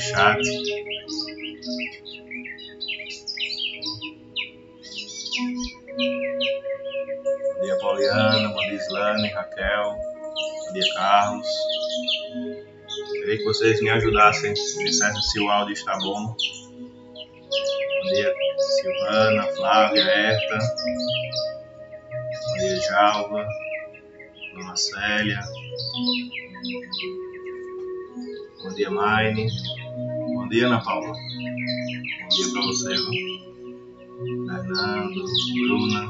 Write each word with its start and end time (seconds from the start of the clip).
chat. 0.00 0.38
Bom 7.54 7.62
dia 7.62 7.78
Pauliana, 7.78 8.48
bom 8.48 8.60
dia 8.60 8.74
Islane, 8.74 9.28
Raquel, 9.28 9.84
bom 9.84 10.72
dia 10.72 10.94
Carlos. 10.94 11.46
Queria 13.12 13.36
que 13.36 13.44
vocês 13.44 13.80
me 13.82 13.90
ajudassem, 13.90 14.54
dissessem 14.54 15.22
se 15.22 15.40
o 15.40 15.50
áudio 15.50 15.74
está 15.74 15.98
bom. 15.98 16.26
Bom 16.26 18.12
dia 18.14 18.34
Silvana, 18.80 19.42
Flávia, 19.54 20.02
Herta, 20.02 20.58
bom 22.48 22.54
dia 22.58 22.80
Jalva. 22.80 23.46
Dona 24.54 24.76
Célia. 24.76 25.40
Bom 28.62 28.74
dia, 28.74 28.90
Maine. 28.90 29.48
Dia, 30.50 30.66
Ana 30.66 30.82
Paula. 30.82 31.12
Bom 31.12 32.28
dia 32.28 32.52
para 32.52 32.62
você, 32.62 32.88
viu? 32.88 33.40
Fernando, 34.48 35.24
Bruna, 35.54 36.08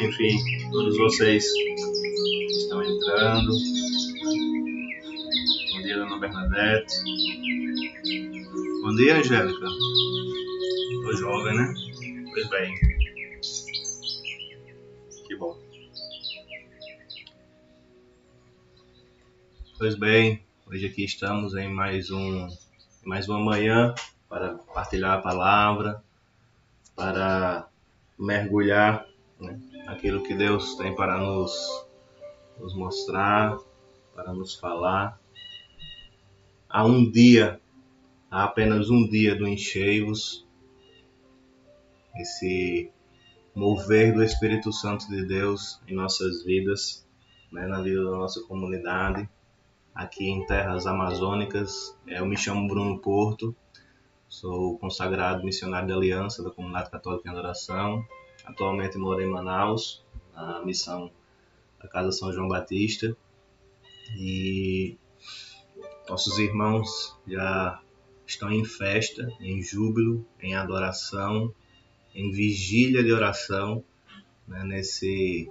enfim, 0.00 0.38
todos 0.70 0.96
vocês 0.96 1.44
que 1.52 2.46
estão 2.46 2.82
entrando. 2.82 3.52
Bom 5.72 5.82
dia, 5.82 5.98
Dona 5.98 6.18
Bernadette. 6.18 6.94
Bom 8.82 8.94
dia, 8.96 9.18
Angélica. 9.18 9.66
Tô 11.02 11.12
jovem, 11.12 11.54
né? 11.54 11.74
Pois 12.32 12.48
bem. 12.48 12.74
Que 15.28 15.36
bom. 15.36 15.60
Pois 19.76 19.94
bem, 19.96 20.42
hoje 20.66 20.86
aqui 20.86 21.04
estamos 21.04 21.54
em 21.54 21.68
mais 21.68 22.10
um 22.10 22.48
mais 23.04 23.28
uma 23.28 23.40
manhã 23.40 23.94
para 24.28 24.54
partilhar 24.72 25.18
a 25.18 25.22
palavra, 25.22 26.02
para 26.94 27.68
mergulhar 28.16 29.06
né, 29.40 29.60
aquilo 29.88 30.22
que 30.22 30.34
Deus 30.34 30.76
tem 30.76 30.94
para 30.94 31.18
nos, 31.18 31.52
nos 32.60 32.74
mostrar, 32.74 33.58
para 34.14 34.32
nos 34.32 34.54
falar. 34.54 35.20
Há 36.68 36.84
um 36.84 37.10
dia, 37.10 37.60
há 38.30 38.44
apenas 38.44 38.88
um 38.88 39.08
dia 39.08 39.34
do 39.34 39.48
encheios, 39.48 40.46
esse 42.14 42.88
mover 43.52 44.14
do 44.14 44.22
Espírito 44.22 44.72
Santo 44.72 45.08
de 45.08 45.26
Deus 45.26 45.80
em 45.88 45.94
nossas 45.94 46.44
vidas, 46.44 47.04
né, 47.50 47.66
na 47.66 47.82
vida 47.82 48.04
da 48.04 48.10
nossa 48.10 48.40
comunidade 48.42 49.28
aqui 49.94 50.28
em 50.28 50.44
terras 50.46 50.86
amazônicas. 50.86 51.96
Eu 52.06 52.24
me 52.26 52.36
chamo 52.36 52.68
Bruno 52.68 52.98
Porto, 52.98 53.54
sou 54.28 54.78
consagrado 54.78 55.44
missionário 55.44 55.88
da 55.88 55.94
Aliança 55.94 56.42
da 56.42 56.50
Comunidade 56.50 56.90
Católica 56.90 57.28
em 57.28 57.32
Adoração. 57.32 58.04
Atualmente 58.44 58.98
moro 58.98 59.20
em 59.20 59.28
Manaus, 59.28 60.04
na 60.34 60.64
missão 60.64 61.10
da 61.80 61.88
Casa 61.88 62.12
São 62.12 62.32
João 62.32 62.48
Batista. 62.48 63.16
E 64.16 64.98
nossos 66.08 66.38
irmãos 66.38 67.16
já 67.26 67.80
estão 68.26 68.50
em 68.50 68.64
festa, 68.64 69.30
em 69.40 69.62
júbilo, 69.62 70.26
em 70.40 70.54
adoração, 70.54 71.54
em 72.14 72.30
vigília 72.30 73.02
de 73.02 73.12
oração, 73.12 73.84
né, 74.46 74.64
nesse 74.64 75.48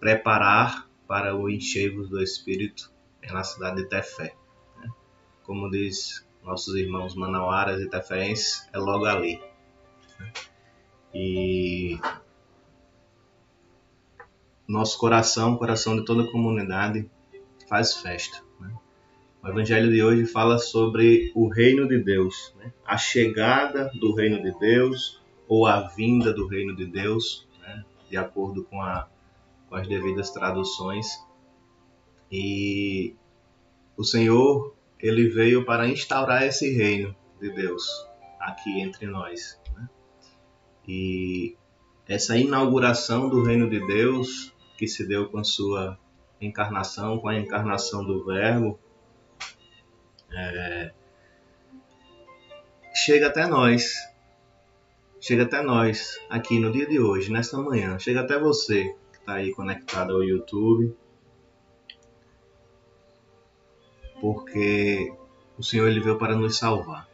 preparar 0.00 0.88
para 1.06 1.36
o 1.36 1.48
encheios 1.48 2.08
do 2.08 2.22
Espírito 2.22 2.95
é 3.26 3.32
na 3.32 3.44
cidade 3.44 3.82
de 3.82 3.88
Tefé. 3.88 4.34
Né? 4.78 4.88
Como 5.42 5.70
diz 5.70 6.26
nossos 6.42 6.76
irmãos 6.76 7.14
manauaras 7.16 7.80
e 7.80 7.90
teféenses, 7.90 8.68
é 8.72 8.78
logo 8.78 9.04
ali. 9.04 9.42
Né? 10.18 10.32
E 11.12 11.98
nosso 14.66 14.96
coração, 14.98 15.56
coração 15.56 15.96
de 15.96 16.04
toda 16.04 16.22
a 16.22 16.30
comunidade, 16.30 17.10
faz 17.68 17.96
festa. 17.96 18.42
Né? 18.60 18.72
O 19.42 19.48
Evangelho 19.48 19.90
de 19.90 20.02
hoje 20.02 20.24
fala 20.24 20.58
sobre 20.58 21.32
o 21.34 21.48
reino 21.48 21.88
de 21.88 21.98
Deus, 21.98 22.54
né? 22.58 22.72
a 22.84 22.96
chegada 22.96 23.90
do 23.94 24.14
reino 24.14 24.40
de 24.40 24.56
Deus 24.58 25.20
ou 25.48 25.66
a 25.66 25.80
vinda 25.80 26.32
do 26.32 26.46
reino 26.46 26.76
de 26.76 26.86
Deus, 26.86 27.46
né? 27.60 27.84
de 28.08 28.16
acordo 28.16 28.62
com, 28.64 28.80
a, 28.80 29.08
com 29.68 29.74
as 29.74 29.88
devidas 29.88 30.30
traduções. 30.30 31.25
E 32.30 33.14
o 33.96 34.04
Senhor, 34.04 34.74
ele 35.00 35.28
veio 35.28 35.64
para 35.64 35.88
instaurar 35.88 36.42
esse 36.42 36.70
reino 36.70 37.14
de 37.40 37.50
Deus 37.50 37.86
aqui 38.40 38.80
entre 38.80 39.06
nós. 39.06 39.60
Né? 39.74 39.88
E 40.86 41.56
essa 42.06 42.36
inauguração 42.36 43.28
do 43.28 43.42
reino 43.42 43.68
de 43.68 43.84
Deus, 43.86 44.52
que 44.76 44.86
se 44.86 45.06
deu 45.06 45.28
com 45.28 45.38
a 45.38 45.44
sua 45.44 45.98
encarnação, 46.40 47.18
com 47.18 47.28
a 47.28 47.38
encarnação 47.38 48.04
do 48.04 48.24
Verbo, 48.24 48.78
é, 50.32 50.92
chega 52.94 53.28
até 53.28 53.46
nós. 53.46 53.94
Chega 55.20 55.44
até 55.44 55.62
nós 55.62 56.20
aqui 56.28 56.58
no 56.58 56.70
dia 56.70 56.86
de 56.86 57.00
hoje, 57.00 57.32
nesta 57.32 57.56
manhã. 57.56 57.98
Chega 57.98 58.20
até 58.20 58.38
você 58.38 58.94
que 59.12 59.18
está 59.18 59.34
aí 59.34 59.52
conectado 59.52 60.12
ao 60.12 60.22
YouTube 60.22 60.94
porque 64.20 65.12
o 65.58 65.62
Senhor 65.62 65.88
ele 65.88 66.00
veio 66.00 66.18
para 66.18 66.36
nos 66.36 66.58
salvar. 66.58 67.08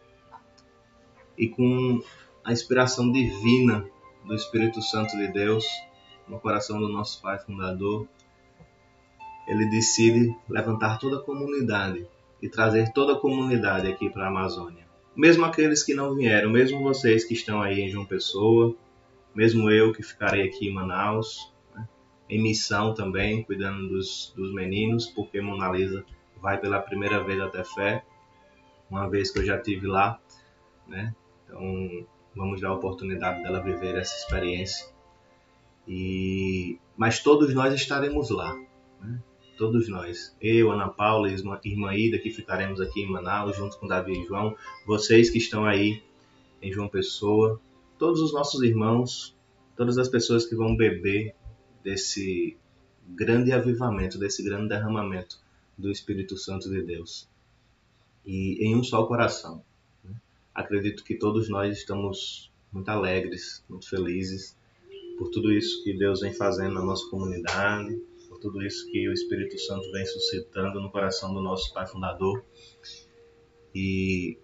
E 1.36 1.48
com 1.48 2.02
a 2.44 2.52
inspiração 2.52 3.10
divina 3.10 3.84
do 4.24 4.34
Espírito 4.34 4.80
Santo 4.82 5.16
de 5.16 5.28
Deus 5.28 5.64
no 6.28 6.38
coração 6.38 6.78
do 6.78 6.88
nosso 6.88 7.20
Pai 7.20 7.38
fundador, 7.38 8.06
ele 9.46 9.66
decide 9.66 10.34
levantar 10.48 10.98
toda 10.98 11.16
a 11.16 11.22
comunidade 11.22 12.06
e 12.40 12.48
trazer 12.48 12.92
toda 12.92 13.14
a 13.14 13.18
comunidade 13.18 13.88
aqui 13.88 14.08
para 14.10 14.24
a 14.24 14.28
Amazônia. 14.28 14.86
Mesmo 15.14 15.44
aqueles 15.44 15.82
que 15.82 15.94
não 15.94 16.14
vieram, 16.14 16.50
mesmo 16.50 16.82
vocês 16.82 17.24
que 17.24 17.34
estão 17.34 17.60
aí 17.60 17.80
em 17.80 17.88
João 17.88 18.04
Pessoa, 18.04 18.74
mesmo 19.34 19.70
eu 19.70 19.92
que 19.92 20.02
ficarei 20.02 20.48
aqui 20.48 20.68
em 20.68 20.72
Manaus, 20.72 21.52
né, 21.74 21.86
em 22.28 22.42
missão 22.42 22.94
também, 22.94 23.42
cuidando 23.42 23.88
dos, 23.88 24.32
dos 24.36 24.52
meninos, 24.52 25.06
porque 25.06 25.40
Mona 25.40 25.70
Lisa 25.70 26.04
vai 26.42 26.58
pela 26.58 26.80
primeira 26.80 27.22
vez 27.22 27.40
até 27.40 27.62
fé, 27.62 28.04
uma 28.90 29.08
vez 29.08 29.30
que 29.30 29.38
eu 29.38 29.44
já 29.44 29.58
tive 29.58 29.86
lá, 29.86 30.20
né? 30.88 31.14
Então 31.44 32.06
vamos 32.34 32.60
dar 32.60 32.70
a 32.70 32.74
oportunidade 32.74 33.42
dela 33.42 33.62
viver 33.62 33.96
essa 33.96 34.16
experiência. 34.16 34.92
E 35.86 36.78
mas 36.96 37.20
todos 37.20 37.54
nós 37.54 37.72
estaremos 37.72 38.28
lá, 38.30 38.54
né? 39.00 39.20
Todos 39.56 39.88
nós, 39.88 40.36
eu, 40.40 40.72
Ana 40.72 40.88
Paula, 40.88 41.30
irmã 41.30 41.94
Ida, 41.94 42.18
que 42.18 42.30
ficaremos 42.30 42.80
aqui 42.80 43.02
em 43.02 43.10
Manaus, 43.10 43.56
junto 43.56 43.78
com 43.78 43.86
Davi 43.86 44.20
e 44.20 44.26
João, 44.26 44.56
vocês 44.84 45.30
que 45.30 45.38
estão 45.38 45.64
aí 45.64 46.02
em 46.60 46.72
João 46.72 46.88
Pessoa, 46.88 47.60
todos 47.96 48.20
os 48.20 48.32
nossos 48.32 48.62
irmãos, 48.62 49.36
todas 49.76 49.98
as 49.98 50.08
pessoas 50.08 50.46
que 50.46 50.56
vão 50.56 50.74
beber 50.74 51.36
desse 51.84 52.56
grande 53.06 53.52
avivamento, 53.52 54.18
desse 54.18 54.42
grande 54.42 54.68
derramamento 54.68 55.41
do 55.82 55.90
Espírito 55.90 56.36
Santo 56.38 56.70
de 56.70 56.82
Deus. 56.82 57.28
E 58.24 58.64
em 58.64 58.76
um 58.76 58.84
só 58.84 59.04
coração. 59.04 59.64
Né? 60.04 60.14
Acredito 60.54 61.02
que 61.04 61.16
todos 61.16 61.48
nós 61.48 61.76
estamos 61.76 62.50
muito 62.72 62.88
alegres, 62.88 63.64
muito 63.68 63.88
felizes 63.88 64.56
por 65.18 65.28
tudo 65.30 65.52
isso 65.52 65.82
que 65.84 65.92
Deus 65.92 66.20
vem 66.20 66.32
fazendo 66.32 66.74
na 66.74 66.82
nossa 66.82 67.08
comunidade, 67.10 68.00
por 68.28 68.38
tudo 68.38 68.62
isso 68.62 68.90
que 68.90 69.08
o 69.08 69.12
Espírito 69.12 69.58
Santo 69.58 69.90
vem 69.92 70.06
suscitando 70.06 70.80
no 70.80 70.90
coração 70.90 71.34
do 71.34 71.42
nosso 71.42 71.72
Pai 71.74 71.86
Fundador. 71.86 72.44
E 73.74 74.38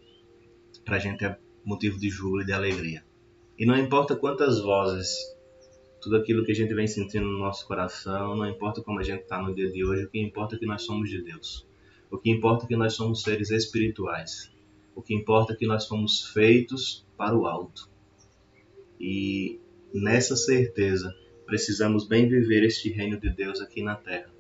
para 0.84 0.96
a 0.96 0.98
gente 0.98 1.24
é 1.24 1.38
motivo 1.64 1.98
de 1.98 2.10
júbilo 2.10 2.42
e 2.42 2.46
de 2.46 2.52
alegria. 2.52 3.04
E 3.58 3.64
não 3.66 3.76
importa 3.76 4.14
quantas 4.14 4.60
vozes, 4.60 5.36
tudo 6.00 6.16
aquilo 6.16 6.44
que 6.44 6.52
a 6.52 6.54
gente 6.54 6.72
vem 6.74 6.86
sentindo 6.86 7.26
no 7.26 7.38
nosso 7.38 7.66
coração, 7.66 8.36
não 8.36 8.48
importa 8.48 8.82
como 8.82 9.00
a 9.00 9.02
gente 9.02 9.22
está 9.22 9.40
no 9.40 9.54
dia 9.54 9.70
de 9.70 9.84
hoje, 9.84 10.04
o 10.04 10.08
que 10.08 10.20
importa 10.20 10.56
é 10.56 10.58
que 10.58 10.66
nós 10.66 10.82
somos 10.82 11.10
de 11.10 11.22
Deus. 11.22 11.66
O 12.10 12.18
que 12.18 12.30
importa 12.30 12.64
é 12.64 12.68
que 12.68 12.76
nós 12.76 12.94
somos 12.94 13.22
seres 13.22 13.50
espirituais. 13.50 14.50
O 14.94 15.02
que 15.02 15.14
importa 15.14 15.52
é 15.52 15.56
que 15.56 15.66
nós 15.66 15.86
fomos 15.86 16.28
feitos 16.32 17.06
para 17.16 17.36
o 17.36 17.46
alto. 17.46 17.88
E 18.98 19.60
nessa 19.92 20.36
certeza, 20.36 21.14
precisamos 21.46 22.06
bem 22.06 22.28
viver 22.28 22.64
este 22.64 22.90
reino 22.90 23.18
de 23.18 23.30
Deus 23.30 23.60
aqui 23.60 23.82
na 23.82 23.94
terra, 23.94 24.30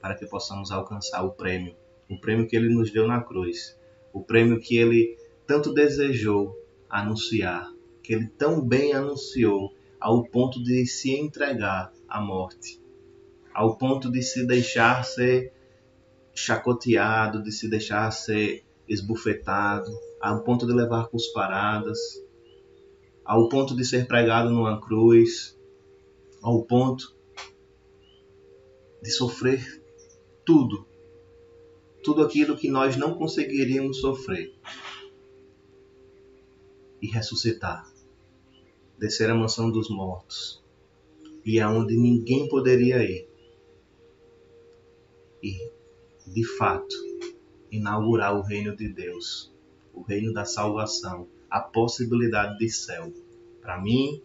para 0.00 0.14
que 0.14 0.26
possamos 0.26 0.70
alcançar 0.70 1.22
o 1.24 1.32
prêmio, 1.32 1.74
o 2.08 2.18
prêmio 2.18 2.46
que 2.46 2.56
ele 2.56 2.72
nos 2.72 2.90
deu 2.90 3.06
na 3.06 3.20
cruz, 3.22 3.78
o 4.12 4.22
prêmio 4.22 4.60
que 4.60 4.76
ele 4.76 5.16
tanto 5.46 5.72
desejou 5.72 6.56
anunciar, 6.88 7.72
que 8.02 8.12
ele 8.12 8.26
tão 8.26 8.60
bem 8.60 8.92
anunciou, 8.92 9.74
ao 10.02 10.24
ponto 10.24 10.60
de 10.60 10.84
se 10.84 11.14
entregar 11.14 11.92
à 12.08 12.20
morte, 12.20 12.82
ao 13.54 13.76
ponto 13.76 14.10
de 14.10 14.20
se 14.20 14.44
deixar 14.44 15.04
ser 15.04 15.52
chacoteado, 16.34 17.40
de 17.40 17.52
se 17.52 17.68
deixar 17.68 18.10
ser 18.10 18.64
esbufetado, 18.88 19.96
ao 20.20 20.42
ponto 20.42 20.66
de 20.66 20.72
levar 20.72 21.06
cusparadas, 21.06 21.98
ao 23.24 23.48
ponto 23.48 23.76
de 23.76 23.84
ser 23.84 24.08
pregado 24.08 24.50
numa 24.50 24.80
cruz, 24.80 25.56
ao 26.42 26.64
ponto 26.64 27.14
de 29.00 29.10
sofrer 29.12 29.84
tudo, 30.44 30.84
tudo 32.02 32.22
aquilo 32.22 32.56
que 32.56 32.68
nós 32.68 32.96
não 32.96 33.14
conseguiríamos 33.14 34.00
sofrer 34.00 34.52
e 37.00 37.06
ressuscitar, 37.06 37.91
descer 39.02 39.28
à 39.28 39.34
mansão 39.34 39.68
dos 39.68 39.90
mortos. 39.90 40.62
E 41.44 41.58
aonde 41.58 41.96
ninguém 41.96 42.48
poderia 42.48 43.02
ir. 43.02 43.28
E 45.42 45.72
de 46.24 46.44
fato 46.56 46.94
inaugurar 47.68 48.38
o 48.38 48.42
reino 48.42 48.76
de 48.76 48.88
Deus, 48.88 49.52
o 49.92 50.02
reino 50.02 50.32
da 50.32 50.44
salvação. 50.44 51.26
A 51.50 51.60
possibilidade 51.60 52.56
de 52.58 52.70
céu. 52.70 53.12
Para 53.60 53.80
mim, 53.80 54.22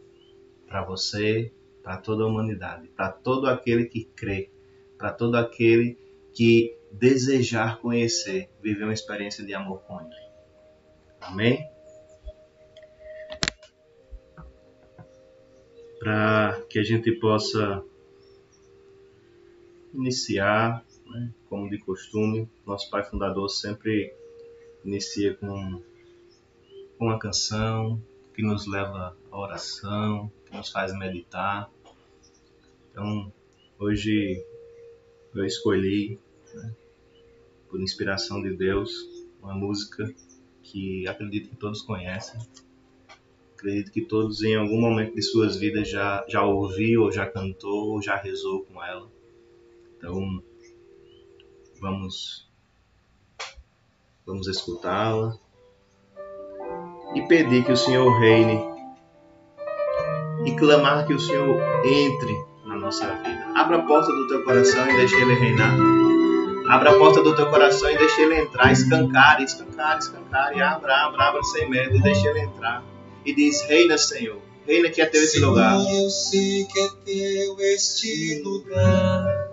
para 0.67 0.85
você, 0.85 1.51
para 1.81 1.97
toda 1.97 2.23
a 2.23 2.27
humanidade, 2.27 2.87
para 2.89 3.11
todo 3.11 3.47
aquele 3.47 3.85
que 3.85 4.05
crê, 4.05 4.51
para 4.95 5.11
todo 5.11 5.35
aquele 5.35 5.97
que 6.33 6.77
desejar 6.91 7.81
conhecer, 7.81 8.49
viver 8.61 8.83
uma 8.83 8.93
experiência 8.93 9.43
de 9.43 9.53
amor 9.55 9.81
com 9.81 9.99
Ele. 9.99 10.15
Amém? 11.19 11.76
Para 16.07 16.61
que 16.69 16.79
a 16.79 16.83
gente 16.83 17.11
possa 17.11 17.83
iniciar, 19.93 20.85
né, 21.05 21.33
como 21.49 21.69
de 21.69 21.79
costume, 21.79 22.49
nosso 22.65 22.89
Pai 22.89 23.03
Fundador 23.03 23.49
sempre 23.49 24.15
inicia 24.85 25.35
com 25.35 25.83
uma 26.97 27.19
canção 27.19 28.01
que 28.33 28.41
nos 28.41 28.67
leva 28.67 29.17
à 29.29 29.37
oração, 29.37 30.31
que 30.45 30.55
nos 30.55 30.71
faz 30.71 30.97
meditar. 30.97 31.69
Então, 32.89 33.29
hoje 33.77 34.41
eu 35.35 35.43
escolhi, 35.43 36.17
né, 36.53 36.73
por 37.69 37.81
inspiração 37.81 38.41
de 38.41 38.55
Deus, 38.55 39.25
uma 39.43 39.53
música 39.53 40.09
que 40.63 41.05
acredito 41.05 41.49
que 41.49 41.57
todos 41.57 41.81
conhecem. 41.81 42.39
Acredito 43.57 43.91
que 43.91 44.01
todos 44.01 44.43
em 44.43 44.55
algum 44.55 44.79
momento 44.79 45.15
de 45.15 45.21
suas 45.23 45.57
vidas 45.57 45.89
já, 45.89 46.23
já 46.27 46.43
ouviu, 46.43 47.01
ou 47.01 47.11
já 47.11 47.25
cantou, 47.25 47.93
ou 47.93 48.01
já 48.01 48.15
rezou 48.15 48.63
com 48.65 48.83
ela. 48.83 49.09
Então, 49.97 50.43
vamos, 51.81 52.47
vamos 54.23 54.47
escutá-la 54.47 55.35
e 57.15 57.21
pedir 57.23 57.65
que 57.65 57.71
o 57.71 57.77
Senhor 57.77 58.07
reine 58.19 58.59
e 60.45 60.55
clamar 60.55 61.07
que 61.07 61.15
o 61.15 61.19
Senhor 61.19 61.59
entre 61.83 62.35
na 62.63 62.75
nossa 62.75 63.11
vida. 63.23 63.53
Abra 63.55 63.77
a 63.77 63.81
porta 63.87 64.11
do 64.13 64.27
teu 64.27 64.43
coração 64.43 64.87
e 64.87 64.95
deixe 64.97 65.15
Ele 65.15 65.33
reinar. 65.33 65.75
Abra 66.69 66.91
a 66.91 66.99
porta 66.99 67.23
do 67.23 67.35
teu 67.35 67.49
coração 67.49 67.89
e 67.89 67.97
deixe 67.97 68.21
Ele 68.21 68.39
entrar. 68.39 68.71
Escancare, 68.71 69.43
escancare, 69.43 69.97
escancare. 69.97 70.61
Abra, 70.61 71.07
abra, 71.07 71.23
abra 71.23 71.43
sem 71.43 71.67
medo 71.67 71.95
e 71.95 72.03
deixe 72.03 72.27
Ele 72.27 72.41
entrar. 72.41 72.83
E 73.27 73.35
diz: 73.35 73.61
Reina, 73.63 73.97
Senhor. 73.97 74.41
Reina 74.65 74.89
que 74.89 75.01
é 75.01 75.05
teu 75.05 75.21
este 75.21 75.39
lugar. 75.39 75.77
Eu 75.93 76.09
sei 76.09 76.63
que 76.63 76.79
é 76.79 76.87
teu 77.03 77.59
este 77.59 78.41
lugar. 78.41 79.49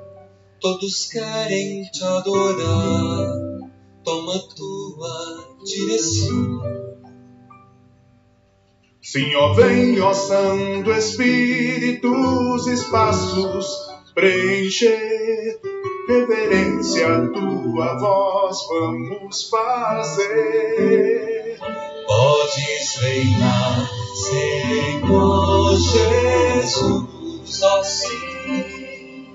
Todos 0.61 1.09
querem 1.09 1.83
te 1.91 2.05
adorar. 2.05 3.33
Toma 4.05 4.39
tua 4.55 5.57
direção. 5.65 6.63
Senhor, 9.03 9.57
vem, 9.57 10.01
ó 10.01 10.15
Santo 10.15 10.93
Espírito, 10.93 12.09
os 12.55 12.69
espaços 12.69 13.67
preencher. 14.15 15.59
Reverência 16.07 17.09
a 17.09 17.29
tua 17.29 17.99
voz 17.99 18.57
vamos 18.69 19.51
fazer. 19.51 21.59
Podes 22.07 22.97
reinar, 23.01 23.91
Senhor 24.15 25.77
Jesus, 25.77 27.63
assim. 27.63 29.29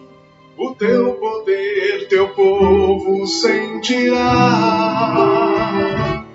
O 0.57 0.75
teu 0.75 1.13
poder, 1.13 2.07
teu 2.09 2.29
povo 2.29 3.25
sentirá. 3.27 4.25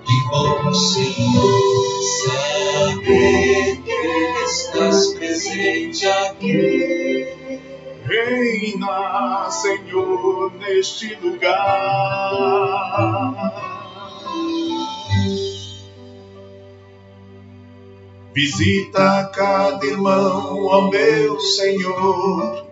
Que 0.05 0.29
bom, 0.29 0.73
Senhor 0.73 1.85
saber 2.25 3.77
que 3.83 4.43
estás 4.45 5.13
presente 5.13 6.07
aqui. 6.07 7.27
Reina, 8.03 9.49
Senhor, 9.49 10.51
neste 10.59 11.15
lugar. 11.15 11.55
Visita 18.35 19.31
cada 19.33 19.85
irmão, 19.85 20.65
ó 20.65 20.89
meu 20.91 21.39
Senhor, 21.39 22.65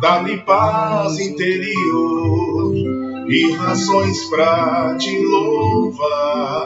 dá-lhe 0.00 0.38
paz 0.38 1.18
interior 1.18 2.74
e 3.28 3.52
razões 3.52 4.24
para 4.30 4.96
te 4.96 5.22
louvar. 5.22 6.62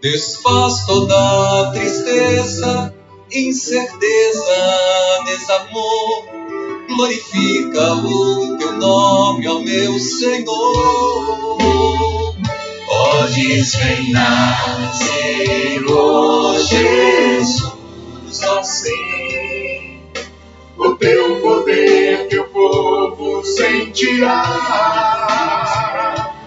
Desfaz 0.00 0.86
toda 0.86 1.72
tristeza, 1.74 2.94
incerteza, 3.30 5.24
desamor. 5.26 6.24
Glorifica 6.88 7.92
o 7.96 8.56
teu 8.56 8.72
nome, 8.78 9.46
ó 9.46 9.58
meu 9.60 9.98
Senhor. 9.98 10.46
Podes 12.86 13.74
reinar, 13.74 14.94
Senhor 14.94 16.35
Jesus, 17.46 18.42
assim. 18.42 20.00
O 20.76 20.94
teu 20.96 21.40
poder, 21.40 22.26
teu 22.28 22.44
povo 22.48 23.44
sentirá. 23.44 24.42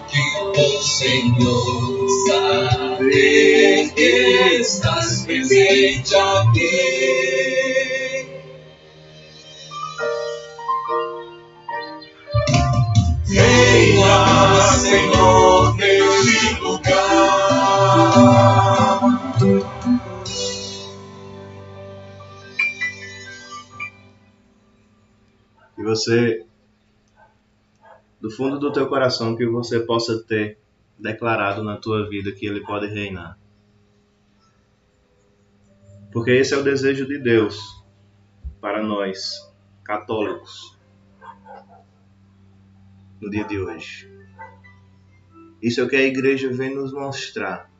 Que 0.08 0.20
o 0.60 0.82
Senhor 0.82 2.08
saber 2.26 3.90
que 3.94 4.58
estás 4.60 5.22
presente 5.24 6.14
aqui. 6.14 7.20
Reina, 13.28 14.62
Senhor, 14.76 15.76
neste 15.76 16.54
lugar. 16.54 16.59
Você, 25.90 26.46
do 28.20 28.30
fundo 28.30 28.58
do 28.58 28.72
teu 28.72 28.88
coração, 28.88 29.36
que 29.36 29.46
você 29.46 29.80
possa 29.80 30.22
ter 30.22 30.56
declarado 30.96 31.64
na 31.64 31.76
tua 31.76 32.08
vida 32.08 32.32
que 32.32 32.46
Ele 32.46 32.60
pode 32.60 32.86
reinar. 32.86 33.36
Porque 36.12 36.30
esse 36.30 36.54
é 36.54 36.56
o 36.56 36.62
desejo 36.62 37.06
de 37.06 37.18
Deus 37.18 37.84
para 38.60 38.82
nós, 38.82 39.52
católicos, 39.82 40.78
no 43.20 43.28
dia 43.28 43.44
de 43.44 43.58
hoje. 43.58 44.08
Isso 45.60 45.80
é 45.80 45.84
o 45.84 45.88
que 45.88 45.96
a 45.96 46.02
igreja 46.02 46.52
vem 46.52 46.74
nos 46.74 46.92
mostrar, 46.92 47.70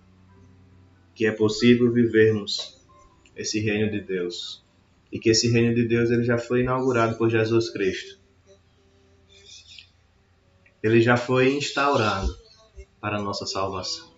que 1.15 1.27
é 1.27 1.33
possível 1.33 1.93
vivermos 1.93 2.85
esse 3.37 3.61
reino 3.61 3.91
de 3.91 4.01
Deus 4.01 4.65
e 5.13 5.19
que 5.19 5.31
esse 5.31 5.51
reino 5.51 5.75
de 5.75 5.87
Deus 5.87 6.11
ele 6.11 6.25
já 6.25 6.39
foi 6.39 6.61
inaugurado 6.61 7.17
por 7.17 7.29
Jesus 7.29 7.71
Cristo. 7.71 8.19
Ele 10.83 11.01
já 11.01 11.17
foi 11.17 11.55
instaurado 11.57 12.35
para 13.01 13.19
a 13.19 13.23
nossa 13.23 13.47
salvação. 13.47 14.11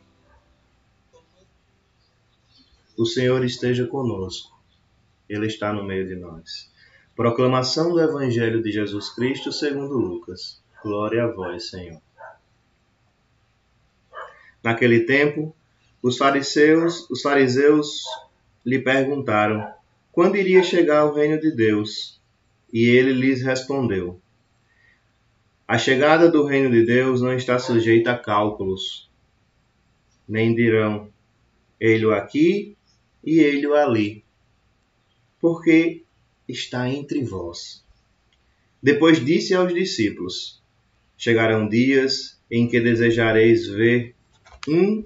O 2.96 3.06
Senhor 3.06 3.44
esteja 3.44 3.86
conosco. 3.86 4.52
Ele 5.28 5.46
está 5.46 5.72
no 5.72 5.82
meio 5.82 6.06
de 6.06 6.14
nós. 6.14 6.70
Proclamação 7.16 7.90
do 7.90 8.00
Evangelho 8.00 8.62
de 8.62 8.70
Jesus 8.70 9.08
Cristo 9.10 9.50
segundo 9.50 9.96
Lucas. 9.96 10.62
Glória 10.82 11.24
a 11.24 11.28
vós, 11.28 11.70
Senhor. 11.70 12.00
Naquele 14.62 15.00
tempo, 15.00 15.54
os 16.02 16.16
fariseus, 16.16 17.08
os 17.10 17.22
fariseus 17.22 18.04
lhe 18.64 18.78
perguntaram 18.78 19.72
quando 20.12 20.36
iria 20.36 20.62
chegar 20.62 21.06
o 21.06 21.14
reino 21.14 21.40
de 21.40 21.50
Deus. 21.50 22.20
E 22.72 22.84
ele 22.84 23.12
lhes 23.12 23.42
respondeu: 23.42 24.20
A 25.66 25.76
chegada 25.76 26.30
do 26.30 26.44
reino 26.44 26.70
de 26.70 26.84
Deus 26.84 27.20
não 27.20 27.34
está 27.34 27.58
sujeita 27.58 28.12
a 28.12 28.18
cálculos, 28.18 29.10
nem 30.28 30.54
dirão: 30.54 31.10
ele 31.80 32.12
aqui 32.14 32.76
e 33.24 33.40
ele 33.40 33.66
ali, 33.74 34.24
porque 35.40 36.04
está 36.48 36.88
entre 36.88 37.24
vós. 37.24 37.84
Depois 38.82 39.24
disse 39.24 39.54
aos 39.54 39.74
discípulos: 39.74 40.62
Chegarão 41.16 41.68
dias 41.68 42.40
em 42.50 42.68
que 42.68 42.80
desejareis 42.80 43.66
ver 43.66 44.14
um 44.68 45.04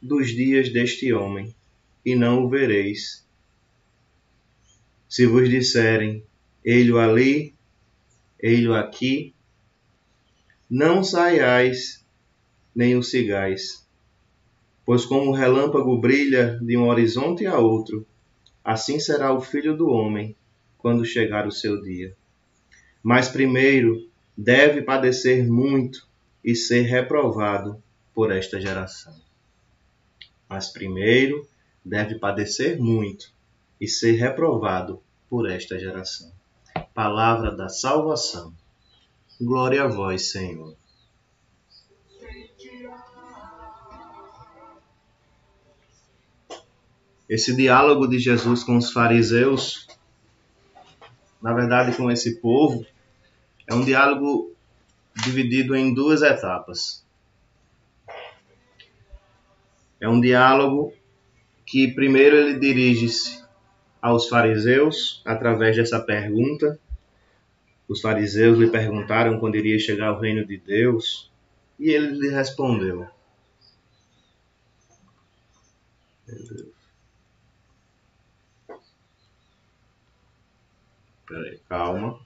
dos 0.00 0.28
dias 0.28 0.72
deste 0.72 1.12
homem, 1.12 1.54
e 2.04 2.14
não 2.14 2.44
o 2.44 2.48
vereis. 2.48 3.28
Se 5.10 5.26
vos 5.26 5.50
disserem, 5.50 6.24
ele 6.64 6.96
ali, 6.96 7.54
ele 8.38 8.72
aqui, 8.74 9.34
não 10.70 11.04
saiais, 11.04 12.02
nem 12.74 12.96
o 12.96 13.02
sigais 13.02 13.80
Pois 14.90 15.04
como 15.04 15.30
o 15.30 15.34
relâmpago 15.34 15.96
brilha 15.98 16.58
de 16.60 16.76
um 16.76 16.88
horizonte 16.88 17.46
a 17.46 17.56
outro, 17.58 18.04
assim 18.64 18.98
será 18.98 19.32
o 19.32 19.40
filho 19.40 19.76
do 19.76 19.88
homem 19.88 20.34
quando 20.78 21.04
chegar 21.04 21.46
o 21.46 21.52
seu 21.52 21.80
dia. 21.80 22.12
Mas 23.00 23.28
primeiro 23.28 24.10
deve 24.36 24.82
padecer 24.82 25.46
muito 25.46 26.08
e 26.44 26.56
ser 26.56 26.82
reprovado 26.82 27.80
por 28.12 28.32
esta 28.32 28.60
geração. 28.60 29.14
Mas 30.48 30.72
primeiro 30.72 31.46
deve 31.84 32.18
padecer 32.18 32.76
muito 32.76 33.32
e 33.80 33.88
ser 33.88 34.12
reprovado 34.12 35.02
por 35.28 35.50
esta 35.50 35.78
geração. 35.78 36.30
Palavra 36.92 37.54
da 37.54 37.68
salvação. 37.68 38.52
Glória 39.40 39.84
a 39.84 39.88
vós, 39.88 40.30
Senhor. 40.30 40.76
esse 47.30 47.54
diálogo 47.54 48.08
de 48.08 48.18
Jesus 48.18 48.64
com 48.64 48.76
os 48.76 48.90
fariseus, 48.90 49.86
na 51.40 51.54
verdade 51.54 51.96
com 51.96 52.10
esse 52.10 52.40
povo, 52.40 52.84
é 53.68 53.72
um 53.72 53.84
diálogo 53.84 54.52
dividido 55.14 55.76
em 55.76 55.94
duas 55.94 56.22
etapas. 56.22 57.06
É 60.00 60.08
um 60.08 60.20
diálogo 60.20 60.92
que 61.64 61.94
primeiro 61.94 62.34
ele 62.34 62.58
dirige-se 62.58 63.44
aos 64.00 64.28
fariseus 64.28 65.22
através 65.24 65.76
dessa 65.76 66.00
pergunta. 66.00 66.78
Os 67.88 68.00
fariseus 68.00 68.58
lhe 68.58 68.70
perguntaram 68.70 69.38
quando 69.38 69.56
iria 69.56 69.78
chegar 69.78 70.12
o 70.12 70.20
reino 70.20 70.46
de 70.46 70.56
Deus 70.58 71.30
e 71.78 71.90
ele 71.90 72.18
lhe 72.18 72.28
respondeu. 72.28 73.08
Peraí, 81.26 81.58
calma. 81.68 82.20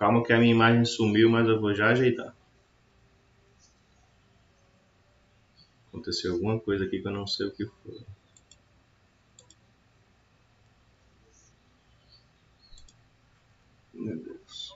Calma 0.00 0.24
que 0.24 0.32
a 0.32 0.38
minha 0.40 0.50
imagem 0.50 0.84
sumiu, 0.84 1.30
mas 1.30 1.46
eu 1.46 1.60
vou 1.60 1.72
já 1.72 1.90
ajeitar. 1.90 2.34
Aconteceu 5.88 6.32
alguma 6.32 6.58
coisa 6.58 6.86
aqui 6.86 7.02
que 7.02 7.06
eu 7.06 7.12
não 7.12 7.26
sei 7.26 7.46
o 7.46 7.52
que 7.54 7.66
foi. 7.66 8.00
Meu 13.94 14.16
Deus. 14.20 14.72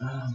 Ah, 0.00 0.28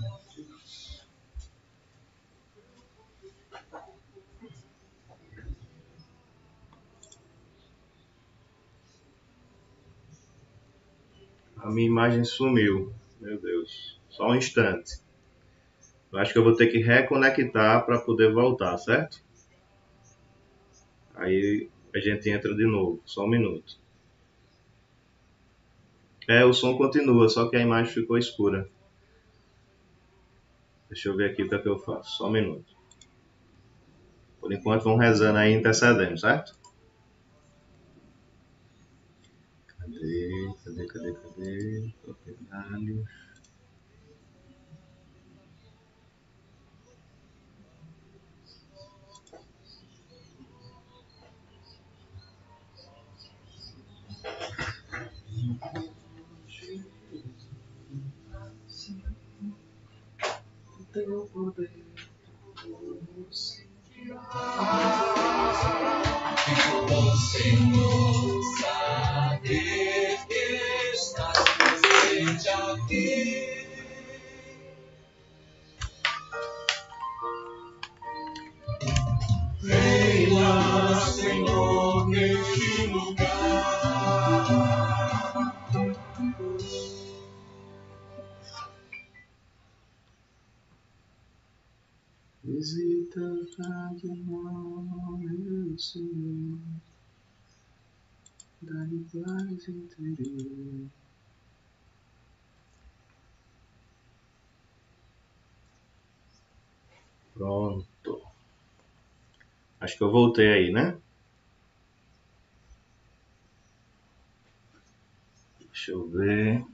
A 11.57 11.66
minha 11.77 11.87
imagem 11.87 12.23
sumiu. 12.23 12.91
Meu 13.21 13.39
Deus. 13.39 14.01
Só 14.09 14.31
um 14.31 14.35
instante. 14.35 14.99
Eu 16.11 16.17
acho 16.17 16.33
que 16.33 16.39
eu 16.39 16.43
vou 16.43 16.55
ter 16.55 16.67
que 16.67 16.79
reconectar 16.79 17.85
para 17.85 17.99
poder 17.99 18.33
voltar, 18.33 18.75
certo? 18.79 19.23
Aí 21.13 21.69
a 21.93 21.99
gente 21.99 22.27
entra 22.31 22.55
de 22.55 22.65
novo. 22.65 22.99
Só 23.05 23.25
um 23.25 23.29
minuto. 23.29 23.77
É, 26.27 26.43
o 26.43 26.51
som 26.51 26.75
continua, 26.75 27.29
só 27.29 27.47
que 27.47 27.55
a 27.55 27.61
imagem 27.61 27.93
ficou 27.93 28.17
escura. 28.17 28.67
Deixa 30.89 31.09
eu 31.09 31.15
ver 31.15 31.29
aqui 31.29 31.43
o 31.43 31.49
que, 31.49 31.55
é 31.55 31.59
que 31.59 31.69
eu 31.69 31.77
faço. 31.77 32.17
Só 32.17 32.27
um 32.27 32.31
minuto. 32.31 32.75
Por 34.41 34.51
enquanto, 34.51 34.83
vamos 34.83 34.99
rezando 34.99 35.37
aí 35.37 35.53
intercedendo, 35.53 36.17
certo? 36.17 36.56
Cadê? 40.63 40.85
Cadê, 40.87 41.13
cadê, 41.13 41.93
Senhor, 67.17 67.86
Reina, 72.89 73.35
Senhor, 81.01 82.07
neste 82.07 82.87
lugar. 82.87 83.27
Visita 92.41 93.19
cada 93.57 94.15
nome, 94.15 95.77
Senhor, 95.77 96.59
dá-lhe 98.61 99.05
paz 99.11 99.67
interior. 99.67 100.89
Pronto. 107.37 108.21
Acho 109.79 109.95
que 109.95 110.03
eu 110.03 110.11
voltei 110.11 110.51
aí, 110.51 110.71
né? 110.71 110.97
Deixa 115.59 115.91
eu 115.91 116.09
ver. 116.09 116.65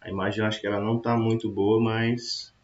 A 0.00 0.08
imagem 0.08 0.40
eu 0.40 0.46
acho 0.46 0.60
que 0.60 0.66
ela 0.66 0.80
não 0.80 0.96
está 0.96 1.14
muito 1.14 1.50
boa, 1.50 1.78
mas 1.78 2.54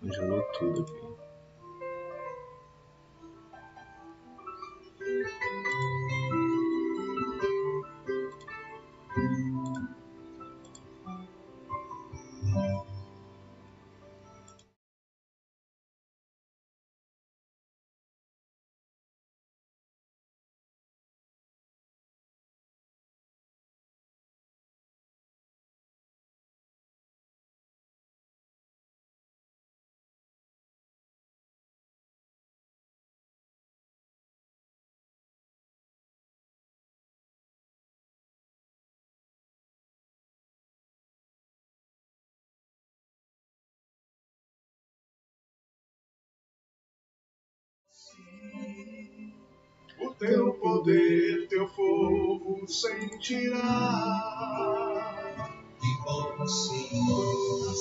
congelou 0.00 0.42
tudo 0.58 0.82
aqui. 0.82 1.09
Teu 50.20 50.52
poder, 50.52 51.48
teu 51.48 51.66
fogo 51.66 52.68
sentirá. 52.68 53.58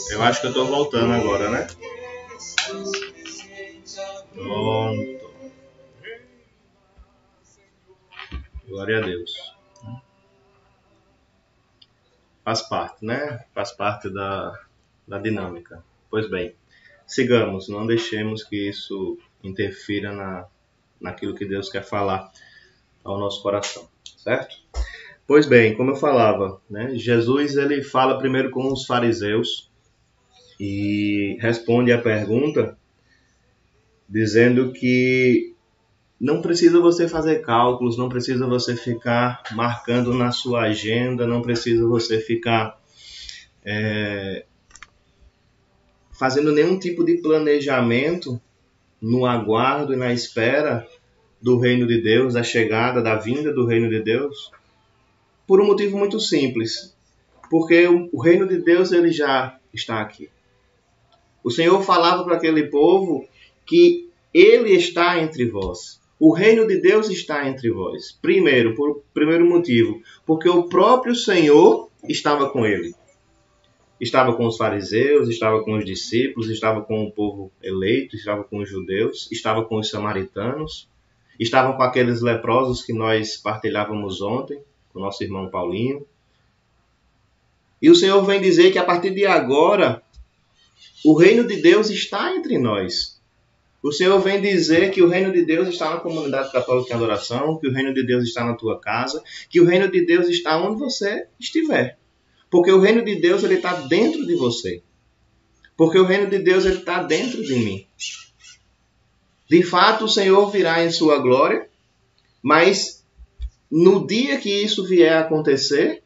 Eu 0.10 0.24
acho 0.24 0.40
que 0.40 0.48
eu 0.48 0.54
tô 0.54 0.66
voltando 0.66 1.14
agora, 1.14 1.52
né? 1.52 1.68
Pronto. 4.34 5.20
Glória 8.70 9.00
a 9.00 9.02
Deus. 9.02 9.54
Faz 12.46 12.62
parte, 12.62 13.06
né? 13.06 13.46
Faz 13.54 13.74
parte 13.74 14.10
da, 14.10 14.58
da 15.06 15.20
dinâmica. 15.20 15.84
Pois 16.10 16.30
bem, 16.30 16.56
sigamos, 17.06 17.68
não 17.68 17.86
deixemos 17.86 18.44
que 18.44 18.70
isso 18.70 19.20
interfira 19.44 20.14
na, 20.14 20.48
naquilo 21.00 21.36
que 21.36 21.46
Deus 21.46 21.70
quer 21.70 21.84
falar 21.84 22.32
ao 23.04 23.18
nosso 23.18 23.42
coração, 23.42 23.88
certo? 24.18 24.56
Pois 25.26 25.46
bem, 25.46 25.76
como 25.76 25.92
eu 25.92 25.96
falava, 25.96 26.60
né, 26.70 26.96
Jesus 26.96 27.56
ele 27.56 27.84
fala 27.84 28.18
primeiro 28.18 28.50
com 28.50 28.72
os 28.72 28.86
fariseus 28.86 29.70
e 30.60 31.38
responde 31.40 31.92
a 31.92 32.02
pergunta 32.02 32.78
dizendo 34.08 34.74
que 34.74 35.56
não 36.20 36.42
precisa 36.42 36.82
você 36.82 37.08
fazer 37.08 37.40
cálculos, 37.40 37.98
não 37.98 38.10
precisa 38.10 38.46
você 38.46 38.76
ficar 38.76 39.42
marcando 39.52 40.14
na 40.14 40.32
sua 40.32 40.64
agenda, 40.64 41.26
não 41.26 41.42
precisa 41.42 41.88
você 41.88 42.20
ficar 42.20 42.78
é, 43.64 44.46
fazendo 46.12 46.52
nenhum 46.52 46.78
tipo 46.78 47.06
de 47.06 47.22
planejamento 47.22 48.42
no 49.02 49.26
aguardo 49.26 49.94
e 49.94 49.98
na 49.98 50.14
espera 50.14 50.88
do 51.42 51.58
reino 51.58 51.88
de 51.88 52.02
Deus, 52.02 52.34
da 52.34 52.44
chegada, 52.44 53.02
da 53.02 53.16
vinda 53.16 53.54
do 53.54 53.66
reino 53.66 53.90
de 53.90 54.02
Deus, 54.02 54.52
por 55.48 55.62
um 55.62 55.66
motivo 55.66 55.98
muito 55.98 56.20
simples, 56.20 56.96
porque 57.50 57.88
o 57.88 58.22
reino 58.22 58.48
de 58.48 58.60
Deus 58.60 58.92
ele 58.92 59.12
já 59.12 59.58
está 59.74 60.02
aqui. 60.02 60.30
O 61.44 61.50
Senhor 61.50 61.82
falava 61.84 62.24
para 62.24 62.36
aquele 62.36 62.68
povo 62.68 63.26
que 63.66 64.10
ele 64.34 64.72
está 64.72 65.20
entre 65.20 65.46
vós. 65.46 66.00
O 66.20 66.34
reino 66.34 66.68
de 66.68 66.82
Deus 66.82 67.10
está 67.10 67.48
entre 67.48 67.72
vós. 67.72 68.12
Primeiro, 68.22 68.76
por 68.76 69.02
primeiro 69.14 69.48
motivo, 69.48 70.02
porque 70.26 70.50
o 70.50 70.64
próprio 70.68 71.16
Senhor 71.16 71.90
estava 72.08 72.50
com 72.50 72.66
ele. 72.66 72.94
Estava 74.00 74.34
com 74.34 74.48
os 74.48 74.56
fariseus, 74.56 75.28
estava 75.28 75.62
com 75.64 75.78
os 75.78 75.84
discípulos, 75.84 76.50
estava 76.50 76.82
com 76.82 77.04
o 77.04 77.12
povo 77.12 77.52
eleito, 77.62 78.16
estava 78.16 78.44
com 78.44 78.60
os 78.60 78.70
judeus, 78.70 79.30
estava 79.32 79.66
com 79.66 79.78
os 79.78 79.90
samaritanos, 79.90 80.88
estava 81.38 81.74
com 81.74 81.84
aqueles 81.84 82.22
leprosos 82.22 82.84
que 82.84 82.94
nós 82.94 83.36
partilhávamos 83.36 84.22
ontem, 84.22 84.62
com 84.94 85.00
nosso 85.00 85.24
irmão 85.24 85.50
Paulinho. 85.50 86.06
E 87.82 87.90
o 87.90 87.96
Senhor 87.96 88.22
vem 88.24 88.40
dizer 88.42 88.72
que 88.72 88.78
a 88.78 88.86
partir 88.86 89.14
de 89.14 89.26
agora, 89.26 90.02
o 91.04 91.14
reino 91.14 91.46
de 91.46 91.62
Deus 91.62 91.90
está 91.90 92.34
entre 92.36 92.58
nós. 92.58 93.20
O 93.82 93.92
Senhor 93.92 94.20
vem 94.20 94.42
dizer 94.42 94.92
que 94.92 95.02
o 95.02 95.08
reino 95.08 95.32
de 95.32 95.46
Deus 95.46 95.70
está 95.70 95.90
na 95.90 96.00
comunidade 96.00 96.52
católica 96.52 96.92
em 96.92 96.96
adoração, 96.98 97.58
que 97.58 97.68
o 97.68 97.74
reino 97.74 97.94
de 97.94 98.06
Deus 98.06 98.26
está 98.26 98.44
na 98.46 98.54
tua 98.54 98.80
casa, 98.80 99.24
que 99.50 99.62
o 99.62 99.66
reino 99.66 99.90
de 99.90 100.06
Deus 100.06 100.28
está 100.28 100.58
onde 100.58 100.80
você 100.80 101.28
estiver. 101.40 101.98
Porque 102.50 102.72
o 102.72 102.80
reino 102.80 103.04
de 103.04 103.16
Deus 103.16 103.44
ele 103.44 103.56
está 103.56 103.74
dentro 103.82 104.26
de 104.26 104.36
você. 104.36 104.82
Porque 105.78 105.98
o 105.98 106.06
reino 106.06 106.30
de 106.30 106.40
Deus 106.40 106.66
ele 106.66 106.80
está 106.80 107.04
dentro 107.04 107.44
de 107.44 107.56
mim. 107.56 107.88
De 109.50 109.64
fato, 109.64 110.06
o 110.06 110.10
Senhor 110.10 110.50
virá 110.52 110.84
em 110.84 110.92
sua 110.92 111.18
glória, 111.18 111.68
mas 112.42 113.04
no 113.70 114.06
dia 114.06 114.38
que 114.38 114.50
isso 114.50 114.86
vier 114.86 115.14
a 115.14 115.22
acontecer, 115.22 116.04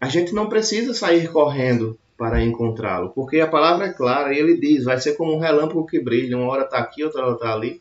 a 0.00 0.08
gente 0.08 0.34
não 0.34 0.48
precisa 0.48 0.94
sair 0.94 1.30
correndo 1.30 1.98
para 2.16 2.42
encontrá-lo, 2.42 3.10
porque 3.10 3.40
a 3.40 3.46
palavra 3.46 3.86
é 3.86 3.92
clara 3.92 4.34
e 4.34 4.38
ele 4.38 4.58
diz: 4.58 4.84
vai 4.84 5.00
ser 5.00 5.14
como 5.16 5.34
um 5.34 5.38
relâmpago 5.38 5.86
que 5.86 5.98
brilha, 5.98 6.36
uma 6.36 6.50
hora 6.50 6.64
está 6.64 6.78
aqui, 6.78 7.02
outra 7.02 7.24
hora 7.24 7.34
está 7.34 7.54
ali. 7.54 7.80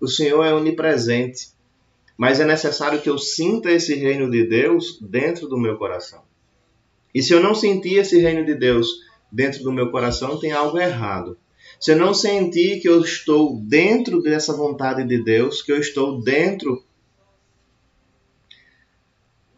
O 0.00 0.06
Senhor 0.06 0.44
é 0.44 0.54
onipresente, 0.54 1.48
mas 2.16 2.38
é 2.38 2.44
necessário 2.44 3.00
que 3.00 3.10
eu 3.10 3.18
sinta 3.18 3.70
esse 3.70 3.94
reino 3.94 4.30
de 4.30 4.46
Deus 4.46 5.00
dentro 5.00 5.48
do 5.48 5.58
meu 5.58 5.76
coração. 5.76 6.22
E 7.14 7.22
se 7.22 7.32
eu 7.32 7.42
não 7.42 7.54
sentir 7.54 7.98
esse 7.98 8.18
reino 8.18 8.44
de 8.44 8.54
Deus 8.54 8.88
dentro 9.30 9.62
do 9.62 9.72
meu 9.72 9.90
coração, 9.90 10.38
tem 10.38 10.52
algo 10.52 10.78
errado. 10.78 11.36
Se 11.78 11.92
eu 11.92 11.96
não 11.96 12.14
sentir 12.14 12.80
que 12.80 12.88
eu 12.88 13.00
estou 13.00 13.58
dentro 13.60 14.22
dessa 14.22 14.56
vontade 14.56 15.04
de 15.04 15.22
Deus, 15.22 15.62
que 15.62 15.72
eu 15.72 15.78
estou 15.78 16.20
dentro 16.20 16.82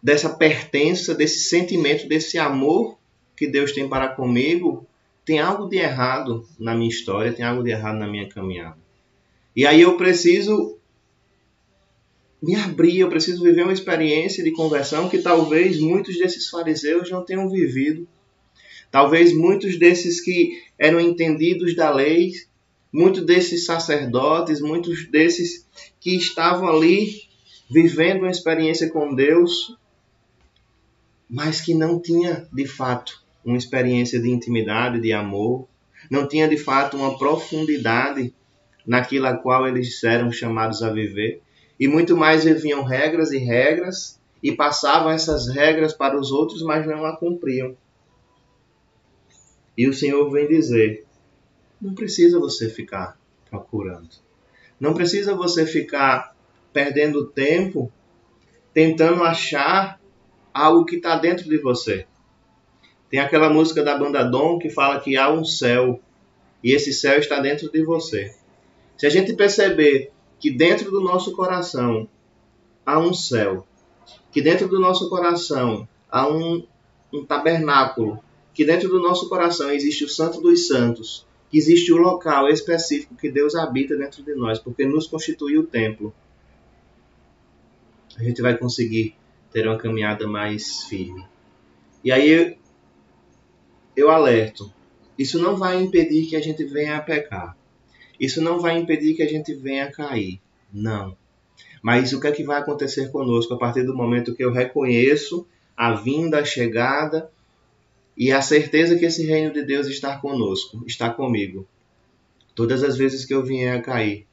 dessa 0.02 0.30
pertença, 0.30 1.14
desse 1.14 1.48
sentimento, 1.48 2.08
desse 2.08 2.38
amor 2.38 2.98
que 3.36 3.46
Deus 3.46 3.72
tem 3.72 3.88
para 3.88 4.08
comigo, 4.08 4.86
tem 5.24 5.40
algo 5.40 5.68
de 5.68 5.76
errado 5.76 6.46
na 6.58 6.74
minha 6.74 6.90
história, 6.90 7.32
tem 7.32 7.44
algo 7.44 7.62
de 7.62 7.70
errado 7.70 7.98
na 7.98 8.06
minha 8.06 8.28
caminhada. 8.28 8.78
E 9.56 9.66
aí 9.66 9.80
eu 9.80 9.96
preciso 9.96 10.78
me 12.44 12.54
abrir, 12.57 12.98
eu 12.98 13.09
preciso 13.09 13.42
viver 13.42 13.62
uma 13.62 13.72
experiência 13.72 14.44
de 14.44 14.52
conversão 14.52 15.09
que 15.09 15.18
talvez 15.18 15.80
muitos 15.80 16.18
desses 16.18 16.48
fariseus 16.50 17.11
não 17.11 17.24
tenham 17.24 17.48
vivido. 17.48 18.07
Talvez 18.90 19.35
muitos 19.35 19.78
desses 19.78 20.20
que 20.20 20.62
eram 20.78 21.00
entendidos 21.00 21.74
da 21.74 21.90
lei, 21.90 22.33
muitos 22.92 23.24
desses 23.24 23.64
sacerdotes, 23.64 24.61
muitos 24.61 25.09
desses 25.11 25.66
que 25.98 26.16
estavam 26.16 26.68
ali 26.68 27.22
vivendo 27.70 28.20
uma 28.20 28.30
experiência 28.30 28.90
com 28.90 29.14
Deus, 29.14 29.74
mas 31.28 31.62
que 31.62 31.72
não 31.72 31.98
tinha 31.98 32.46
de 32.52 32.66
fato 32.66 33.24
uma 33.42 33.57
experiência 33.57 34.20
de 34.20 34.28
intimidade, 34.28 35.00
de 35.00 35.14
amor, 35.14 35.66
não 36.11 36.28
tinha 36.28 36.46
de 36.46 36.59
fato 36.59 36.94
uma 36.94 37.16
profundidade 37.16 38.35
naquilo 38.87 39.26
a 39.26 39.35
qual 39.35 39.66
eles 39.66 40.04
eram 40.04 40.30
chamados 40.30 40.83
a 40.83 40.90
viver, 40.90 41.40
e 41.78 41.88
muito 41.88 42.16
mais 42.16 42.44
viviam 42.44 42.82
regras 42.84 43.32
e 43.32 43.38
regras 43.38 44.20
e 44.42 44.52
passavam 44.52 45.10
essas 45.10 45.48
regras 45.48 45.92
para 45.92 46.18
os 46.18 46.30
outros, 46.30 46.62
mas 46.62 46.87
não 46.87 47.04
a 47.04 47.16
cumpriam. 47.16 47.76
E 49.76 49.88
o 49.88 49.94
Senhor 49.94 50.30
vem 50.30 50.46
dizer: 50.46 51.04
não 51.80 51.94
precisa 51.94 52.38
você 52.38 52.68
ficar 52.68 53.18
procurando. 53.50 54.08
Não 54.78 54.94
precisa 54.94 55.34
você 55.34 55.66
ficar 55.66 56.34
perdendo 56.72 57.26
tempo 57.26 57.92
tentando 58.72 59.22
achar 59.22 60.00
algo 60.52 60.84
que 60.84 60.96
está 60.96 61.16
dentro 61.16 61.48
de 61.48 61.58
você. 61.58 62.06
Tem 63.08 63.20
aquela 63.20 63.48
música 63.48 63.82
da 63.82 63.96
banda 63.96 64.24
Dom 64.24 64.58
que 64.58 64.68
fala 64.68 65.00
que 65.00 65.16
há 65.16 65.30
um 65.30 65.44
céu 65.44 66.00
e 66.62 66.72
esse 66.72 66.92
céu 66.92 67.18
está 67.18 67.38
dentro 67.40 67.70
de 67.70 67.84
você. 67.84 68.34
Se 68.96 69.06
a 69.06 69.10
gente 69.10 69.34
perceber 69.34 70.10
que 70.44 70.50
dentro 70.50 70.90
do 70.90 71.00
nosso 71.00 71.33
coração 71.33 72.07
há 72.85 73.00
um 73.00 73.14
céu, 73.14 73.66
que 74.30 74.42
dentro 74.42 74.68
do 74.68 74.78
nosso 74.78 75.09
coração 75.09 75.88
há 76.11 76.28
um, 76.28 76.66
um 77.11 77.24
tabernáculo, 77.24 78.22
que 78.52 78.62
dentro 78.62 78.90
do 78.90 79.00
nosso 79.00 79.26
coração 79.30 79.70
existe 79.70 80.04
o 80.04 80.09
Santo 80.11 80.42
dos 80.42 80.66
Santos, 80.66 81.26
que 81.50 81.57
existe 81.57 81.90
o 81.94 81.96
local 81.96 82.46
específico 82.50 83.16
que 83.16 83.30
Deus 83.30 83.54
habita 83.54 83.96
dentro 83.96 84.22
de 84.22 84.35
nós, 84.35 84.59
porque 84.59 84.85
nos 84.85 85.07
constitui 85.07 85.57
o 85.57 85.64
templo, 85.64 86.14
a 88.14 88.22
gente 88.22 88.42
vai 88.42 88.54
conseguir 88.54 89.16
ter 89.50 89.66
uma 89.66 89.78
caminhada 89.78 90.26
mais 90.26 90.85
firme. 90.85 91.26
E 92.04 92.12
aí 92.12 92.59
eu 93.96 94.11
alerto: 94.11 94.70
isso 95.18 95.38
não 95.38 95.57
vai 95.57 95.80
impedir 95.80 96.26
que 96.26 96.37
a 96.37 96.40
gente 96.42 96.62
venha 96.64 96.98
a 96.98 97.00
pecar. 97.00 97.57
Isso 98.18 98.40
não 98.40 98.61
vai 98.61 98.79
impedir 98.79 99.14
que 99.14 99.22
a 99.22 99.29
gente 99.29 99.55
venha 99.55 99.85
a 99.85 99.92
cair. 99.92 100.40
Não. 100.72 101.16
Mas 101.83 102.12
o 102.12 102.20
que 102.20 102.27
é 102.27 102.33
que 102.33 102.44
vai 102.44 102.59
acontecer 102.61 103.11
conosco 103.11 103.55
a 103.55 103.59
partir 103.59 103.83
do 103.83 103.94
momento 103.94 104.35
que 104.35 104.44
eu 104.44 104.53
reconheço 104.53 105.46
a 105.77 105.92
vinda, 105.92 106.40
a 106.40 106.44
chegada 106.44 107.31
e 108.16 108.33
a 108.33 108.40
certeza 108.40 108.96
que 108.96 109.05
esse 109.05 109.27
reino 109.27 109.53
de 109.53 109.62
Deus 109.64 109.87
está 109.88 110.16
conosco, 110.16 110.83
está 110.87 111.11
comigo? 111.11 111.66
Todas 112.55 112.83
as 112.83 112.96
vezes 112.96 113.24
que 113.24 113.35
eu 113.35 113.42
vier 113.42 113.77
a 113.77 113.83
cair, 113.83 114.27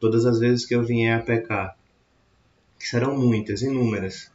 todas 0.00 0.26
as 0.26 0.38
vezes 0.38 0.66
que 0.66 0.74
eu 0.74 0.82
vier 0.82 1.18
a 1.18 1.22
pecar, 1.22 1.78
que 2.78 2.86
serão 2.86 3.16
muitas, 3.16 3.62
inúmeras, 3.62 4.30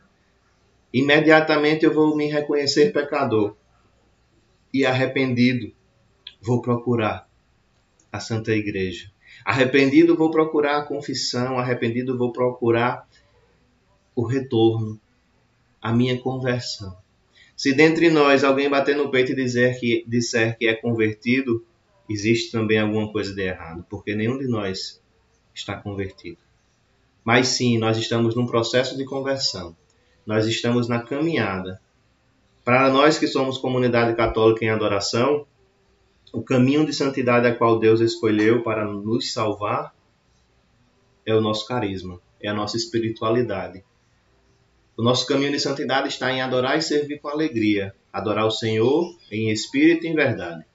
imediatamente 0.92 1.86
eu 1.86 1.94
vou 1.94 2.16
me 2.16 2.28
reconhecer 2.28 2.92
pecador 2.92 3.56
e 4.74 4.86
arrependido, 4.86 5.72
vou 6.42 6.62
procurar 6.62 7.30
a 8.14 8.20
Santa 8.20 8.52
Igreja. 8.52 9.12
Arrependido, 9.44 10.16
vou 10.16 10.30
procurar 10.30 10.78
a 10.78 10.86
confissão. 10.86 11.58
Arrependido, 11.58 12.16
vou 12.16 12.32
procurar 12.32 13.08
o 14.16 14.24
retorno, 14.24 15.02
a 15.82 15.92
minha 15.92 16.20
conversão. 16.20 16.96
Se 17.58 17.74
dentre 17.74 18.12
nós 18.12 18.44
alguém 18.44 18.70
bater 18.70 18.96
no 18.96 19.10
peito 19.10 19.32
e 19.32 19.36
dizer 19.36 19.80
que, 19.80 20.06
disser 20.08 20.56
que 20.58 20.68
é 20.68 20.76
convertido, 20.76 21.66
existe 22.08 22.52
também 22.52 22.80
alguma 22.80 23.12
coisa 23.12 23.34
de 23.34 23.42
errado, 23.42 23.84
porque 23.90 24.14
nenhum 24.14 24.38
de 24.38 24.48
nós 24.48 25.02
está 25.54 25.76
convertido. 25.76 26.38
Mas 27.24 27.48
sim, 27.48 27.80
nós 27.80 27.98
estamos 27.98 28.36
num 28.36 28.46
processo 28.46 28.96
de 28.96 29.06
conversão. 29.06 29.76
Nós 30.26 30.46
estamos 30.46 30.88
na 30.88 31.02
caminhada 31.02 31.82
para 32.64 32.90
nós 32.90 33.18
que 33.18 33.28
somos 33.28 33.58
comunidade 33.58 34.16
católica 34.16 34.64
em 34.64 34.70
adoração, 34.70 35.46
o 36.34 36.42
caminho 36.42 36.84
de 36.84 36.92
santidade 36.92 37.46
a 37.46 37.56
qual 37.56 37.78
Deus 37.78 38.02
escolheu 38.02 38.64
para 38.64 38.84
nos 38.86 39.32
salvar 39.32 39.94
é 41.24 41.34
o 41.34 41.40
nosso 41.40 41.68
carisma, 41.68 42.20
é 42.42 42.50
a 42.50 42.54
nossa 42.56 42.76
espiritualidade. 42.76 43.84
O 44.98 45.04
nosso 45.04 45.28
caminho 45.28 45.52
de 45.52 45.60
santidade 45.60 46.08
está 46.08 46.32
em 46.32 46.42
adorar 46.42 46.76
e 46.78 46.82
servir 46.82 47.20
com 47.20 47.28
alegria, 47.28 47.96
adorar 48.12 48.48
o 48.48 48.52
Senhor 48.52 49.16
em 49.32 49.52
espírito 49.52 50.08
e 50.08 50.10
em 50.10 50.16
verdade. 50.16 50.66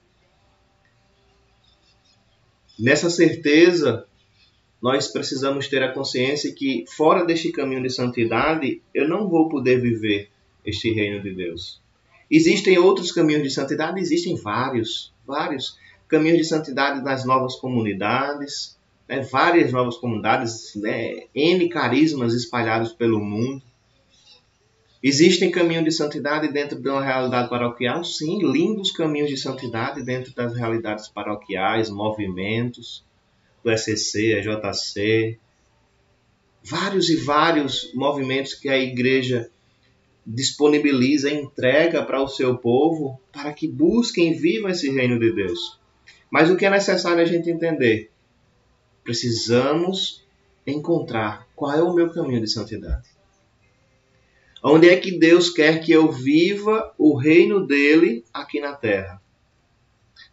Nessa 2.79 3.09
certeza, 3.09 4.07
nós 4.81 5.09
precisamos 5.09 5.67
ter 5.67 5.83
a 5.83 5.91
consciência 5.91 6.53
que 6.53 6.85
fora 6.95 7.25
deste 7.25 7.51
caminho 7.51 7.83
de 7.83 7.89
santidade, 7.89 8.81
eu 8.93 9.09
não 9.09 9.27
vou 9.27 9.49
poder 9.49 9.81
viver 9.81 10.31
este 10.65 10.89
reino 10.93 11.21
de 11.21 11.33
Deus. 11.35 11.81
Existem 12.29 12.77
outros 12.77 13.11
caminhos 13.11 13.43
de 13.43 13.49
santidade? 13.49 13.99
Existem 13.99 14.35
vários, 14.35 15.13
vários 15.25 15.77
caminhos 16.07 16.37
de 16.37 16.43
santidade 16.43 17.03
nas 17.03 17.25
novas 17.25 17.55
comunidades, 17.55 18.77
né? 19.07 19.21
várias 19.21 19.71
novas 19.71 19.97
comunidades, 19.97 20.75
né? 20.75 21.23
N 21.33 21.67
carismas 21.69 22.33
espalhados 22.33 22.93
pelo 22.93 23.19
mundo. 23.19 23.63
Existem 25.01 25.49
caminhos 25.49 25.85
de 25.85 25.91
santidade 25.91 26.51
dentro 26.51 26.79
de 26.79 26.89
uma 26.89 27.03
realidade 27.03 27.49
paroquial? 27.49 28.03
Sim, 28.03 28.39
lindos 28.51 28.91
caminhos 28.91 29.29
de 29.29 29.37
santidade 29.37 30.03
dentro 30.03 30.33
das 30.35 30.53
realidades 30.53 31.07
paroquiais, 31.07 31.89
movimentos 31.89 33.05
do 33.63 33.71
SCC, 33.71 34.39
EJC, 34.39 35.39
vários 36.61 37.09
e 37.09 37.15
vários 37.15 37.93
movimentos 37.93 38.53
que 38.53 38.67
a 38.67 38.77
igreja 38.77 39.49
disponibiliza, 40.25 41.31
entrega 41.31 42.03
para 42.03 42.21
o 42.21 42.27
seu 42.27 42.57
povo 42.57 43.19
para 43.31 43.53
que 43.53 43.67
busquem 43.67 44.31
e 44.31 44.35
vivam 44.35 44.69
esse 44.69 44.91
reino 44.91 45.19
de 45.19 45.33
Deus. 45.33 45.79
Mas 46.29 46.49
o 46.49 46.55
que 46.55 46.65
é 46.65 46.69
necessário 46.69 47.21
a 47.21 47.25
gente 47.25 47.49
entender? 47.49 48.11
Precisamos 49.03 50.23
encontrar 50.65 51.47
qual 51.55 51.71
é 51.71 51.81
o 51.81 51.93
meu 51.93 52.11
caminho 52.11 52.41
de 52.41 52.49
santidade. 52.49 53.09
Onde 54.61 54.89
é 54.89 54.97
que 54.97 55.17
Deus 55.17 55.49
quer 55.49 55.79
que 55.79 55.91
eu 55.91 56.11
viva 56.11 56.93
o 56.97 57.17
reino 57.17 57.65
dele 57.65 58.25
aqui 58.33 58.59
na 58.59 58.73
terra? 58.73 59.21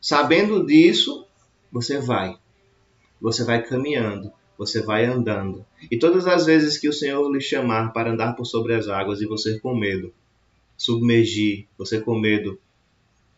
Sabendo 0.00 0.66
disso, 0.66 1.26
você 1.70 1.98
vai. 1.98 2.36
Você 3.20 3.44
vai 3.44 3.62
caminhando 3.62 4.32
você 4.58 4.82
vai 4.82 5.04
andando. 5.04 5.64
E 5.90 5.98
todas 5.98 6.26
as 6.26 6.46
vezes 6.46 6.78
que 6.78 6.88
o 6.88 6.92
Senhor 6.92 7.30
lhe 7.30 7.40
chamar 7.40 7.92
para 7.92 8.12
andar 8.12 8.34
por 8.34 8.44
sobre 8.44 8.74
as 8.74 8.88
águas 8.88 9.20
e 9.20 9.26
você 9.26 9.58
com 9.60 9.74
medo, 9.74 10.12
submergir, 10.76 11.66
você 11.76 12.00
com 12.00 12.18
medo, 12.18 12.58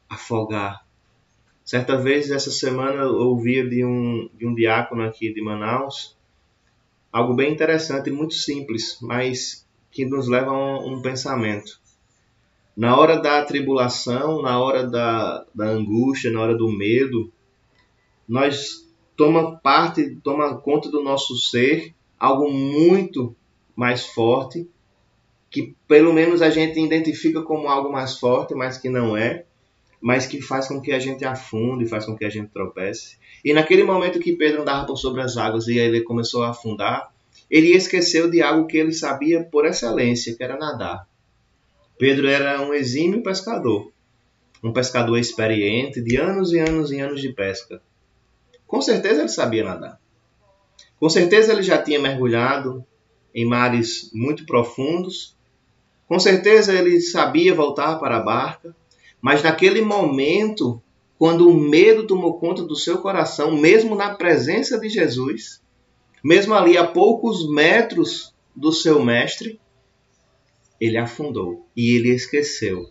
afogar. 0.08 0.84
Certa 1.64 1.96
vez, 1.96 2.30
essa 2.30 2.50
semana, 2.50 3.02
eu 3.02 3.28
ouvia 3.28 3.68
de 3.68 3.84
um, 3.84 4.28
de 4.38 4.46
um 4.46 4.54
diácono 4.54 5.02
aqui 5.02 5.32
de 5.32 5.42
Manaus 5.42 6.16
algo 7.12 7.34
bem 7.34 7.52
interessante 7.52 8.10
muito 8.10 8.34
simples, 8.34 8.98
mas 9.00 9.66
que 9.90 10.04
nos 10.04 10.28
leva 10.28 10.50
a 10.50 10.54
um, 10.54 10.94
um 10.94 11.02
pensamento. 11.02 11.80
Na 12.76 12.96
hora 12.96 13.16
da 13.16 13.44
tribulação, 13.44 14.42
na 14.42 14.60
hora 14.60 14.86
da, 14.86 15.44
da 15.54 15.66
angústia, 15.66 16.30
na 16.30 16.40
hora 16.40 16.56
do 16.56 16.70
medo, 16.70 17.32
nós 18.28 18.87
toma 19.18 19.56
parte, 19.56 20.16
toma 20.22 20.56
conta 20.58 20.88
do 20.88 21.02
nosso 21.02 21.36
ser, 21.36 21.92
algo 22.16 22.48
muito 22.52 23.34
mais 23.74 24.06
forte, 24.06 24.70
que 25.50 25.74
pelo 25.88 26.12
menos 26.12 26.40
a 26.40 26.50
gente 26.50 26.78
identifica 26.78 27.42
como 27.42 27.66
algo 27.66 27.90
mais 27.90 28.16
forte, 28.16 28.54
mas 28.54 28.78
que 28.78 28.88
não 28.88 29.16
é, 29.16 29.44
mas 30.00 30.24
que 30.24 30.40
faz 30.40 30.68
com 30.68 30.80
que 30.80 30.92
a 30.92 31.00
gente 31.00 31.24
afunde, 31.24 31.88
faz 31.88 32.06
com 32.06 32.16
que 32.16 32.24
a 32.24 32.30
gente 32.30 32.50
tropece. 32.52 33.18
E 33.44 33.52
naquele 33.52 33.82
momento 33.82 34.20
que 34.20 34.36
Pedro 34.36 34.62
andava 34.62 34.86
por 34.86 34.96
sobre 34.96 35.20
as 35.20 35.36
águas 35.36 35.66
e 35.66 35.76
ele 35.76 36.02
começou 36.02 36.44
a 36.44 36.50
afundar, 36.50 37.12
ele 37.50 37.74
esqueceu 37.74 38.30
de 38.30 38.40
algo 38.40 38.68
que 38.68 38.76
ele 38.76 38.92
sabia 38.92 39.42
por 39.42 39.66
excelência, 39.66 40.36
que 40.36 40.44
era 40.44 40.56
nadar. 40.56 41.08
Pedro 41.98 42.28
era 42.28 42.62
um 42.62 42.72
exímio 42.72 43.20
pescador, 43.24 43.90
um 44.62 44.72
pescador 44.72 45.18
experiente 45.18 46.00
de 46.00 46.16
anos 46.16 46.52
e 46.52 46.60
anos 46.60 46.92
e 46.92 47.00
anos 47.00 47.20
de 47.20 47.32
pesca. 47.32 47.82
Com 48.68 48.82
certeza 48.82 49.20
ele 49.20 49.30
sabia 49.30 49.64
nadar. 49.64 49.98
Com 51.00 51.08
certeza 51.08 51.52
ele 51.52 51.62
já 51.62 51.82
tinha 51.82 51.98
mergulhado 51.98 52.84
em 53.34 53.46
mares 53.46 54.10
muito 54.12 54.44
profundos. 54.44 55.34
Com 56.06 56.20
certeza 56.20 56.74
ele 56.74 57.00
sabia 57.00 57.54
voltar 57.54 57.96
para 57.98 58.18
a 58.18 58.22
barca. 58.22 58.76
Mas 59.20 59.42
naquele 59.42 59.80
momento, 59.80 60.80
quando 61.18 61.48
o 61.48 61.58
medo 61.58 62.06
tomou 62.06 62.38
conta 62.38 62.62
do 62.62 62.76
seu 62.76 62.98
coração, 62.98 63.56
mesmo 63.56 63.96
na 63.96 64.14
presença 64.14 64.78
de 64.78 64.88
Jesus, 64.88 65.62
mesmo 66.22 66.54
ali 66.54 66.76
a 66.76 66.86
poucos 66.86 67.50
metros 67.50 68.34
do 68.54 68.70
seu 68.70 69.02
mestre, 69.02 69.58
ele 70.80 70.98
afundou 70.98 71.66
e 71.74 71.96
ele 71.96 72.10
esqueceu 72.10 72.90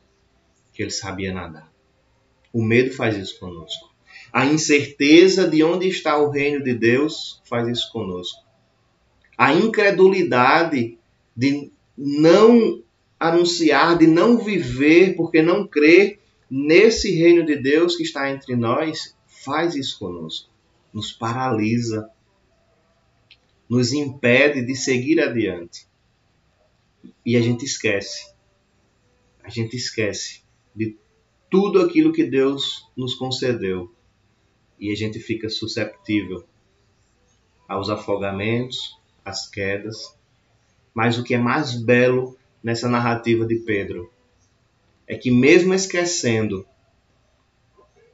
que 0.74 0.82
ele 0.82 0.92
sabia 0.92 1.34
nadar. 1.34 1.72
O 2.52 2.64
medo 2.64 2.92
faz 2.94 3.16
isso 3.16 3.40
conosco. 3.40 3.87
A 4.32 4.46
incerteza 4.46 5.48
de 5.48 5.64
onde 5.64 5.88
está 5.88 6.18
o 6.18 6.30
reino 6.30 6.64
de 6.64 6.74
Deus 6.74 7.42
faz 7.46 7.68
isso 7.68 7.92
conosco. 7.92 8.44
A 9.38 9.54
incredulidade 9.54 10.98
de 11.36 11.72
não 11.98 12.84
anunciar, 13.20 13.98
de 13.98 14.08
não 14.08 14.38
viver, 14.38 15.16
porque 15.16 15.42
não 15.42 15.68
crer 15.68 16.20
nesse 16.50 17.12
reino 17.12 17.46
de 17.46 17.56
Deus 17.56 17.96
que 17.96 18.04
está 18.04 18.32
entre 18.32 18.56
nós, 18.56 19.16
faz 19.26 19.76
isso 19.76 20.00
conosco. 20.00 20.50
Nos 20.94 21.12
paralisa, 21.12 22.10
nos 23.70 23.92
impede 23.92 24.66
de 24.66 24.76
seguir 24.76 25.20
adiante. 25.20 25.88
E 27.26 27.36
a 27.36 27.42
gente 27.42 27.66
esquece. 27.66 28.32
A 29.44 29.50
gente 29.50 29.76
esquece 29.76 30.42
de 30.76 30.98
tudo 31.50 31.82
aquilo 31.82 32.14
que 32.14 32.24
Deus 32.24 32.90
nos 32.96 33.16
concedeu. 33.16 33.92
E 34.80 34.92
a 34.92 34.96
gente 34.96 35.20
fica 35.20 35.50
susceptível 35.50 36.46
aos 37.68 37.90
afogamentos, 37.90 38.98
às 39.26 39.50
quedas. 39.50 40.16
Mas 40.94 41.18
o 41.18 41.24
que 41.24 41.34
é 41.34 41.38
mais 41.38 41.74
belo 41.74 42.38
nessa 42.64 42.88
narrativa 42.88 43.46
de 43.46 43.56
Pedro 43.58 44.12
é 45.08 45.16
que, 45.16 45.32
mesmo 45.32 45.74
esquecendo 45.74 46.66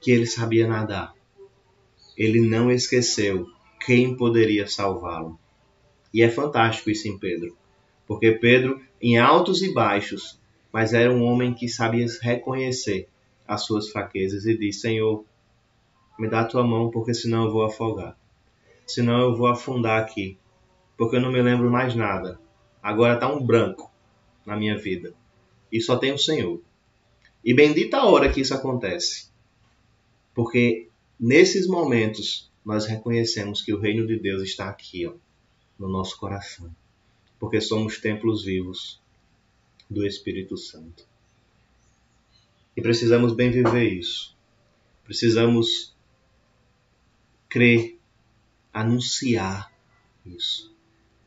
que 0.01 0.11
ele 0.11 0.25
sabia 0.25 0.67
nadar, 0.67 1.13
ele 2.17 2.41
não 2.41 2.71
esqueceu 2.71 3.47
quem 3.85 4.15
poderia 4.15 4.67
salvá-lo. 4.67 5.39
E 6.13 6.21
é 6.21 6.29
fantástico 6.29 6.91
isso 6.91 7.07
em 7.07 7.17
Pedro, 7.17 7.57
porque 8.05 8.33
Pedro, 8.33 8.81
em 9.01 9.17
altos 9.17 9.61
e 9.61 9.73
baixos, 9.73 10.39
mas 10.71 10.93
era 10.93 11.11
um 11.11 11.23
homem 11.23 11.53
que 11.53 11.67
sabia 11.67 12.05
reconhecer 12.21 13.07
as 13.47 13.65
suas 13.65 13.89
fraquezas 13.89 14.45
e 14.45 14.57
disse: 14.57 14.81
Senhor, 14.81 15.25
me 16.17 16.29
dá 16.29 16.43
tua 16.43 16.63
mão, 16.63 16.89
porque 16.89 17.13
senão 17.13 17.45
eu 17.45 17.51
vou 17.51 17.63
afogar. 17.63 18.17
Senão 18.85 19.21
eu 19.21 19.35
vou 19.35 19.47
afundar 19.47 20.01
aqui, 20.01 20.37
porque 20.97 21.15
eu 21.15 21.21
não 21.21 21.31
me 21.31 21.41
lembro 21.41 21.71
mais 21.71 21.95
nada. 21.95 22.39
Agora 22.81 23.15
está 23.15 23.31
um 23.31 23.43
branco 23.43 23.91
na 24.45 24.55
minha 24.55 24.77
vida 24.77 25.13
e 25.71 25.81
só 25.81 25.97
tem 25.97 26.13
o 26.13 26.17
Senhor. 26.17 26.61
E 27.43 27.53
bendita 27.53 27.97
a 27.97 28.05
hora 28.05 28.31
que 28.31 28.41
isso 28.41 28.53
acontece, 28.53 29.29
porque 30.33 30.87
nesses 31.19 31.67
momentos 31.67 32.51
nós 32.63 32.85
reconhecemos 32.85 33.61
que 33.61 33.73
o 33.73 33.79
reino 33.79 34.07
de 34.07 34.17
Deus 34.17 34.41
está 34.43 34.69
aqui, 34.69 35.05
ó, 35.05 35.13
no 35.77 35.89
nosso 35.89 36.17
coração, 36.17 36.73
porque 37.39 37.59
somos 37.59 37.99
templos 37.99 38.43
vivos 38.43 39.01
do 39.89 40.05
Espírito 40.05 40.57
Santo. 40.57 41.05
E 42.75 42.81
precisamos 42.81 43.33
bem 43.33 43.51
viver 43.51 43.91
isso. 43.91 44.35
Precisamos 45.03 45.92
crer, 47.53 47.99
anunciar 48.73 49.71
isso. 50.25 50.75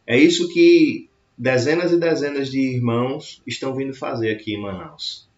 É 0.04 0.18
isso 0.18 0.52
que 0.52 1.08
dezenas 1.38 1.92
e 1.92 2.00
dezenas 2.00 2.50
de 2.50 2.58
irmãos 2.58 3.40
estão 3.46 3.76
vindo 3.76 3.94
fazer 3.94 4.32
aqui 4.32 4.54
em 4.54 4.60
Manaus. 4.60 5.30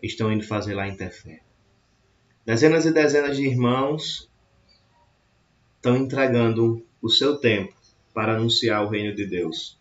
Estão 0.00 0.32
indo 0.32 0.44
fazer 0.44 0.74
lá 0.74 0.86
em 0.86 0.96
Tefé. 0.96 1.40
Dezenas 2.44 2.86
e 2.86 2.92
dezenas 2.92 3.36
de 3.36 3.44
irmãos 3.44 4.30
estão 5.74 5.96
entregando 5.96 6.86
o 7.02 7.08
seu 7.08 7.38
tempo 7.38 7.74
para 8.14 8.36
anunciar 8.36 8.84
o 8.84 8.88
reino 8.88 9.12
de 9.12 9.26
Deus. 9.26 9.76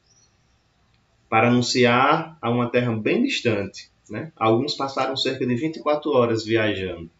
Para 1.29 1.49
anunciar 1.49 2.35
a 2.41 2.49
uma 2.49 2.71
terra 2.71 2.95
bem 2.95 3.21
distante. 3.21 3.91
Né? 4.09 4.31
Alguns 4.35 4.73
passaram 4.73 5.15
cerca 5.15 5.45
de 5.45 5.53
24 5.53 6.09
horas 6.09 6.43
viajando 6.43 7.11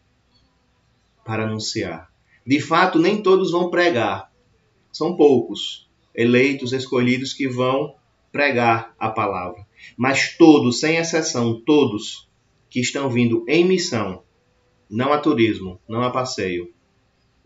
para 1.26 1.42
anunciar. 1.42 2.08
De 2.46 2.60
fato, 2.60 2.98
nem 2.98 3.20
todos 3.20 3.50
vão 3.50 3.68
pregar. 3.68 4.32
São 4.92 5.16
poucos 5.16 5.90
eleitos, 6.14 6.72
escolhidos 6.72 7.34
que 7.34 7.48
vão 7.48 7.96
pregar 8.30 8.94
a 8.98 9.10
palavra. 9.10 9.66
Mas 9.96 10.36
todos, 10.36 10.80
sem 10.80 10.96
exceção, 10.96 11.60
todos 11.60 12.28
que 12.70 12.80
estão 12.80 13.10
vindo 13.10 13.44
em 13.48 13.64
missão, 13.64 14.22
não 14.88 15.12
a 15.12 15.18
turismo, 15.18 15.80
não 15.88 16.02
a 16.02 16.10
passeio, 16.10 16.72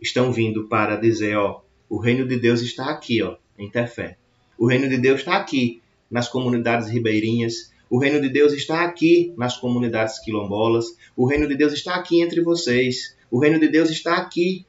estão 0.00 0.30
vindo 0.30 0.68
para 0.68 0.96
dizer, 0.96 1.36
ó, 1.36 1.62
o 1.88 1.98
reino 1.98 2.26
de 2.26 2.38
Deus 2.38 2.60
está 2.60 2.90
aqui, 2.90 3.22
ó, 3.22 3.36
em 3.58 3.70
Tefé. 3.70 4.18
O 4.58 4.68
reino 4.68 4.88
de 4.88 4.98
Deus 4.98 5.20
está 5.20 5.36
aqui 5.36 5.82
nas 6.10 6.28
comunidades 6.28 6.88
ribeirinhas. 6.88 7.72
O 7.88 7.98
reino 7.98 8.20
de 8.20 8.28
Deus 8.28 8.52
está 8.52 8.84
aqui 8.84 9.32
nas 9.36 9.56
comunidades 9.56 10.18
quilombolas. 10.18 10.86
O 11.16 11.26
reino 11.26 11.48
de 11.48 11.56
Deus 11.56 11.72
está 11.72 11.94
aqui 11.94 12.22
entre 12.22 12.42
vocês. 12.42 13.16
O 13.30 13.38
reino 13.38 13.60
de 13.60 13.68
Deus 13.68 13.90
está 13.90 14.16
aqui. 14.16 14.66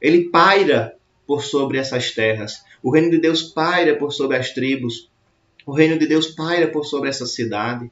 Ele 0.00 0.28
paira 0.30 0.96
por 1.26 1.42
sobre 1.42 1.78
essas 1.78 2.10
terras. 2.10 2.62
O 2.82 2.90
reino 2.90 3.10
de 3.10 3.18
Deus 3.18 3.42
paira 3.42 3.96
por 3.96 4.12
sobre 4.12 4.36
as 4.36 4.50
tribos. 4.50 5.10
O 5.66 5.72
reino 5.72 5.98
de 5.98 6.06
Deus 6.06 6.28
paira 6.28 6.68
por 6.68 6.84
sobre 6.84 7.08
essa 7.08 7.26
cidade. 7.26 7.90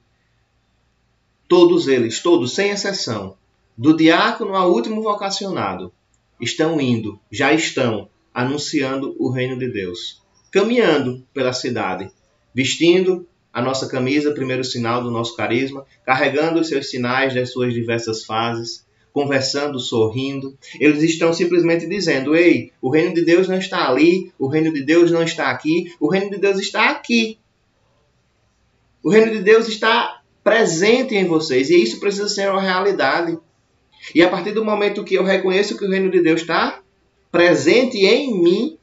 Todos 1.48 1.88
eles, 1.88 2.20
todos, 2.20 2.54
sem 2.54 2.70
exceção, 2.70 3.36
do 3.76 3.96
diácono 3.96 4.54
ao 4.54 4.72
último 4.72 5.02
vocacionado, 5.02 5.92
estão 6.40 6.80
indo, 6.80 7.18
já 7.30 7.52
estão 7.52 8.08
anunciando 8.32 9.16
o 9.18 9.30
reino 9.30 9.58
de 9.58 9.68
Deus, 9.68 10.22
caminhando 10.50 11.26
pela 11.34 11.52
cidade, 11.52 12.10
vestindo 12.54 13.26
a 13.52 13.60
nossa 13.60 13.88
camisa, 13.88 14.32
primeiro 14.32 14.62
sinal 14.62 15.02
do 15.02 15.10
nosso 15.10 15.36
carisma, 15.36 15.84
carregando 16.04 16.60
os 16.60 16.68
seus 16.68 16.88
sinais 16.88 17.34
das 17.34 17.52
suas 17.52 17.74
diversas 17.74 18.24
fases, 18.24 18.86
conversando, 19.12 19.78
sorrindo. 19.78 20.56
Eles 20.78 21.02
estão 21.02 21.32
simplesmente 21.32 21.86
dizendo: 21.86 22.34
Ei, 22.34 22.72
o 22.80 22.90
reino 22.90 23.14
de 23.14 23.24
Deus 23.24 23.48
não 23.48 23.58
está 23.58 23.88
ali, 23.88 24.32
o 24.38 24.46
reino 24.46 24.72
de 24.72 24.82
Deus 24.82 25.10
não 25.10 25.22
está 25.22 25.50
aqui, 25.50 25.92
o 25.98 26.08
reino 26.08 26.30
de 26.30 26.38
Deus 26.38 26.58
está 26.58 26.90
aqui. 26.90 27.38
O 29.02 29.10
reino 29.10 29.32
de 29.32 29.42
Deus 29.42 29.68
está 29.68 30.22
presente 30.44 31.14
em 31.14 31.26
vocês 31.26 31.70
e 31.70 31.82
isso 31.82 32.00
precisa 32.00 32.28
ser 32.28 32.50
uma 32.50 32.60
realidade. 32.60 33.38
E 34.14 34.22
a 34.22 34.28
partir 34.28 34.52
do 34.52 34.64
momento 34.64 35.04
que 35.04 35.14
eu 35.14 35.24
reconheço 35.24 35.76
que 35.76 35.84
o 35.84 35.90
reino 35.90 36.10
de 36.10 36.22
Deus 36.22 36.40
está 36.40 36.82
presente 37.30 37.98
em 37.98 38.42
mim, 38.42 38.78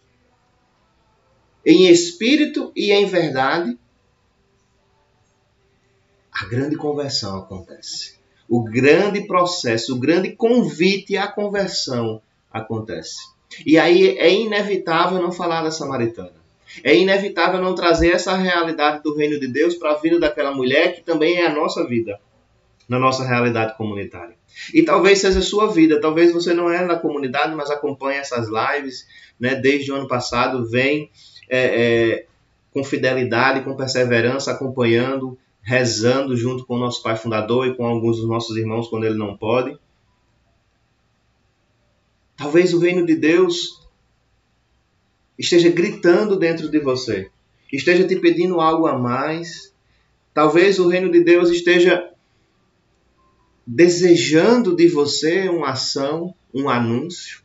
em 1.66 1.88
espírito 1.88 2.72
e 2.76 2.92
em 2.92 3.06
verdade, 3.06 3.78
a 6.32 6.46
grande 6.46 6.76
conversão 6.76 7.38
acontece. 7.38 8.17
O 8.48 8.64
grande 8.64 9.28
processo, 9.28 9.96
o 9.96 10.00
grande 10.00 10.32
convite 10.32 11.18
à 11.18 11.28
conversão 11.28 12.22
acontece. 12.52 13.18
E 13.66 13.78
aí 13.78 14.18
é 14.18 14.32
inevitável 14.32 15.22
não 15.22 15.32
falar 15.32 15.64
da 15.64 15.72
samaritana. 15.72 16.38
É 16.84 16.96
inevitável 16.96 17.62
não 17.62 17.76
trazer 17.76 18.12
essa 18.12 18.36
realidade 18.36 19.02
do 19.02 19.16
reino 19.16 19.40
de 19.40 19.48
Deus 19.48 19.76
para 19.76 19.92
a 19.92 19.98
vida 19.98 20.20
daquela 20.20 20.54
mulher 20.54 20.96
que 20.96 21.02
também 21.02 21.38
é 21.38 21.48
a 21.48 21.54
nossa 21.54 21.86
vida, 21.88 22.20
na 22.88 23.00
nossa 23.00 23.26
realidade 23.26 23.76
comunitária. 23.78 24.36
E 24.74 24.84
talvez 24.84 25.20
seja 25.20 25.40
a 25.40 25.44
sua 25.44 25.72
vida, 25.72 26.02
talvez 26.02 26.32
você 26.32 26.54
não 26.54 26.70
é 26.70 26.86
da 26.86 26.98
comunidade, 26.98 27.56
mas 27.56 27.70
acompanha 27.70 28.20
essas 28.20 28.48
lives, 28.48 29.06
né, 29.40 29.56
desde 29.56 29.92
o 29.92 29.96
ano 29.96 30.08
passado, 30.08 30.68
vem 30.70 31.10
é, 31.50 31.60
é, 31.60 32.26
com 32.72 32.84
fidelidade, 32.84 33.62
com 33.62 33.76
perseverança, 33.76 34.52
acompanhando, 34.52 35.38
rezando 35.68 36.34
junto 36.38 36.66
com 36.66 36.76
o 36.76 36.80
nosso 36.80 37.04
pai 37.04 37.18
fundador 37.18 37.68
e 37.68 37.76
com 37.76 37.86
alguns 37.86 38.22
dos 38.22 38.30
nossos 38.30 38.56
irmãos 38.56 38.88
quando 38.88 39.04
ele 39.04 39.18
não 39.18 39.36
pode. 39.36 39.78
Talvez 42.38 42.74
o 42.74 42.80
reino 42.80 43.06
de 43.06 43.18
Deus 43.18 43.86
esteja 45.38 45.70
gritando 45.70 46.38
dentro 46.38 46.72
de 46.72 46.80
você, 46.80 47.30
esteja 47.70 48.08
te 48.08 48.16
pedindo 48.16 48.62
algo 48.62 48.88
a 48.88 48.98
mais. 48.98 49.76
Talvez 50.34 50.80
o 50.80 50.88
reino 50.88 51.12
de 51.12 51.22
Deus 51.22 51.50
esteja 51.50 52.14
desejando 53.66 54.74
de 54.74 54.88
você 54.88 55.50
uma 55.50 55.72
ação, 55.72 56.34
um 56.54 56.70
anúncio. 56.70 57.42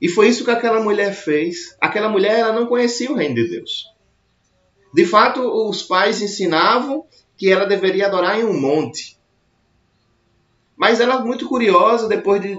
E 0.00 0.08
foi 0.08 0.28
isso 0.28 0.46
que 0.46 0.50
aquela 0.50 0.82
mulher 0.82 1.12
fez. 1.12 1.76
Aquela 1.78 2.08
mulher 2.08 2.38
ela 2.38 2.54
não 2.54 2.66
conhecia 2.66 3.12
o 3.12 3.16
reino 3.16 3.34
de 3.34 3.50
Deus. 3.50 3.93
De 4.94 5.04
fato, 5.04 5.40
os 5.40 5.82
pais 5.82 6.22
ensinavam 6.22 7.04
que 7.36 7.50
ela 7.50 7.66
deveria 7.66 8.06
adorar 8.06 8.38
em 8.38 8.44
um 8.44 8.58
monte. 8.58 9.18
Mas 10.76 11.00
ela, 11.00 11.20
muito 11.20 11.48
curiosa, 11.48 12.08
depois 12.08 12.40
de, 12.40 12.58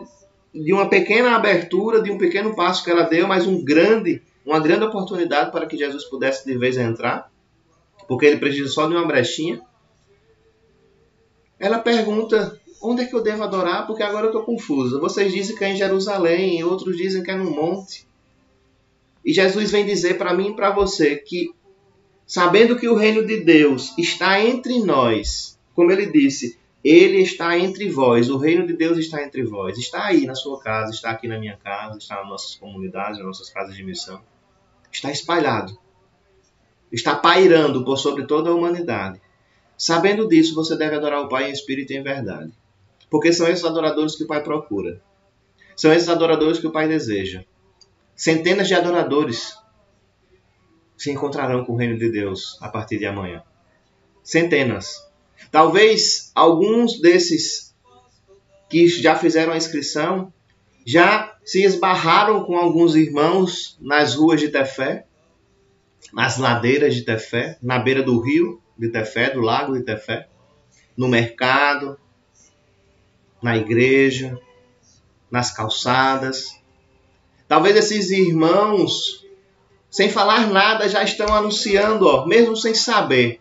de 0.54 0.74
uma 0.74 0.90
pequena 0.90 1.36
abertura, 1.36 2.02
de 2.02 2.12
um 2.12 2.18
pequeno 2.18 2.56
passo 2.56 2.84
que 2.84 2.92
ela 2.92 3.04
deu, 3.04 3.28
mas 3.28 3.48
um 3.48 3.64
grande, 3.64 4.22
uma 4.46 4.60
grande 4.60 4.84
oportunidade 4.84 5.52
para 5.52 5.66
que 5.66 5.78
Jesus 5.78 6.04
pudesse 6.06 6.46
de 6.46 6.58
vez 6.58 6.78
entrar, 6.78 7.32
porque 8.08 8.26
ele 8.26 8.38
precisa 8.38 8.70
só 8.70 8.88
de 8.88 8.94
uma 8.94 9.08
brechinha 9.08 9.62
ela 11.60 11.80
pergunta 11.80 12.60
onde 12.82 13.04
é 13.04 13.06
que 13.06 13.16
eu 13.16 13.24
devo 13.24 13.44
adorar, 13.44 13.88
porque 13.88 14.04
agora 14.04 14.26
eu 14.26 14.30
estou 14.30 14.44
confusa. 14.44 15.00
Vocês 15.00 15.34
dizem 15.34 15.56
que 15.56 15.64
é 15.64 15.70
em 15.70 15.78
Jerusalém, 15.78 16.64
outros 16.64 16.98
dizem 16.98 17.24
que 17.24 17.32
é 17.32 17.36
no 17.36 17.50
monte. 17.50 18.08
E 19.24 19.34
Jesus 19.34 19.72
vem 19.72 19.86
dizer 19.86 20.18
para 20.18 20.34
mim 20.34 20.50
e 20.50 20.56
para 20.56 20.72
você 20.72 21.16
que, 21.16 21.52
sabendo 22.26 22.78
que 22.78 22.88
o 22.88 22.96
reino 22.96 23.26
de 23.26 23.44
Deus 23.44 23.98
está 23.98 24.42
entre 24.42 24.80
nós, 24.80 25.60
como 25.74 25.92
ele 25.92 26.08
disse, 26.08 26.58
ele 26.86 27.18
está 27.18 27.58
entre 27.58 27.90
vós, 27.90 28.30
o 28.30 28.38
reino 28.38 28.68
de 28.68 28.74
Deus 28.74 29.00
está 29.00 29.24
entre 29.24 29.44
vós. 29.44 29.76
Está 29.76 30.06
aí 30.06 30.28
na 30.28 30.36
sua 30.36 30.60
casa, 30.60 30.92
está 30.92 31.10
aqui 31.10 31.28
na 31.28 31.40
minha 31.40 31.58
casa, 31.58 31.98
está 31.98 32.18
nas 32.18 32.30
nossas 32.30 32.56
comunidades, 32.56 33.18
nas 33.18 33.26
nossas 33.26 33.50
casas 33.50 33.76
de 33.76 33.84
missão. 33.84 34.22
Está 34.92 35.12
espalhado. 35.12 35.76
Está 36.92 37.16
pairando 37.16 37.84
por 37.84 37.98
sobre 37.98 38.28
toda 38.28 38.52
a 38.52 38.54
humanidade. 38.54 39.20
Sabendo 39.76 40.28
disso, 40.28 40.54
você 40.54 40.78
deve 40.78 40.96
adorar 40.96 41.24
o 41.24 41.28
Pai 41.28 41.50
em 41.50 41.54
espírito 41.54 41.92
e 41.92 41.98
em 41.98 42.04
verdade. 42.04 42.54
Porque 43.10 43.34
são 43.34 43.48
esses 43.48 43.66
adoradores 43.66 44.16
que 44.16 44.24
o 44.24 44.28
Pai 44.28 44.44
procura. 44.44 45.02
São 45.76 45.92
esses 45.92 46.08
adoradores 46.08 46.60
que 46.60 46.68
o 46.68 46.72
Pai 46.72 46.88
deseja. 46.88 47.44
Centenas 48.16 48.68
de 48.68 48.76
adoradores 48.76 49.56
se 50.98 51.12
encontrarão 51.12 51.66
com 51.66 51.74
o 51.74 51.78
reino 51.78 51.98
de 51.98 52.10
Deus 52.10 52.58
a 52.62 52.70
partir 52.70 52.98
de 52.98 53.06
amanhã. 53.06 53.44
Centenas. 54.24 55.06
Talvez 55.52 56.32
alguns 56.34 57.00
desses 57.00 57.76
que 58.70 58.88
já 58.88 59.16
fizeram 59.16 59.54
a 59.54 59.58
inscrição 59.58 60.34
já 60.86 61.36
se 61.44 61.64
esbarraram 61.64 62.44
com 62.44 62.58
alguns 62.58 62.96
irmãos 62.96 63.78
nas 63.82 64.16
ruas 64.16 64.40
de 64.40 64.50
Tefé, 64.50 65.06
nas 66.14 66.38
ladeiras 66.38 66.94
de 66.96 67.04
Tefé, 67.04 67.58
na 67.62 67.80
beira 67.80 68.04
do 68.04 68.20
rio 68.20 68.62
de 68.78 68.90
Tefé, 68.90 69.32
do 69.32 69.42
lago 69.42 69.74
de 69.74 69.84
Tefé, 69.84 70.28
no 70.96 71.08
mercado, 71.08 71.98
na 73.42 73.58
igreja, 73.58 74.40
nas 75.30 75.52
calçadas. 75.52 76.60
Talvez 77.48 77.76
esses 77.76 78.10
irmãos, 78.12 79.25
sem 79.96 80.10
falar 80.10 80.52
nada, 80.52 80.90
já 80.90 81.02
estão 81.04 81.34
anunciando, 81.34 82.06
ó, 82.06 82.26
mesmo 82.26 82.54
sem 82.58 82.76
saber, 82.76 83.40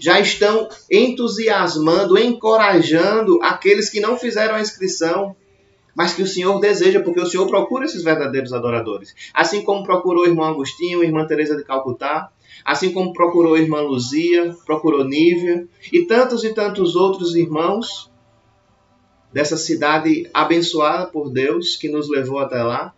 já 0.00 0.18
estão 0.18 0.66
entusiasmando, 0.90 2.18
encorajando 2.18 3.38
aqueles 3.42 3.90
que 3.90 4.00
não 4.00 4.16
fizeram 4.16 4.54
a 4.54 4.62
inscrição, 4.62 5.36
mas 5.94 6.14
que 6.14 6.22
o 6.22 6.26
Senhor 6.26 6.58
deseja, 6.58 7.00
porque 7.00 7.20
o 7.20 7.26
Senhor 7.26 7.46
procura 7.46 7.84
esses 7.84 8.02
verdadeiros 8.02 8.54
adoradores. 8.54 9.14
Assim 9.34 9.62
como 9.62 9.84
procurou 9.84 10.24
o 10.24 10.26
irmão 10.26 10.46
Agostinho, 10.46 11.02
a 11.02 11.04
irmã 11.04 11.26
Teresa 11.26 11.54
de 11.54 11.64
Calcutá, 11.64 12.32
assim 12.64 12.94
como 12.94 13.12
procurou 13.12 13.54
a 13.54 13.60
irmã 13.60 13.82
Luzia, 13.82 14.56
procurou 14.64 15.04
Nívia 15.04 15.68
e 15.92 16.06
tantos 16.06 16.44
e 16.44 16.54
tantos 16.54 16.96
outros 16.96 17.34
irmãos 17.34 18.10
dessa 19.30 19.58
cidade 19.58 20.30
abençoada 20.32 21.08
por 21.08 21.28
Deus 21.28 21.76
que 21.76 21.90
nos 21.90 22.08
levou 22.08 22.38
até 22.38 22.62
lá. 22.62 22.94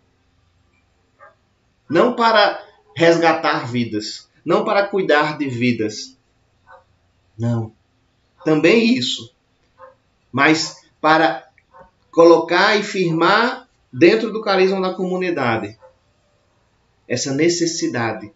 Não 1.89 2.13
para 2.13 2.71
resgatar 2.95 3.69
vidas, 3.69 4.29
não 4.45 4.63
para 4.63 4.87
cuidar 4.87 5.37
de 5.37 5.47
vidas. 5.47 6.17
Não. 7.37 7.71
Também 8.43 8.95
isso. 8.95 9.33
Mas 10.31 10.83
para 10.99 11.47
colocar 12.11 12.75
e 12.77 12.83
firmar 12.83 13.67
dentro 13.91 14.31
do 14.31 14.41
carisma 14.41 14.81
da 14.81 14.93
comunidade 14.93 15.77
essa 17.07 17.33
necessidade 17.33 18.31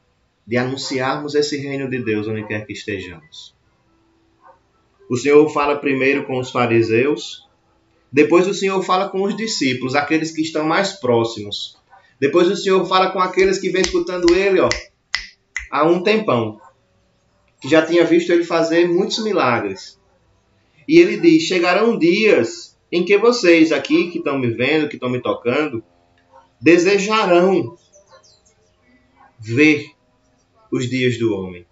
de 0.45 0.57
anunciarmos 0.57 1.35
esse 1.35 1.57
reino 1.57 1.89
de 1.89 2.03
Deus 2.03 2.27
onde 2.27 2.45
quer 2.47 2.65
que 2.65 2.73
estejamos. 2.73 3.55
O 5.09 5.17
Senhor 5.17 5.47
fala 5.49 5.77
primeiro 5.77 6.25
com 6.25 6.39
os 6.39 6.51
fariseus, 6.51 7.47
depois 8.11 8.47
o 8.47 8.53
Senhor 8.53 8.81
fala 8.83 9.09
com 9.09 9.23
os 9.23 9.35
discípulos, 9.35 9.95
aqueles 9.95 10.31
que 10.31 10.41
estão 10.41 10.65
mais 10.65 10.93
próximos. 10.93 11.77
Depois 12.19 12.47
o 12.49 12.55
Senhor 12.55 12.85
fala 12.85 13.11
com 13.11 13.19
aqueles 13.19 13.59
que 13.59 13.69
vêm 13.69 13.81
escutando 13.81 14.33
ele, 14.33 14.59
ó, 14.59 14.69
há 15.71 15.83
um 15.83 16.01
tempão, 16.01 16.59
que 17.61 17.69
já 17.69 17.85
tinha 17.85 18.05
visto 18.05 18.31
ele 18.31 18.43
fazer 18.43 18.87
muitos 18.87 19.23
milagres. 19.23 19.99
E 20.87 20.99
ele 20.99 21.17
diz: 21.17 21.43
chegarão 21.43 21.97
dias 21.97 22.77
em 22.91 23.03
que 23.03 23.17
vocês 23.17 23.71
aqui 23.71 24.09
que 24.09 24.19
estão 24.19 24.37
me 24.37 24.49
vendo, 24.49 24.87
que 24.87 24.95
estão 24.95 25.09
me 25.09 25.21
tocando, 25.21 25.83
desejarão 26.59 27.77
ver 29.39 29.91
os 30.71 30.89
dias 30.89 31.17
do 31.17 31.33
homem. 31.33 31.65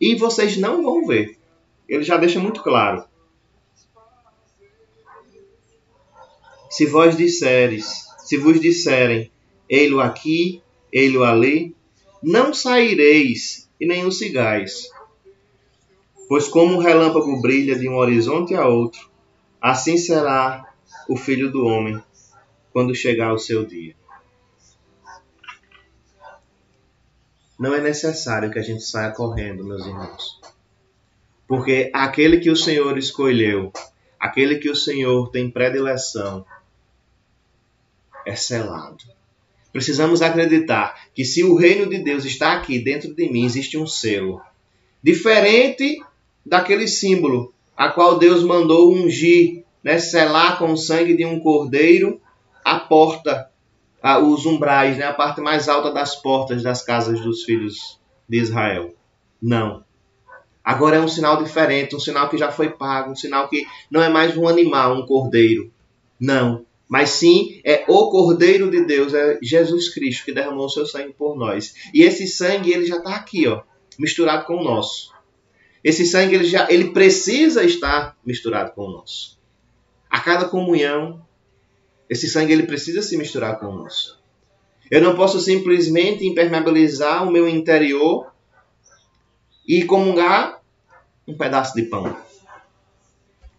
E 0.00 0.14
vocês 0.14 0.56
não 0.56 0.82
vão 0.82 1.06
ver. 1.06 1.38
Ele 1.88 2.02
já 2.02 2.16
deixa 2.16 2.38
muito 2.38 2.62
claro. 2.62 3.04
Se 6.70 6.86
vós 6.86 7.16
disseres, 7.16 8.07
se 8.28 8.36
vos 8.36 8.60
disserem, 8.60 9.32
ei-lo 9.66 10.02
aqui, 10.02 10.62
ei-lo 10.92 11.24
ali, 11.24 11.74
não 12.22 12.52
saireis 12.52 13.70
e 13.80 13.86
nem 13.86 14.04
o 14.04 14.12
sigais. 14.12 14.90
Pois 16.28 16.46
como 16.46 16.76
o 16.76 16.78
relâmpago 16.78 17.40
brilha 17.40 17.74
de 17.74 17.88
um 17.88 17.96
horizonte 17.96 18.54
a 18.54 18.68
outro, 18.68 19.10
assim 19.58 19.96
será 19.96 20.74
o 21.08 21.16
filho 21.16 21.50
do 21.50 21.64
homem 21.64 21.98
quando 22.70 22.94
chegar 22.94 23.32
o 23.32 23.38
seu 23.38 23.64
dia. 23.64 23.96
Não 27.58 27.74
é 27.74 27.80
necessário 27.80 28.50
que 28.50 28.58
a 28.58 28.62
gente 28.62 28.82
saia 28.82 29.10
correndo, 29.10 29.64
meus 29.64 29.86
irmãos. 29.86 30.38
Porque 31.46 31.90
aquele 31.94 32.40
que 32.40 32.50
o 32.50 32.56
Senhor 32.56 32.98
escolheu, 32.98 33.72
aquele 34.20 34.58
que 34.58 34.68
o 34.68 34.76
Senhor 34.76 35.30
tem 35.30 35.50
predileção, 35.50 36.44
é 38.28 38.36
selado. 38.36 39.04
Precisamos 39.72 40.20
acreditar 40.20 41.08
que 41.14 41.24
se 41.24 41.42
o 41.42 41.56
reino 41.56 41.88
de 41.88 41.98
Deus 41.98 42.24
está 42.24 42.52
aqui 42.52 42.78
dentro 42.78 43.14
de 43.14 43.30
mim, 43.30 43.44
existe 43.44 43.78
um 43.78 43.86
selo. 43.86 44.40
Diferente 45.02 46.02
daquele 46.44 46.86
símbolo 46.86 47.52
a 47.76 47.88
qual 47.88 48.18
Deus 48.18 48.42
mandou 48.42 48.92
ungir, 48.92 49.64
né, 49.82 49.98
selar 49.98 50.58
com 50.58 50.72
o 50.72 50.76
sangue 50.76 51.16
de 51.16 51.24
um 51.24 51.38
cordeiro 51.40 52.20
a 52.64 52.78
porta, 52.78 53.50
a, 54.02 54.18
os 54.18 54.44
umbrais, 54.44 54.98
né, 54.98 55.06
a 55.06 55.14
parte 55.14 55.40
mais 55.40 55.68
alta 55.68 55.90
das 55.90 56.16
portas 56.16 56.62
das 56.62 56.82
casas 56.82 57.20
dos 57.20 57.44
filhos 57.44 57.98
de 58.28 58.38
Israel. 58.38 58.94
Não. 59.40 59.84
Agora 60.62 60.96
é 60.96 61.00
um 61.00 61.08
sinal 61.08 61.42
diferente, 61.42 61.96
um 61.96 62.00
sinal 62.00 62.28
que 62.28 62.36
já 62.36 62.50
foi 62.50 62.68
pago, 62.68 63.12
um 63.12 63.16
sinal 63.16 63.48
que 63.48 63.64
não 63.90 64.02
é 64.02 64.08
mais 64.08 64.36
um 64.36 64.46
animal, 64.46 64.96
um 64.96 65.06
cordeiro. 65.06 65.70
Não 66.20 66.66
mas 66.88 67.10
sim 67.10 67.60
é 67.64 67.84
o 67.86 68.08
Cordeiro 68.08 68.70
de 68.70 68.84
Deus, 68.84 69.12
é 69.12 69.38
Jesus 69.42 69.90
Cristo 69.90 70.24
que 70.24 70.32
derramou 70.32 70.66
o 70.66 70.70
seu 70.70 70.86
sangue 70.86 71.12
por 71.12 71.36
nós. 71.36 71.74
E 71.92 72.02
esse 72.02 72.26
sangue 72.26 72.72
ele 72.72 72.86
já 72.86 72.96
está 72.96 73.14
aqui, 73.14 73.46
ó, 73.46 73.62
misturado 73.98 74.46
com 74.46 74.56
o 74.56 74.64
nosso. 74.64 75.12
Esse 75.84 76.06
sangue 76.06 76.34
ele 76.34 76.44
já 76.44 76.66
ele 76.70 76.90
precisa 76.90 77.62
estar 77.62 78.16
misturado 78.24 78.72
com 78.72 78.86
o 78.86 78.90
nosso. 78.90 79.38
A 80.08 80.20
cada 80.20 80.46
comunhão, 80.46 81.24
esse 82.08 82.26
sangue 82.26 82.54
ele 82.54 82.62
precisa 82.62 83.02
se 83.02 83.16
misturar 83.18 83.60
com 83.60 83.66
o 83.66 83.76
nosso. 83.76 84.18
Eu 84.90 85.02
não 85.02 85.14
posso 85.14 85.38
simplesmente 85.38 86.26
impermeabilizar 86.26 87.28
o 87.28 87.30
meu 87.30 87.46
interior 87.46 88.32
e 89.66 89.84
comungar 89.84 90.62
um 91.26 91.36
pedaço 91.36 91.74
de 91.74 91.82
pão. 91.82 92.16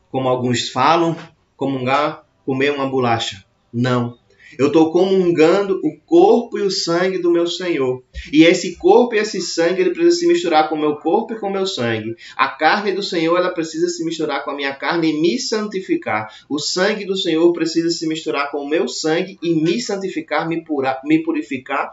Como 0.10 0.28
alguns 0.28 0.70
falam, 0.70 1.16
comungar 1.56 2.26
comer 2.50 2.72
uma 2.72 2.90
bolacha. 2.90 3.46
Não. 3.72 4.18
Eu 4.58 4.68
estou 4.68 4.92
comungando 4.92 5.80
o 5.84 6.00
corpo 6.00 6.58
e 6.58 6.64
o 6.64 6.72
sangue 6.72 7.20
do 7.20 7.30
meu 7.30 7.46
Senhor. 7.46 8.04
E 8.34 8.44
esse 8.44 8.76
corpo 8.76 9.14
e 9.14 9.20
esse 9.20 9.40
sangue, 9.40 9.82
ele 9.82 9.92
precisa 9.92 10.16
se 10.16 10.28
misturar 10.28 10.68
com 10.68 10.74
o 10.74 10.80
meu 10.80 10.96
corpo 10.96 11.36
e 11.36 11.40
com 11.40 11.46
o 11.46 11.52
meu 11.52 11.68
sangue. 11.68 12.16
A 12.36 12.48
carne 12.48 12.92
do 12.92 13.04
Senhor, 13.04 13.38
ela 13.38 13.54
precisa 13.54 13.88
se 13.88 14.04
misturar 14.04 14.44
com 14.44 14.50
a 14.50 14.56
minha 14.56 14.74
carne 14.74 15.12
e 15.12 15.22
me 15.22 15.38
santificar. 15.38 16.34
O 16.50 16.58
sangue 16.58 17.06
do 17.06 17.16
Senhor 17.16 17.54
precisa 17.54 17.92
se 17.92 18.08
misturar 18.08 18.50
com 18.50 18.64
o 18.64 18.68
meu 18.68 18.88
sangue 18.88 19.38
e 19.44 19.54
me 19.54 19.80
santificar, 19.80 20.48
me, 20.48 20.64
pura, 20.64 21.00
me 21.06 21.22
purificar, 21.22 21.92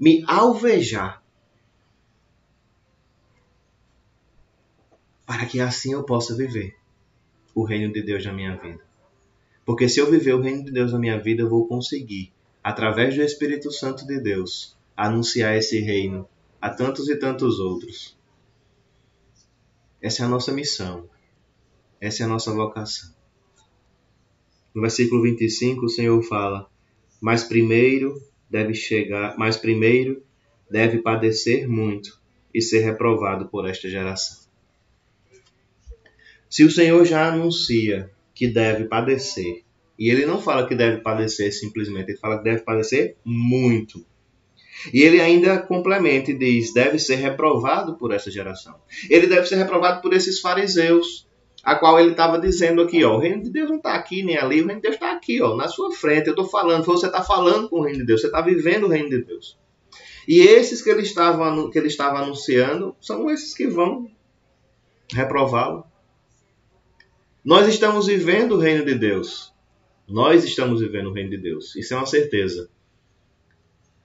me 0.00 0.24
alvejar. 0.26 1.22
Para 5.26 5.44
que 5.44 5.60
assim 5.60 5.92
eu 5.92 6.02
possa 6.02 6.34
viver 6.34 6.74
o 7.54 7.62
reino 7.62 7.92
de 7.92 8.00
Deus 8.00 8.24
na 8.24 8.32
minha 8.32 8.56
vida. 8.56 8.85
Porque 9.66 9.88
se 9.88 9.98
eu 9.98 10.08
viver 10.08 10.32
o 10.32 10.40
reino 10.40 10.64
de 10.64 10.70
Deus 10.70 10.92
na 10.92 10.98
minha 10.98 11.20
vida, 11.20 11.42
eu 11.42 11.50
vou 11.50 11.66
conseguir, 11.66 12.32
através 12.62 13.16
do 13.16 13.22
Espírito 13.22 13.72
Santo 13.72 14.06
de 14.06 14.20
Deus, 14.20 14.78
anunciar 14.96 15.56
esse 15.56 15.80
reino 15.80 16.28
a 16.60 16.70
tantos 16.70 17.08
e 17.08 17.16
tantos 17.16 17.58
outros. 17.58 18.16
Essa 20.00 20.22
é 20.22 20.26
a 20.26 20.28
nossa 20.28 20.52
missão. 20.52 21.10
Essa 22.00 22.22
é 22.22 22.26
a 22.26 22.28
nossa 22.28 22.52
vocação. 22.52 23.12
No 24.72 24.82
versículo 24.82 25.22
25, 25.22 25.86
o 25.86 25.88
Senhor 25.88 26.22
fala: 26.22 26.70
"Mas 27.20 27.42
primeiro 27.42 28.22
deve 28.48 28.72
chegar, 28.72 29.36
mas 29.36 29.56
primeiro 29.56 30.22
deve 30.70 30.98
padecer 30.98 31.66
muito 31.66 32.20
e 32.54 32.62
ser 32.62 32.80
reprovado 32.80 33.48
por 33.48 33.68
esta 33.68 33.88
geração." 33.88 34.46
Se 36.48 36.62
o 36.62 36.70
Senhor 36.70 37.04
já 37.04 37.26
anuncia 37.26 38.14
que 38.36 38.46
deve 38.46 38.84
padecer. 38.84 39.64
E 39.98 40.10
ele 40.10 40.26
não 40.26 40.40
fala 40.40 40.68
que 40.68 40.74
deve 40.74 41.00
padecer 41.00 41.50
simplesmente, 41.52 42.10
ele 42.10 42.18
fala 42.18 42.36
que 42.36 42.44
deve 42.44 42.60
padecer 42.60 43.16
muito. 43.24 44.04
E 44.92 45.00
ele 45.00 45.22
ainda 45.22 45.58
complementa 45.58 46.30
e 46.30 46.38
diz: 46.38 46.72
deve 46.74 46.98
ser 46.98 47.16
reprovado 47.16 47.96
por 47.96 48.12
essa 48.12 48.30
geração. 48.30 48.74
Ele 49.08 49.26
deve 49.26 49.46
ser 49.46 49.56
reprovado 49.56 50.02
por 50.02 50.12
esses 50.12 50.38
fariseus, 50.38 51.26
a 51.64 51.74
qual 51.74 51.98
ele 51.98 52.10
estava 52.10 52.38
dizendo 52.38 52.82
aqui: 52.82 53.02
ó, 53.02 53.16
o 53.16 53.18
reino 53.18 53.42
de 53.42 53.50
Deus 53.50 53.70
não 53.70 53.78
está 53.78 53.94
aqui 53.94 54.22
nem 54.22 54.36
ali, 54.36 54.60
o 54.60 54.66
reino 54.66 54.82
de 54.82 54.88
Deus 54.88 54.96
está 54.96 55.12
aqui, 55.12 55.40
ó, 55.40 55.56
na 55.56 55.66
sua 55.66 55.90
frente. 55.92 56.26
Eu 56.26 56.32
estou 56.32 56.46
falando, 56.46 56.84
você 56.84 57.06
está 57.06 57.22
falando 57.22 57.70
com 57.70 57.80
o 57.80 57.82
reino 57.82 58.00
de 58.00 58.06
Deus, 58.06 58.20
você 58.20 58.26
está 58.26 58.42
vivendo 58.42 58.84
o 58.84 58.88
reino 58.88 59.08
de 59.08 59.24
Deus. 59.24 59.58
E 60.28 60.40
esses 60.40 60.82
que 60.82 60.90
ele 60.90 61.02
estava, 61.02 61.70
que 61.70 61.78
ele 61.78 61.88
estava 61.88 62.18
anunciando 62.18 62.94
são 63.00 63.30
esses 63.30 63.54
que 63.54 63.66
vão 63.66 64.10
reprová-lo. 65.10 65.84
Nós 67.46 67.68
estamos 67.68 68.08
vivendo 68.08 68.56
o 68.56 68.58
reino 68.58 68.84
de 68.84 68.96
Deus. 68.96 69.54
Nós 70.08 70.42
estamos 70.42 70.80
vivendo 70.80 71.10
o 71.10 71.12
reino 71.12 71.30
de 71.30 71.38
Deus. 71.38 71.76
Isso 71.76 71.94
é 71.94 71.96
uma 71.96 72.04
certeza. 72.04 72.68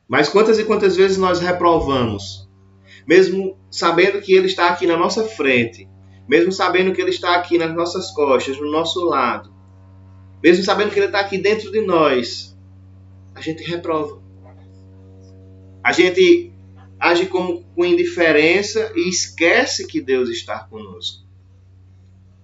Mas 0.07 0.29
quantas 0.29 0.59
e 0.59 0.63
quantas 0.63 0.95
vezes 0.95 1.17
nós 1.17 1.39
reprovamos, 1.39 2.47
mesmo 3.07 3.57
sabendo 3.71 4.21
que 4.21 4.31
Ele 4.31 4.45
está 4.45 4.67
aqui 4.67 4.85
na 4.85 4.95
nossa 4.95 5.23
frente, 5.23 5.89
mesmo 6.29 6.51
sabendo 6.51 6.93
que 6.93 7.01
Ele 7.01 7.09
está 7.09 7.35
aqui 7.35 7.57
nas 7.57 7.73
nossas 7.73 8.11
costas, 8.11 8.59
no 8.59 8.69
nosso 8.69 9.03
lado, 9.05 9.51
mesmo 10.43 10.63
sabendo 10.63 10.91
que 10.91 10.99
Ele 10.99 11.07
está 11.07 11.21
aqui 11.21 11.39
dentro 11.39 11.71
de 11.71 11.81
nós, 11.81 12.55
a 13.33 13.41
gente 13.41 13.63
reprova. 13.63 14.21
A 15.83 15.91
gente 15.91 16.53
age 16.99 17.25
como 17.25 17.63
com 17.75 17.83
indiferença 17.83 18.91
e 18.95 19.09
esquece 19.09 19.87
que 19.87 19.99
Deus 19.99 20.29
está 20.29 20.59
conosco. 20.59 21.20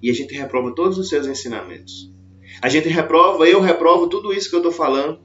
E 0.01 0.09
a 0.09 0.13
gente 0.13 0.33
reprova 0.35 0.73
todos 0.73 0.97
os 0.97 1.09
seus 1.09 1.27
ensinamentos. 1.27 2.11
A 2.61 2.69
gente 2.69 2.87
reprova, 2.87 3.47
eu 3.47 3.61
reprovo 3.61 4.07
tudo 4.07 4.33
isso 4.33 4.49
que 4.49 4.55
eu 4.55 4.59
estou 4.59 4.71
falando. 4.71 5.19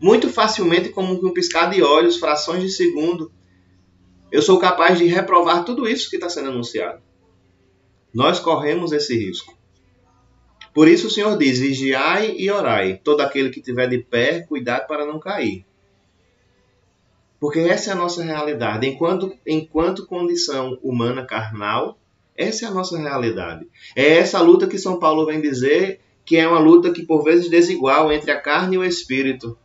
Muito 0.00 0.28
facilmente, 0.28 0.90
como 0.90 1.14
um 1.14 1.32
piscar 1.32 1.70
de 1.70 1.82
olhos, 1.82 2.18
frações 2.18 2.62
de 2.62 2.70
segundo, 2.70 3.32
eu 4.30 4.42
sou 4.42 4.58
capaz 4.58 4.98
de 4.98 5.06
reprovar 5.06 5.64
tudo 5.64 5.88
isso 5.88 6.10
que 6.10 6.16
está 6.16 6.28
sendo 6.28 6.50
anunciado. 6.50 7.00
Nós 8.12 8.40
corremos 8.40 8.92
esse 8.92 9.16
risco. 9.16 9.56
Por 10.74 10.88
isso 10.88 11.06
o 11.06 11.10
Senhor 11.10 11.38
diz: 11.38 11.58
vigiai 11.58 12.34
e 12.36 12.50
orai. 12.50 13.00
Todo 13.02 13.20
aquele 13.20 13.50
que 13.50 13.62
tiver 13.62 13.88
de 13.88 13.98
pé, 13.98 14.40
cuidado 14.40 14.86
para 14.86 15.06
não 15.06 15.18
cair. 15.18 15.64
Porque 17.38 17.60
essa 17.60 17.90
é 17.90 17.92
a 17.92 17.96
nossa 17.96 18.22
realidade. 18.22 18.86
Enquanto, 18.86 19.32
enquanto 19.46 20.06
condição 20.06 20.78
humana 20.82 21.24
carnal, 21.24 21.98
essa 22.36 22.66
é 22.66 22.68
a 22.68 22.72
nossa 22.72 22.98
realidade. 22.98 23.66
É 23.94 24.18
essa 24.18 24.40
luta 24.40 24.66
que 24.66 24.78
São 24.78 24.98
Paulo 24.98 25.26
vem 25.26 25.40
dizer 25.40 26.00
que 26.24 26.36
é 26.36 26.46
uma 26.46 26.58
luta 26.58 26.92
que 26.92 27.06
por 27.06 27.22
vezes 27.22 27.48
desigual 27.48 28.12
entre 28.12 28.30
a 28.30 28.40
carne 28.40 28.74
e 28.74 28.78
o 28.78 28.84
espírito. 28.84 29.56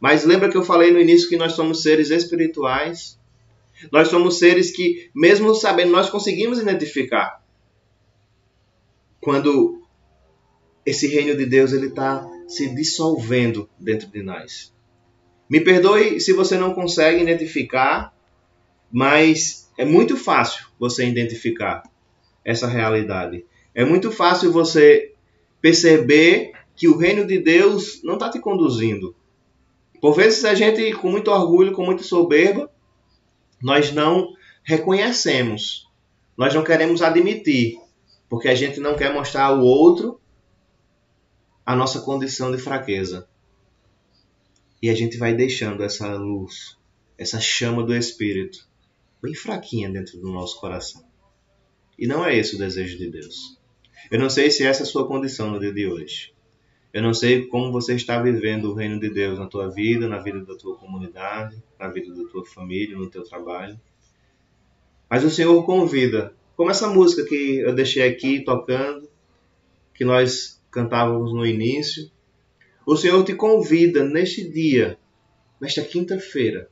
Mas 0.00 0.24
lembra 0.24 0.48
que 0.48 0.56
eu 0.56 0.64
falei 0.64 0.90
no 0.90 1.00
início 1.00 1.28
que 1.28 1.36
nós 1.36 1.52
somos 1.52 1.82
seres 1.82 2.10
espirituais? 2.10 3.18
Nós 3.92 4.08
somos 4.08 4.38
seres 4.38 4.70
que, 4.70 5.10
mesmo 5.14 5.54
sabendo, 5.54 5.92
nós 5.92 6.08
conseguimos 6.08 6.58
identificar 6.58 7.44
quando 9.20 9.82
esse 10.84 11.06
reino 11.06 11.36
de 11.36 11.44
Deus 11.44 11.72
ele 11.72 11.88
está 11.88 12.26
se 12.48 12.74
dissolvendo 12.74 13.68
dentro 13.78 14.08
de 14.08 14.22
nós. 14.22 14.72
Me 15.50 15.60
perdoe 15.60 16.20
se 16.20 16.32
você 16.32 16.56
não 16.56 16.74
consegue 16.74 17.22
identificar, 17.22 18.14
mas 18.90 19.70
é 19.76 19.84
muito 19.84 20.16
fácil 20.16 20.66
você 20.78 21.06
identificar 21.06 21.82
essa 22.46 22.68
realidade. 22.68 23.44
É 23.74 23.84
muito 23.84 24.12
fácil 24.12 24.52
você 24.52 25.12
perceber 25.60 26.52
que 26.76 26.86
o 26.86 26.96
reino 26.96 27.26
de 27.26 27.40
Deus 27.40 28.00
não 28.04 28.14
está 28.14 28.30
te 28.30 28.38
conduzindo. 28.38 29.16
Por 30.00 30.14
vezes 30.14 30.44
a 30.44 30.54
gente, 30.54 30.92
com 30.92 31.10
muito 31.10 31.28
orgulho, 31.30 31.72
com 31.72 31.84
muita 31.84 32.04
soberba, 32.04 32.70
nós 33.60 33.92
não 33.92 34.32
reconhecemos, 34.62 35.90
nós 36.36 36.54
não 36.54 36.62
queremos 36.62 37.02
admitir, 37.02 37.80
porque 38.28 38.48
a 38.48 38.54
gente 38.54 38.78
não 38.78 38.94
quer 38.94 39.12
mostrar 39.12 39.46
ao 39.46 39.60
outro 39.60 40.20
a 41.64 41.74
nossa 41.74 42.00
condição 42.00 42.52
de 42.52 42.58
fraqueza. 42.58 43.28
E 44.80 44.88
a 44.88 44.94
gente 44.94 45.16
vai 45.16 45.34
deixando 45.34 45.82
essa 45.82 46.14
luz, 46.14 46.76
essa 47.18 47.40
chama 47.40 47.82
do 47.82 47.94
Espírito, 47.94 48.68
bem 49.20 49.34
fraquinha 49.34 49.90
dentro 49.90 50.20
do 50.20 50.30
nosso 50.30 50.60
coração. 50.60 51.05
E 51.98 52.06
não 52.06 52.24
é 52.24 52.36
esse 52.36 52.56
o 52.56 52.58
desejo 52.58 52.98
de 52.98 53.10
Deus. 53.10 53.58
Eu 54.10 54.18
não 54.18 54.28
sei 54.28 54.50
se 54.50 54.64
essa 54.64 54.82
é 54.82 54.84
a 54.84 54.86
sua 54.86 55.06
condição 55.06 55.50
no 55.50 55.58
dia 55.58 55.72
de 55.72 55.86
hoje. 55.86 56.32
Eu 56.92 57.02
não 57.02 57.12
sei 57.12 57.46
como 57.46 57.72
você 57.72 57.94
está 57.94 58.20
vivendo 58.22 58.70
o 58.70 58.74
reino 58.74 58.98
de 58.98 59.10
Deus 59.10 59.38
na 59.38 59.46
tua 59.46 59.68
vida, 59.68 60.08
na 60.08 60.18
vida 60.18 60.40
da 60.40 60.54
tua 60.54 60.76
comunidade, 60.76 61.62
na 61.78 61.88
vida 61.88 62.14
da 62.14 62.28
tua 62.28 62.44
família, 62.44 62.96
no 62.96 63.10
teu 63.10 63.22
trabalho. 63.22 63.78
Mas 65.08 65.24
o 65.24 65.30
Senhor 65.30 65.62
convida, 65.64 66.34
como 66.56 66.70
essa 66.70 66.88
música 66.88 67.24
que 67.24 67.58
eu 67.58 67.74
deixei 67.74 68.08
aqui 68.08 68.40
tocando, 68.40 69.08
que 69.94 70.04
nós 70.04 70.60
cantávamos 70.70 71.32
no 71.32 71.44
início, 71.44 72.10
o 72.86 72.96
Senhor 72.96 73.22
te 73.24 73.34
convida 73.34 74.04
neste 74.04 74.48
dia, 74.48 74.98
nesta 75.60 75.82
quinta-feira, 75.82 76.70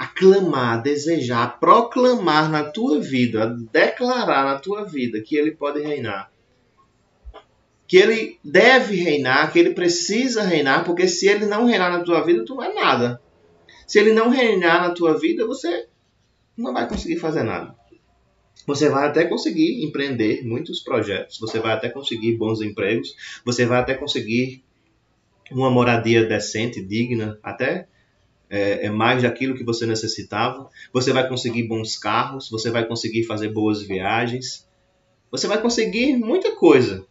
a 0.00 0.06
clamar, 0.06 0.78
a 0.78 0.80
desejar, 0.80 1.60
proclamar 1.60 2.50
na 2.50 2.64
tua 2.64 2.98
vida, 2.98 3.54
declarar 3.70 4.46
na 4.46 4.58
tua 4.58 4.82
vida 4.82 5.20
que 5.20 5.36
Ele 5.36 5.50
pode 5.50 5.82
reinar. 5.82 6.32
Que 7.86 7.98
Ele 7.98 8.38
deve 8.42 8.96
reinar, 8.96 9.52
que 9.52 9.58
Ele 9.58 9.74
precisa 9.74 10.42
reinar, 10.42 10.86
porque 10.86 11.06
se 11.06 11.28
Ele 11.28 11.44
não 11.44 11.66
reinar 11.66 11.92
na 11.92 12.02
tua 12.02 12.24
vida, 12.24 12.46
tu 12.46 12.54
não 12.54 12.64
é 12.64 12.72
nada. 12.72 13.20
Se 13.86 13.98
Ele 13.98 14.14
não 14.14 14.30
reinar 14.30 14.88
na 14.88 14.94
tua 14.94 15.18
vida, 15.18 15.46
você 15.46 15.86
não 16.56 16.72
vai 16.72 16.88
conseguir 16.88 17.18
fazer 17.18 17.42
nada. 17.42 17.76
Você 18.66 18.88
vai 18.88 19.06
até 19.06 19.26
conseguir 19.26 19.84
empreender 19.84 20.42
muitos 20.46 20.80
projetos, 20.80 21.38
você 21.38 21.58
vai 21.58 21.74
até 21.74 21.90
conseguir 21.90 22.38
bons 22.38 22.62
empregos, 22.62 23.14
você 23.44 23.66
vai 23.66 23.78
até 23.78 23.92
conseguir 23.92 24.64
uma 25.50 25.70
moradia 25.70 26.24
decente, 26.24 26.80
digna, 26.80 27.38
até 27.42 27.86
é, 28.50 28.86
é, 28.86 28.90
mais 28.90 29.22
daquilo 29.22 29.56
que 29.56 29.62
você 29.62 29.86
necessitava. 29.86 30.68
Você 30.92 31.12
vai 31.12 31.28
conseguir 31.28 31.68
bons 31.68 31.96
carros, 31.96 32.50
você 32.50 32.70
vai 32.70 32.84
conseguir 32.86 33.24
fazer 33.24 33.48
boas 33.48 33.80
viagens, 33.80 34.68
você 35.30 35.46
vai 35.46 35.62
conseguir 35.62 36.16
muita 36.16 36.56
coisa, 36.56 37.06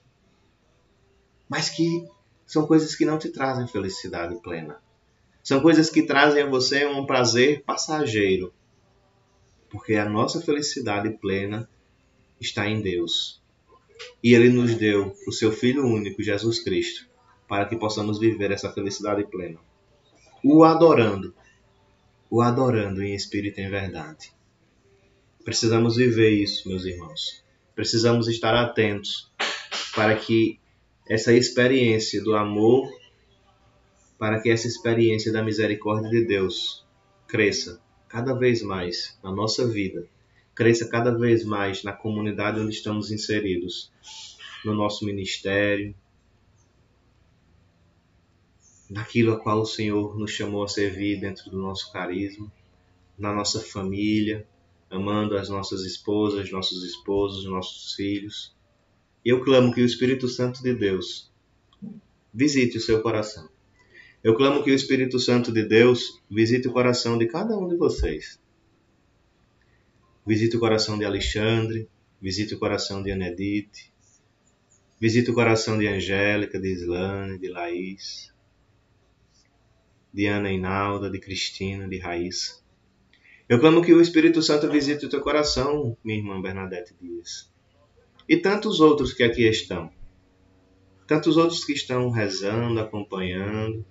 mas 1.48 1.70
que 1.70 2.06
são 2.46 2.68
coisas 2.68 2.94
que 2.94 3.06
não 3.06 3.18
te 3.18 3.30
trazem 3.30 3.68
felicidade 3.68 4.36
plena. 4.42 4.78
São 5.42 5.62
coisas 5.62 5.90
que 5.90 6.04
trazem 6.04 6.44
a 6.44 6.50
você 6.50 6.86
um 6.86 7.06
prazer 7.06 7.64
passageiro, 7.64 8.54
porque 9.70 9.96
a 9.96 10.08
nossa 10.08 10.42
felicidade 10.42 11.10
plena 11.18 11.70
está 12.42 12.68
em 12.68 12.82
Deus. 12.82 13.42
E 14.22 14.34
Ele 14.34 14.50
nos 14.50 14.76
deu 14.76 15.16
o 15.28 15.32
Seu 15.32 15.52
Filho 15.52 15.86
único, 15.86 16.22
Jesus 16.22 16.60
Cristo, 16.60 17.08
para 17.48 17.66
que 17.66 17.78
possamos 17.78 18.20
viver 18.20 18.52
essa 18.52 18.72
felicidade 18.72 19.24
plena. 19.26 19.60
O 20.44 20.64
adorando, 20.64 21.36
o 22.30 22.42
adorando 22.42 23.04
em 23.04 23.14
espírito 23.14 23.60
e 23.60 23.64
em 23.64 23.70
verdade. 23.70 24.32
Precisamos 25.44 25.98
viver 25.98 26.30
isso, 26.30 26.70
meus 26.70 26.86
irmãos. 26.86 27.44
Precisamos 27.76 28.30
estar 28.30 28.56
atentos 28.56 29.30
para 29.94 30.16
que 30.16 30.58
essa 31.10 31.34
experiência 31.34 32.24
do 32.24 32.38
amor, 32.38 32.90
para 34.18 34.40
que 34.42 34.50
essa 34.50 34.68
experiência 34.68 35.30
da 35.34 35.44
misericórdia 35.44 36.10
de 36.10 36.26
Deus 36.26 36.86
cresça 37.28 37.82
cada 38.08 38.34
vez 38.34 38.62
mais 38.62 39.20
na 39.22 39.34
nossa 39.34 39.68
vida, 39.68 40.08
cresça 40.56 40.88
cada 40.88 41.12
vez 41.12 41.44
mais 41.44 41.84
na 41.84 41.92
comunidade 41.92 42.62
onde 42.62 42.74
estamos 42.76 43.12
inseridos, 43.12 43.92
no 44.64 44.74
nosso 44.74 45.06
ministério, 45.06 45.94
naquilo 48.90 49.34
a 49.34 49.40
qual 49.40 49.62
o 49.62 49.66
Senhor 49.66 50.18
nos 50.18 50.32
chamou 50.32 50.64
a 50.64 50.68
servir 50.68 51.20
dentro 51.20 51.50
do 51.52 51.58
nosso 51.58 51.92
carisma, 51.92 52.52
na 53.18 53.34
nossa 53.34 53.60
família, 53.60 54.48
amando 54.90 55.38
as 55.38 55.50
nossas 55.50 55.84
esposas, 55.84 56.52
nossos 56.52 56.84
esposos, 56.84 57.46
nossos 57.46 57.94
filhos. 57.94 58.56
E 59.24 59.30
eu 59.30 59.44
clamo 59.44 59.74
que 59.74 59.82
o 59.82 59.86
Espírito 59.86 60.28
Santo 60.28 60.64
de 60.64 60.74
Deus 60.74 61.32
visite 62.34 62.78
o 62.78 62.82
seu 62.82 63.02
coração 63.02 63.50
eu 64.22 64.36
clamo 64.36 64.62
que 64.62 64.72
o 64.72 64.76
Espírito 64.76 65.18
Santo 65.18 65.50
de 65.50 65.64
Deus 65.64 66.22
visite 66.30 66.68
o 66.68 66.74
coração 66.74 67.18
de 67.18 67.26
cada 67.26 67.58
um 67.58 67.70
de 67.70 67.78
vocês. 67.78 68.38
Visite 70.28 70.58
o 70.58 70.60
coração 70.60 70.98
de 70.98 71.06
Alexandre, 71.06 71.88
visite 72.22 72.54
o 72.54 72.60
coração 72.60 73.02
de 73.02 73.14
Anedite, 73.14 73.94
visite 75.00 75.32
o 75.32 75.34
coração 75.34 75.78
de 75.78 75.88
Angélica, 75.88 76.60
de 76.60 76.68
Islane, 76.68 77.40
de 77.40 77.48
Laís, 77.48 78.34
de 80.20 80.26
Ana 80.26 80.51
Inalda, 80.51 81.09
de 81.09 81.17
Cristina, 81.17 81.88
de 81.88 81.97
Raíssa. 81.97 82.59
Eu 83.47 83.57
clamo 83.57 83.82
que 83.82 83.93
o 83.93 84.01
Espírito 84.01 84.41
Santo 84.41 84.70
visite 84.70 85.05
o 85.05 85.09
teu 85.09 85.22
coração, 85.22 85.95
minha 86.03 86.20
irmã 86.20 86.41
Bernadette 86.41 86.93
Dias. 87.01 87.49
E 88.28 88.36
tantos 88.36 88.82
outros 88.82 89.13
que 89.13 89.24
aqui 89.24 89.47
estão. 89.47 89.89
Tantos 91.07 91.38
outros 91.38 91.63
que 91.63 91.72
estão 91.72 92.09
rezando, 92.09 92.82
acompanhando, 92.82 93.86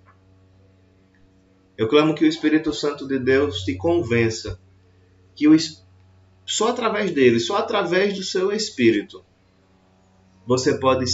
eu 1.75 1.87
clamo 1.87 2.13
que 2.13 2.23
o 2.23 2.27
Espírito 2.27 2.71
Santo 2.73 3.07
de 3.07 3.17
Deus 3.17 3.63
te 3.63 3.73
convença 3.73 4.61
que 5.35 5.47
o, 5.47 5.57
só 6.45 6.67
através 6.67 7.09
dele, 7.11 7.39
só 7.39 7.57
através 7.57 8.15
do 8.15 8.21
seu 8.21 8.51
Espírito, 8.51 9.25
você 10.45 10.77
pode 10.77 11.05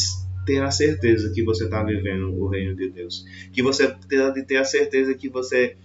ter 0.45 0.61
a 0.61 0.71
certeza 0.71 1.31
que 1.33 1.43
você 1.43 1.63
está 1.65 1.83
vivendo 1.83 2.33
o 2.37 2.47
reino 2.47 2.75
de 2.75 2.89
Deus. 2.89 3.25
Que 3.51 3.63
você 3.63 3.94
pode 4.07 4.45
ter 4.45 4.57
a 4.57 4.65
certeza 4.65 5.13
que 5.13 5.29
você 5.29 5.77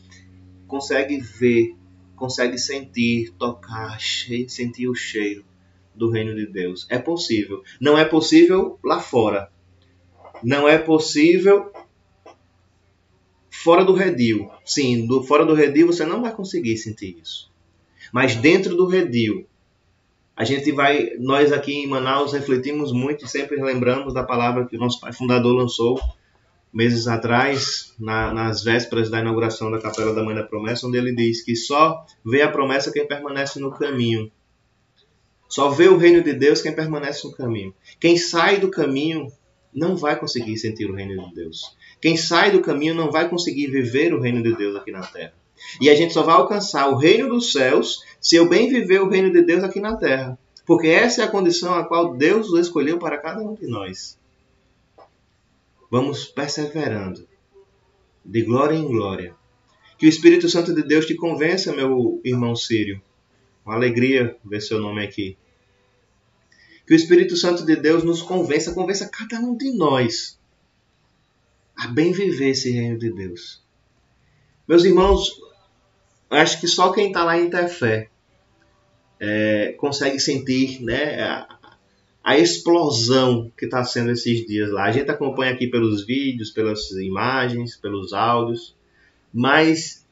consegue 0.67 1.19
ver, 1.21 1.75
consegue 2.15 2.59
sentir, 2.59 3.33
tocar, 3.39 3.99
sentir 4.01 4.89
o 4.89 4.95
cheiro 4.95 5.45
do 5.95 6.11
reino 6.11 6.35
de 6.35 6.47
Deus. 6.47 6.87
É 6.89 6.99
possível. 6.99 7.63
Não 7.81 7.99
é 7.99 8.05
possível 8.05 8.79
lá 8.85 9.01
fora. 9.01 9.51
Não 10.43 10.69
é 10.69 10.79
possível 10.79 11.73
fora 13.51 13.85
do 13.85 13.93
redil. 13.93 14.51
Sim, 14.65 15.07
do, 15.07 15.23
fora 15.23 15.45
do 15.45 15.55
redil 15.55 15.87
você 15.87 16.05
não 16.05 16.23
vai 16.23 16.33
conseguir 16.33 16.77
sentir 16.77 17.19
isso. 17.21 17.51
Mas 18.13 18.35
dentro 18.35 18.77
do 18.77 18.87
redil, 18.87 19.47
a 20.35 20.45
gente 20.45 20.73
vai, 20.73 21.11
nós 21.19 21.53
aqui 21.53 21.73
em 21.73 21.87
Manaus 21.87 22.33
refletimos 22.33 22.93
muito 22.93 23.29
sempre 23.29 23.63
lembramos 23.63 24.15
da 24.15 24.23
palavra 24.23 24.67
que 24.67 24.77
o 24.77 24.81
nosso 24.81 24.99
pai 24.99 25.13
fundador 25.13 25.55
lançou 25.55 26.01
meses 26.73 27.07
atrás, 27.09 27.93
na, 27.99 28.33
nas 28.33 28.63
vésperas 28.63 29.11
da 29.11 29.21
inauguração 29.21 29.71
da 29.71 29.81
Capela 29.81 30.15
da 30.15 30.23
Mãe 30.23 30.35
da 30.35 30.45
Promessa, 30.45 30.87
onde 30.87 30.99
ele 30.99 31.15
diz 31.15 31.43
que 31.43 31.57
só 31.57 32.05
vê 32.25 32.43
a 32.43 32.51
promessa 32.51 32.93
quem 32.93 33.07
permanece 33.07 33.59
no 33.59 33.71
caminho. 33.71 34.31
Só 35.49 35.71
vê 35.71 35.89
o 35.89 35.97
reino 35.97 36.23
de 36.23 36.33
Deus 36.33 36.63
quem 36.63 36.73
permanece 36.73 37.27
no 37.27 37.33
caminho. 37.33 37.75
Quem 37.99 38.17
sai 38.17 38.61
do 38.61 38.71
caminho 38.71 39.27
não 39.75 39.97
vai 39.97 40.19
conseguir 40.19 40.57
sentir 40.59 40.89
o 40.89 40.95
reino 40.95 41.29
de 41.29 41.35
Deus. 41.35 41.77
Quem 42.01 42.17
sai 42.17 42.53
do 42.53 42.61
caminho 42.61 42.95
não 42.95 43.11
vai 43.11 43.29
conseguir 43.29 43.67
viver 43.67 44.15
o 44.15 44.21
reino 44.21 44.43
de 44.43 44.55
Deus 44.55 44.77
aqui 44.77 44.93
na 44.93 45.03
terra. 45.03 45.35
E 45.81 45.91
a 45.91 45.95
gente 45.95 46.15
só 46.15 46.23
vai 46.23 46.37
alcançar 46.37 46.89
o 46.89 46.97
reino 46.97 47.29
dos 47.29 47.53
céus 47.53 48.03
se 48.21 48.37
eu 48.37 48.49
bem 48.49 48.69
viver 48.69 49.01
o 49.01 49.09
reino 49.09 49.33
de 49.33 49.43
Deus 49.43 49.65
aqui 49.65 49.81
na 49.81 49.97
terra. 49.97 50.39
Porque 50.65 50.87
essa 50.87 51.23
é 51.23 51.25
a 51.25 51.29
condição 51.29 51.75
a 51.75 51.85
qual 51.85 52.17
Deus 52.17 52.53
escolheu 52.55 52.99
para 52.99 53.19
cada 53.19 53.43
um 53.43 53.55
de 53.55 53.67
nós. 53.67 54.20
Vamos 55.91 56.27
perseverando, 56.27 57.27
de 58.25 58.43
glória 58.43 58.77
em 58.77 58.87
glória. 58.87 59.35
Que 59.99 60.07
o 60.07 60.09
Espírito 60.09 60.49
Santo 60.49 60.75
de 60.75 60.83
Deus 60.83 61.05
te 61.05 61.15
convença, 61.15 61.75
meu 61.75 62.21
irmão 62.25 62.55
Sírio. 62.55 63.03
Uma 63.67 63.75
alegria 63.75 64.37
ver 64.45 64.61
seu 64.61 64.81
nome 64.81 65.05
aqui. 65.05 65.37
Que 66.87 66.95
o 66.95 66.97
Espírito 66.97 67.37
Santo 67.37 67.67
de 67.67 67.77
Deus 67.77 68.05
nos 68.05 68.23
convença, 68.23 68.73
convença 68.73 69.09
cada 69.09 69.39
um 69.41 69.57
de 69.57 69.77
nós 69.77 70.39
a 71.77 71.89
bem 71.89 72.13
viver 72.13 72.51
esse 72.51 72.71
reino 72.71 72.99
de 72.99 73.11
Deus. 73.13 73.63
Meus 74.69 74.85
irmãos, 74.85 75.41
acho 76.29 76.61
que 76.61 76.69
só 76.69 76.93
quem 76.93 77.09
está 77.09 77.25
lá 77.25 77.39
em 77.39 77.49
ter 77.49 77.69
fé 77.69 78.11
é, 79.19 79.73
consegue 79.79 80.21
sentir 80.21 80.83
né, 80.83 81.47
a 82.23 82.39
explosão 82.39 83.51
que 83.57 83.65
está 83.65 83.83
sendo 83.85 84.11
esses 84.11 84.47
dias 84.47 84.71
lá. 84.71 84.85
A 84.85 84.93
gente 84.93 85.11
acompanha 85.11 85.53
aqui 85.53 85.67
pelos 85.67 86.05
vídeos, 86.05 86.51
pelas 86.51 86.91
imagens, 86.93 87.77
pelos 87.77 88.13
áudios, 88.13 88.75
mas 89.33 90.05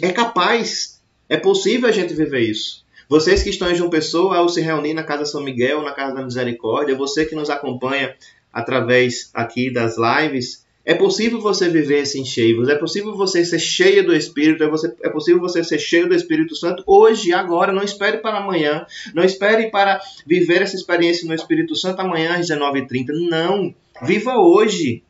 é 0.00 0.12
capaz, 0.12 1.02
é 1.28 1.36
possível 1.36 1.88
a 1.88 1.92
gente 1.92 2.14
viver 2.14 2.40
isso. 2.40 2.84
Vocês 3.08 3.42
que 3.42 3.50
estão 3.50 3.70
em 3.70 3.74
João 3.74 3.90
Pessoa, 3.90 4.38
ao 4.38 4.48
se 4.48 4.60
reunir 4.60 4.94
na 4.94 5.02
Casa 5.02 5.26
São 5.26 5.42
Miguel, 5.42 5.82
na 5.82 5.92
Casa 5.92 6.14
da 6.14 6.24
Misericórdia, 6.24 6.96
você 6.96 7.26
que 7.26 7.34
nos 7.34 7.50
acompanha 7.50 8.16
através 8.52 9.30
aqui 9.34 9.70
das 9.70 9.96
lives, 9.98 10.63
é 10.86 10.94
possível 10.94 11.40
você 11.40 11.68
viver 11.68 12.02
esse 12.02 12.20
encheio, 12.20 12.68
é 12.70 12.74
possível 12.74 13.16
você 13.16 13.42
ser 13.42 13.58
cheio 13.58 14.04
do 14.04 14.14
Espírito, 14.14 14.62
é, 14.62 14.68
você, 14.68 14.94
é 15.02 15.08
possível 15.08 15.40
você 15.40 15.64
ser 15.64 15.78
cheio 15.78 16.06
do 16.06 16.14
Espírito 16.14 16.54
Santo 16.54 16.84
hoje, 16.86 17.32
agora. 17.32 17.72
Não 17.72 17.82
espere 17.82 18.18
para 18.18 18.36
amanhã, 18.36 18.86
não 19.14 19.24
espere 19.24 19.70
para 19.70 19.98
viver 20.26 20.60
essa 20.60 20.76
experiência 20.76 21.26
no 21.26 21.34
Espírito 21.34 21.74
Santo 21.74 22.00
amanhã 22.00 22.34
às 22.34 22.46
19h30. 22.48 23.06
Não. 23.30 23.74
Viva 24.02 24.36
hoje, 24.36 25.02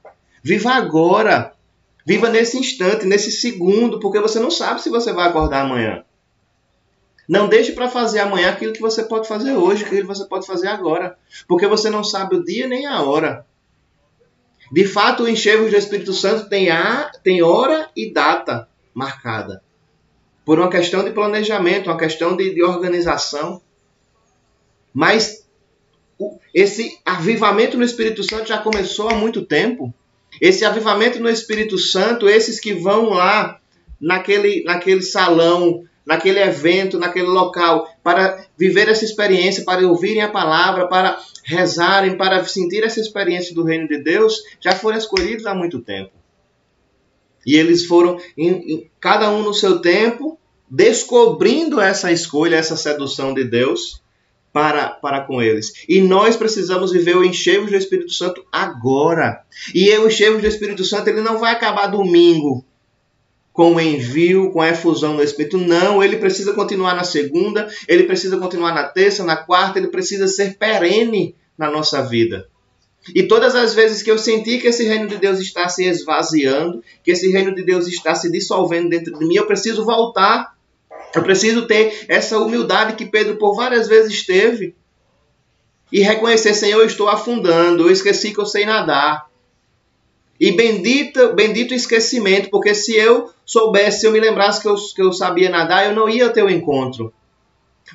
viva 0.42 0.70
agora, 0.70 1.52
viva 2.06 2.28
nesse 2.28 2.56
instante, 2.56 3.04
nesse 3.04 3.32
segundo, 3.32 3.98
porque 3.98 4.20
você 4.20 4.38
não 4.38 4.52
sabe 4.52 4.80
se 4.80 4.90
você 4.90 5.12
vai 5.12 5.28
acordar 5.28 5.62
amanhã. 5.62 6.04
Não 7.28 7.48
deixe 7.48 7.72
para 7.72 7.88
fazer 7.88 8.20
amanhã 8.20 8.50
aquilo 8.50 8.72
que 8.72 8.80
você 8.80 9.02
pode 9.02 9.26
fazer 9.26 9.54
hoje, 9.54 9.84
aquilo 9.84 10.02
que 10.02 10.06
você 10.06 10.26
pode 10.26 10.46
fazer 10.46 10.68
agora, 10.68 11.16
porque 11.48 11.66
você 11.66 11.90
não 11.90 12.04
sabe 12.04 12.36
o 12.36 12.44
dia 12.44 12.68
nem 12.68 12.86
a 12.86 13.02
hora. 13.02 13.44
De 14.74 14.84
fato, 14.84 15.22
o 15.22 15.28
enxergo 15.28 15.70
do 15.70 15.76
Espírito 15.76 16.12
Santo 16.12 16.48
tem, 16.48 16.68
a, 16.68 17.08
tem 17.22 17.44
hora 17.44 17.88
e 17.94 18.12
data 18.12 18.68
marcada. 18.92 19.62
Por 20.44 20.58
uma 20.58 20.68
questão 20.68 21.04
de 21.04 21.12
planejamento, 21.12 21.88
uma 21.88 21.96
questão 21.96 22.36
de, 22.36 22.52
de 22.52 22.60
organização. 22.60 23.62
Mas 24.92 25.46
esse 26.52 26.98
avivamento 27.06 27.78
no 27.78 27.84
Espírito 27.84 28.24
Santo 28.24 28.48
já 28.48 28.58
começou 28.58 29.08
há 29.08 29.14
muito 29.14 29.46
tempo. 29.46 29.94
Esse 30.40 30.64
avivamento 30.64 31.20
no 31.20 31.30
Espírito 31.30 31.78
Santo, 31.78 32.28
esses 32.28 32.58
que 32.58 32.74
vão 32.74 33.10
lá 33.10 33.60
naquele, 34.00 34.64
naquele 34.64 35.02
salão 35.02 35.84
naquele 36.04 36.38
evento, 36.38 36.98
naquele 36.98 37.26
local, 37.26 37.88
para 38.02 38.44
viver 38.58 38.88
essa 38.88 39.04
experiência, 39.04 39.64
para 39.64 39.86
ouvirem 39.86 40.20
a 40.20 40.28
palavra, 40.28 40.86
para 40.86 41.18
rezarem, 41.44 42.16
para 42.16 42.44
sentir 42.44 42.82
essa 42.82 43.00
experiência 43.00 43.54
do 43.54 43.62
reino 43.62 43.86
de 43.86 44.02
Deus, 44.02 44.42
já 44.60 44.72
foram 44.72 44.98
escolhidos 44.98 45.46
há 45.46 45.54
muito 45.54 45.80
tempo. 45.80 46.12
E 47.46 47.56
eles 47.56 47.84
foram, 47.84 48.18
em, 48.36 48.48
em, 48.48 48.90
cada 48.98 49.30
um 49.30 49.42
no 49.42 49.52
seu 49.52 49.80
tempo, 49.80 50.38
descobrindo 50.68 51.80
essa 51.80 52.10
escolha, 52.10 52.56
essa 52.56 52.76
sedução 52.76 53.34
de 53.34 53.44
Deus 53.44 54.02
para, 54.52 54.88
para 54.88 55.20
com 55.20 55.42
eles. 55.42 55.84
E 55.88 56.00
nós 56.00 56.36
precisamos 56.36 56.92
viver 56.92 57.16
o 57.16 57.24
enxergo 57.24 57.66
do 57.66 57.76
Espírito 57.76 58.12
Santo 58.12 58.44
agora. 58.50 59.44
E 59.74 59.90
o 59.98 60.06
enxergo 60.06 60.40
do 60.40 60.46
Espírito 60.46 60.84
Santo 60.84 61.08
ele 61.08 61.20
não 61.20 61.38
vai 61.38 61.52
acabar 61.52 61.88
domingo 61.88 62.64
com 63.54 63.76
o 63.76 63.80
envio, 63.80 64.50
com 64.50 64.60
a 64.60 64.68
efusão 64.68 65.16
do 65.16 65.22
Espírito. 65.22 65.56
Não, 65.56 66.02
ele 66.02 66.16
precisa 66.16 66.52
continuar 66.52 66.96
na 66.96 67.04
segunda, 67.04 67.68
ele 67.86 68.02
precisa 68.02 68.36
continuar 68.36 68.74
na 68.74 68.82
terça, 68.82 69.22
na 69.22 69.36
quarta, 69.36 69.78
ele 69.78 69.86
precisa 69.86 70.26
ser 70.26 70.58
perene 70.58 71.36
na 71.56 71.70
nossa 71.70 72.02
vida. 72.02 72.48
E 73.14 73.22
todas 73.22 73.54
as 73.54 73.72
vezes 73.72 74.02
que 74.02 74.10
eu 74.10 74.18
senti 74.18 74.58
que 74.58 74.66
esse 74.66 74.84
reino 74.84 75.06
de 75.06 75.18
Deus 75.18 75.38
está 75.38 75.68
se 75.68 75.84
esvaziando, 75.84 76.82
que 77.04 77.12
esse 77.12 77.30
reino 77.30 77.54
de 77.54 77.62
Deus 77.62 77.86
está 77.86 78.12
se 78.16 78.28
dissolvendo 78.28 78.88
dentro 78.88 79.16
de 79.16 79.24
mim, 79.24 79.36
eu 79.36 79.46
preciso 79.46 79.84
voltar. 79.84 80.52
Eu 81.14 81.22
preciso 81.22 81.68
ter 81.68 82.06
essa 82.08 82.36
humildade 82.38 82.94
que 82.94 83.06
Pedro 83.06 83.36
por 83.36 83.54
várias 83.54 83.86
vezes 83.86 84.26
teve. 84.26 84.74
E 85.92 86.00
reconhecer, 86.00 86.54
Senhor, 86.54 86.80
eu 86.80 86.86
estou 86.86 87.08
afundando, 87.08 87.84
eu 87.84 87.92
esqueci 87.92 88.34
que 88.34 88.40
eu 88.40 88.46
sei 88.46 88.66
nadar. 88.66 89.30
E 90.38 90.50
bendito, 90.52 91.32
bendito 91.34 91.74
esquecimento, 91.74 92.50
porque 92.50 92.74
se 92.74 92.96
eu 92.96 93.30
soubesse, 93.44 94.00
se 94.00 94.06
eu 94.06 94.12
me 94.12 94.18
lembrasse 94.18 94.60
que 94.60 94.68
eu, 94.68 94.74
que 94.74 95.02
eu 95.02 95.12
sabia 95.12 95.48
nadar, 95.48 95.86
eu 95.86 95.94
não 95.94 96.08
ia 96.08 96.30
ter 96.30 96.42
o 96.42 96.50
encontro. 96.50 97.12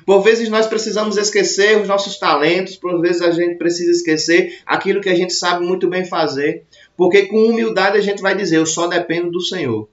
Por 0.06 0.22
vezes 0.22 0.48
nós 0.48 0.66
precisamos 0.66 1.16
esquecer 1.16 1.80
os 1.80 1.88
nossos 1.88 2.18
talentos, 2.18 2.76
por 2.76 3.00
vezes 3.00 3.20
a 3.20 3.30
gente 3.30 3.56
precisa 3.56 3.90
esquecer 3.90 4.60
aquilo 4.64 5.00
que 5.00 5.08
a 5.08 5.14
gente 5.14 5.32
sabe 5.34 5.66
muito 5.66 5.88
bem 5.88 6.04
fazer, 6.04 6.64
porque 6.96 7.26
com 7.26 7.44
humildade 7.46 7.98
a 7.98 8.00
gente 8.00 8.22
vai 8.22 8.34
dizer: 8.34 8.56
Eu 8.56 8.66
só 8.66 8.86
dependo 8.86 9.30
do 9.30 9.40
Senhor. 9.40 9.88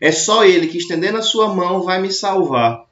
É 0.00 0.10
só 0.10 0.44
Ele 0.44 0.66
que 0.66 0.78
estendendo 0.78 1.18
a 1.18 1.22
sua 1.22 1.54
mão 1.54 1.82
vai 1.82 2.00
me 2.00 2.10
salvar. 2.12 2.84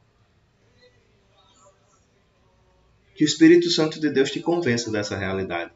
Que 3.16 3.24
o 3.24 3.26
Espírito 3.26 3.68
Santo 3.70 3.98
de 3.98 4.11
Deus 4.11 4.30
te 4.30 4.40
convença 4.40 4.90
dessa 4.90 5.16
realidade 5.16 5.72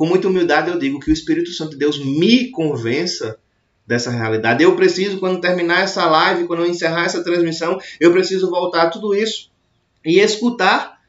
com 0.00 0.06
muita 0.06 0.28
humildade 0.28 0.70
eu 0.70 0.78
digo 0.78 0.98
que 0.98 1.10
o 1.10 1.12
Espírito 1.12 1.50
Santo 1.50 1.72
de 1.72 1.76
Deus 1.76 2.02
me 2.02 2.50
convença 2.50 3.38
dessa 3.86 4.10
realidade. 4.10 4.64
Eu 4.64 4.74
preciso, 4.74 5.20
quando 5.20 5.42
terminar 5.42 5.82
essa 5.82 6.06
live, 6.06 6.46
quando 6.46 6.60
eu 6.60 6.70
encerrar 6.70 7.04
essa 7.04 7.22
transmissão, 7.22 7.78
eu 8.00 8.10
preciso 8.10 8.48
voltar 8.48 8.84
a 8.84 8.88
tudo 8.88 9.14
isso 9.14 9.52
e 10.02 10.18
escutar 10.18 11.02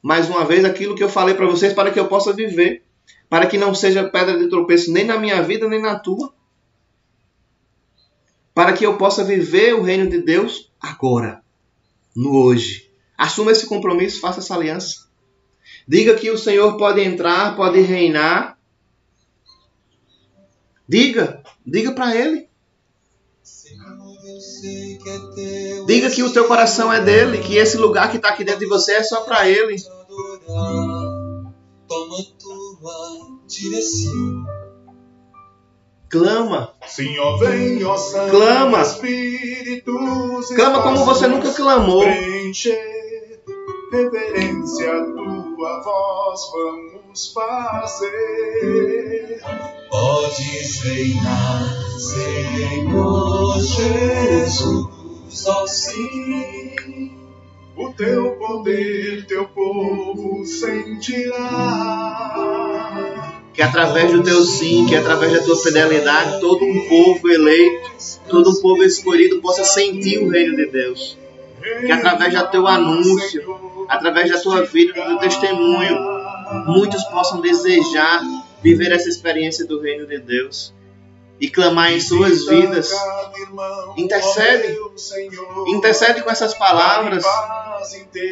mais 0.00 0.28
uma 0.28 0.44
vez 0.44 0.64
aquilo 0.64 0.94
que 0.94 1.02
eu 1.02 1.08
falei 1.08 1.34
para 1.34 1.48
vocês 1.48 1.72
para 1.72 1.90
que 1.90 1.98
eu 1.98 2.06
possa 2.06 2.32
viver, 2.32 2.84
para 3.28 3.44
que 3.44 3.58
não 3.58 3.74
seja 3.74 4.08
pedra 4.08 4.38
de 4.38 4.48
tropeço 4.48 4.92
nem 4.92 5.04
na 5.04 5.18
minha 5.18 5.42
vida 5.42 5.66
nem 5.66 5.82
na 5.82 5.98
tua, 5.98 6.32
para 8.54 8.72
que 8.72 8.86
eu 8.86 8.96
possa 8.96 9.24
viver 9.24 9.74
o 9.74 9.82
reino 9.82 10.08
de 10.08 10.22
Deus 10.22 10.70
agora, 10.80 11.42
no 12.14 12.40
hoje. 12.40 12.88
Assuma 13.16 13.50
esse 13.50 13.66
compromisso, 13.66 14.20
faça 14.20 14.38
essa 14.38 14.54
aliança. 14.54 15.07
Diga 15.88 16.14
que 16.14 16.30
o 16.30 16.36
Senhor 16.36 16.76
pode 16.76 17.00
entrar, 17.00 17.56
pode 17.56 17.80
reinar. 17.80 18.58
Diga, 20.86 21.42
diga 21.64 21.92
para 21.92 22.14
Ele. 22.14 22.46
Diga 25.86 26.10
que 26.10 26.22
o 26.22 26.30
teu 26.30 26.46
coração 26.46 26.92
é 26.92 27.00
dele, 27.00 27.38
que 27.38 27.56
esse 27.56 27.78
lugar 27.78 28.10
que 28.10 28.18
está 28.18 28.28
aqui 28.28 28.44
dentro 28.44 28.60
de 28.60 28.66
você 28.66 28.92
é 28.92 29.02
só 29.02 29.22
para 29.22 29.48
Ele. 29.48 29.76
Clama. 36.10 36.74
Senhor, 36.86 37.38
vem, 37.38 37.82
ó 37.84 37.96
Santo 37.96 38.30
Clama. 38.30 38.82
Espírito, 38.82 39.92
Clama 40.54 40.82
como 40.82 41.04
você 41.06 41.26
nunca 41.26 41.50
clamou. 41.52 42.04
Reverência 43.90 44.92
a 44.92 45.37
tua 45.58 45.82
voz 45.82 46.40
vamos 46.52 47.32
fazer. 47.32 48.20
Podes 49.90 50.80
reinar, 50.82 51.64
Senhor 51.98 53.60
Jesus, 53.60 54.86
ó 55.48 55.66
sim. 55.66 57.18
O 57.76 57.92
teu 57.92 58.36
poder, 58.36 59.26
teu 59.26 59.48
povo 59.48 60.46
sentirá. 60.46 61.34
que 63.52 63.60
através 63.60 64.12
do 64.12 64.22
teu 64.22 64.40
sim, 64.42 64.86
que 64.86 64.94
através 64.94 65.32
da 65.32 65.42
tua 65.42 65.56
fidelidade, 65.56 66.38
todo 66.40 66.64
um 66.64 66.88
povo 66.88 67.28
eleito, 67.28 67.90
todo 68.28 68.50
um 68.50 68.60
povo 68.60 68.84
escolhido 68.84 69.40
possa 69.40 69.64
sentir 69.64 70.18
o 70.18 70.28
reino 70.28 70.54
de 70.54 70.66
Deus. 70.66 71.18
Que 71.84 71.90
através 71.90 72.32
do 72.32 72.46
teu 72.48 72.68
anúncio, 72.68 73.42
através 73.88 74.30
da 74.30 74.40
tua 74.40 74.64
vida, 74.64 74.92
do 74.92 75.04
teu 75.06 75.18
testemunho, 75.18 75.98
muitos 76.66 77.02
possam 77.04 77.40
desejar 77.40 78.20
viver 78.62 78.92
essa 78.92 79.08
experiência 79.08 79.66
do 79.66 79.80
reino 79.80 80.06
de 80.06 80.18
Deus 80.18 80.74
e 81.40 81.48
clamar 81.48 81.92
em 81.92 82.00
suas 82.00 82.46
vidas. 82.46 82.90
Intercede. 83.96 84.76
Intercede 85.68 86.22
com 86.22 86.30
essas 86.30 86.54
palavras. 86.54 87.24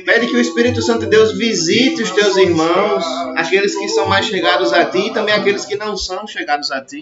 Pede 0.04 0.26
que 0.26 0.36
o 0.36 0.40
Espírito 0.40 0.82
Santo 0.82 1.00
de 1.00 1.06
Deus 1.06 1.32
visite 1.32 2.02
os 2.02 2.10
teus 2.10 2.36
irmãos, 2.36 3.04
aqueles 3.36 3.76
que 3.76 3.88
são 3.88 4.06
mais 4.06 4.26
chegados 4.26 4.72
a 4.72 4.84
ti 4.86 5.06
e 5.06 5.12
também 5.12 5.34
aqueles 5.34 5.64
que 5.64 5.76
não 5.76 5.96
são 5.96 6.26
chegados 6.26 6.70
a 6.72 6.80
ti. 6.80 7.00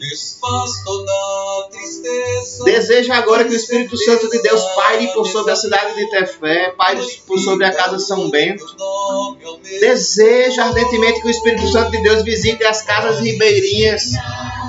Deseja 2.65 3.17
agora 3.17 3.45
que 3.45 3.53
o 3.53 3.57
Espírito 3.57 3.97
Santo 3.97 4.29
de 4.29 4.43
Deus 4.43 4.63
paire 4.77 5.09
por 5.15 5.27
sobre 5.27 5.53
a 5.53 5.57
cidade 5.57 5.95
de 5.95 6.11
Tefé, 6.11 6.75
paire 6.77 7.03
por 7.27 7.39
sobre 7.39 7.65
a 7.65 7.73
casa 7.73 7.99
São 7.99 8.29
Bento. 8.29 8.65
Deseja 9.81 10.65
ardentemente 10.65 11.23
que 11.23 11.29
o 11.29 11.31
Espírito 11.31 11.67
Santo 11.73 11.91
de 11.91 12.03
Deus 12.03 12.23
visite 12.23 12.63
as 12.65 12.83
casas 12.83 13.21
ribeirinhas 13.21 14.13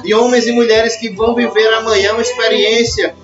de 0.06 0.14
homens 0.14 0.47
e 0.47 0.51
mulheres 0.51 0.95
que 0.95 1.10
vão 1.10 1.34
viver 1.36 1.74
amanhã 1.74 2.14
uma 2.14 2.22
experiência 2.22 3.16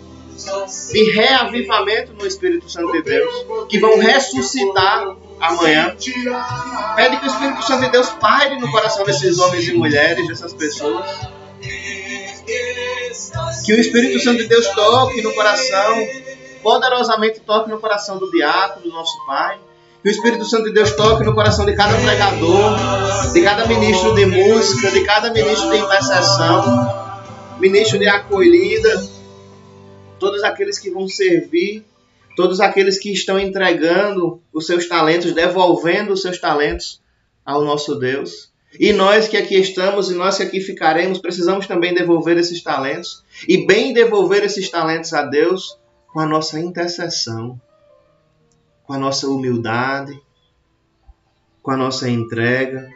de 0.92 1.12
reavivamento 1.12 2.14
no 2.14 2.26
Espírito 2.26 2.70
Santo 2.70 2.92
de 2.92 3.04
Deus, 3.04 3.46
que 3.70 3.80
vão 3.80 3.98
ressuscitar 4.00 5.16
amanhã. 5.40 5.96
Pede 6.96 7.18
que 7.18 7.26
o 7.26 7.28
Espírito 7.28 7.64
Santo 7.64 7.82
de 7.82 7.90
Deus 7.90 8.10
paire 8.10 8.60
no 8.60 8.72
coração 8.72 9.06
desses 9.06 9.40
homens 9.40 9.68
e 9.68 9.74
mulheres, 9.74 10.28
dessas 10.28 10.54
pessoas. 10.54 11.06
Que 13.66 13.74
o 13.74 13.80
Espírito 13.80 14.20
Santo 14.20 14.38
de 14.38 14.48
Deus 14.48 14.68
toque 14.70 15.22
no 15.22 15.34
coração, 15.34 15.96
poderosamente 16.64 17.40
toque 17.42 17.70
no 17.70 17.80
coração 17.80 18.18
do 18.18 18.32
diácono, 18.32 18.84
do 18.84 18.92
nosso 18.92 19.26
Pai. 19.26 19.60
Que 20.02 20.10
o 20.10 20.12
Espírito 20.12 20.46
Santo 20.46 20.64
de 20.64 20.74
Deus 20.74 20.94
toque 20.94 21.24
no 21.24 21.36
coração 21.36 21.64
de 21.64 21.76
cada 21.76 21.96
pregador, 21.96 23.32
de 23.34 23.42
cada 23.44 23.68
ministro 23.68 24.16
de 24.16 24.26
música, 24.26 24.90
de 24.90 25.04
cada 25.04 25.32
ministro 25.32 25.70
de 25.70 25.78
intercessão, 25.78 27.22
ministro 27.60 28.00
de 28.00 28.08
acolhida, 28.08 29.08
todos 30.18 30.44
aqueles 30.44 30.80
que 30.80 30.90
vão 30.90 31.08
servir, 31.08 31.86
todos 32.36 32.60
aqueles 32.60 32.98
que 32.98 33.12
estão 33.12 33.40
entregando 33.40 34.42
os 34.52 34.66
seus 34.66 34.88
talentos, 34.88 35.34
devolvendo 35.34 36.14
os 36.14 36.24
seus 36.24 36.40
talentos 36.40 37.00
ao 37.46 37.64
nosso 37.64 37.94
Deus. 37.94 38.50
E 38.80 38.94
nós 38.94 39.28
que 39.28 39.38
aqui 39.38 39.56
estamos 39.56 40.10
e 40.10 40.16
nós 40.16 40.38
que 40.38 40.44
aqui 40.44 40.62
ficaremos, 40.62 41.20
precisamos 41.20 41.68
também 41.68 41.94
devolver 41.94 42.40
esses 42.40 42.64
talentos 42.64 43.24
e 43.48 43.68
bem 43.68 43.94
devolver 43.94 44.44
esses 44.44 44.68
talentos 44.72 45.14
a 45.14 45.22
Deus 45.22 45.78
com 46.08 46.20
a 46.20 46.26
nossa 46.26 46.60
intercessão 46.60 47.62
com 48.84 48.94
a 48.94 48.98
nossa 48.98 49.28
humildade, 49.28 50.20
com 51.62 51.72
a 51.72 51.78
nossa 51.78 52.10
entrega. 52.10 52.90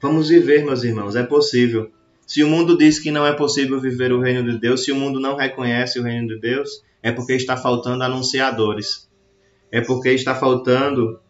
Vamos 0.00 0.28
viver, 0.28 0.64
meus 0.64 0.82
irmãos, 0.82 1.16
é 1.16 1.22
possível. 1.22 1.90
Se 2.26 2.42
o 2.42 2.48
mundo 2.48 2.76
diz 2.76 2.98
que 2.98 3.10
não 3.10 3.26
é 3.26 3.32
possível 3.32 3.80
viver 3.80 4.12
o 4.12 4.20
reino 4.20 4.50
de 4.50 4.58
Deus, 4.58 4.84
se 4.84 4.92
o 4.92 4.96
mundo 4.96 5.20
não 5.20 5.36
reconhece 5.36 5.98
o 5.98 6.02
reino 6.02 6.28
de 6.28 6.38
Deus, 6.38 6.82
é 7.02 7.12
porque 7.12 7.34
está 7.34 7.56
faltando 7.56 8.02
anunciadores. 8.02 9.08
É 9.70 9.80
porque 9.80 10.10
está 10.10 10.34
faltando 10.34 11.20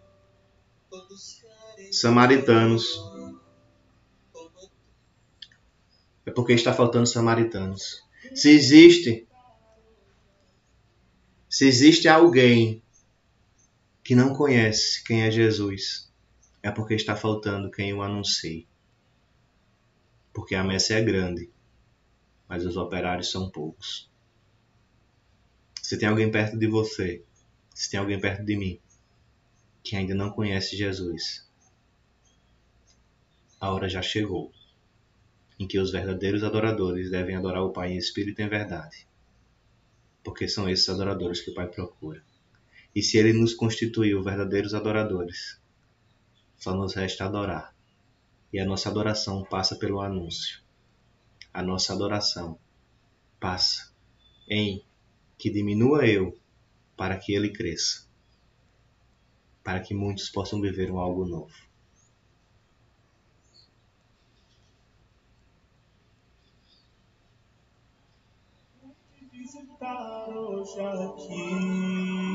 samaritanos. 1.91 3.01
É 6.27 6.31
porque 6.31 6.53
está 6.53 6.73
faltando 6.73 7.07
samaritanos. 7.07 8.03
Se 8.35 8.51
existe 8.51 9.27
se 11.55 11.69
existe 11.69 12.09
alguém 12.09 12.83
que 14.03 14.13
não 14.13 14.35
conhece 14.35 15.05
quem 15.05 15.23
é 15.23 15.31
Jesus, 15.31 16.13
é 16.61 16.69
porque 16.69 16.95
está 16.95 17.15
faltando 17.15 17.71
quem 17.71 17.95
o 17.95 18.03
anuncie. 18.03 18.67
Porque 20.33 20.57
a 20.57 20.65
messe 20.65 20.93
é 20.93 21.01
grande, 21.01 21.49
mas 22.49 22.67
os 22.67 22.77
operários 22.77 23.31
são 23.31 23.49
poucos. 23.49 24.11
Se 25.81 25.97
tem 25.97 26.09
alguém 26.09 26.29
perto 26.29 26.59
de 26.59 26.67
você, 26.67 27.25
se 27.73 27.89
tem 27.89 28.01
alguém 28.01 28.21
perto 28.21 28.45
de 28.45 28.57
mim, 28.57 28.81
que 29.81 29.95
ainda 29.95 30.13
não 30.13 30.33
conhece 30.33 30.77
Jesus, 30.77 31.49
a 33.61 33.73
hora 33.73 33.89
já 33.89 34.03
chegou 34.03 34.53
em 35.57 35.69
que 35.69 35.79
os 35.79 35.93
verdadeiros 35.93 36.43
adoradores 36.43 37.13
devem 37.13 37.37
adorar 37.37 37.63
o 37.63 37.73
Pai 37.73 37.93
em 37.93 37.97
espírito 37.97 38.41
e 38.41 38.45
em 38.45 38.49
verdade 38.49 39.07
porque 40.25 40.49
são 40.49 40.69
esses 40.69 40.89
adoradores 40.89 41.43
que 41.43 41.51
o 41.51 41.55
Pai 41.55 41.69
procura. 41.69 42.25
E 42.95 43.03
se 43.03 43.19
Ele 43.19 43.33
nos 43.33 43.53
constituiu 43.55 44.23
verdadeiros 44.23 44.73
adoradores, 44.73 45.61
só 46.57 46.75
nos 46.75 46.95
resta 46.95 47.25
adorar. 47.25 47.75
E 48.53 48.59
a 48.59 48.65
nossa 48.65 48.89
adoração 48.89 49.45
passa 49.45 49.77
pelo 49.77 50.01
anúncio. 50.01 50.63
A 51.53 51.63
nossa 51.63 51.93
adoração 51.93 52.59
passa 53.39 53.93
em 54.49 54.83
que 55.37 55.51
diminua 55.51 56.07
eu 56.07 56.39
para 56.97 57.19
que 57.19 57.35
Ele 57.35 57.51
cresça, 57.51 58.09
para 59.63 59.81
que 59.81 59.93
muitos 59.93 60.31
possam 60.31 60.61
viver 60.61 60.91
um 60.91 60.99
algo 60.99 61.27
novo. 61.27 61.55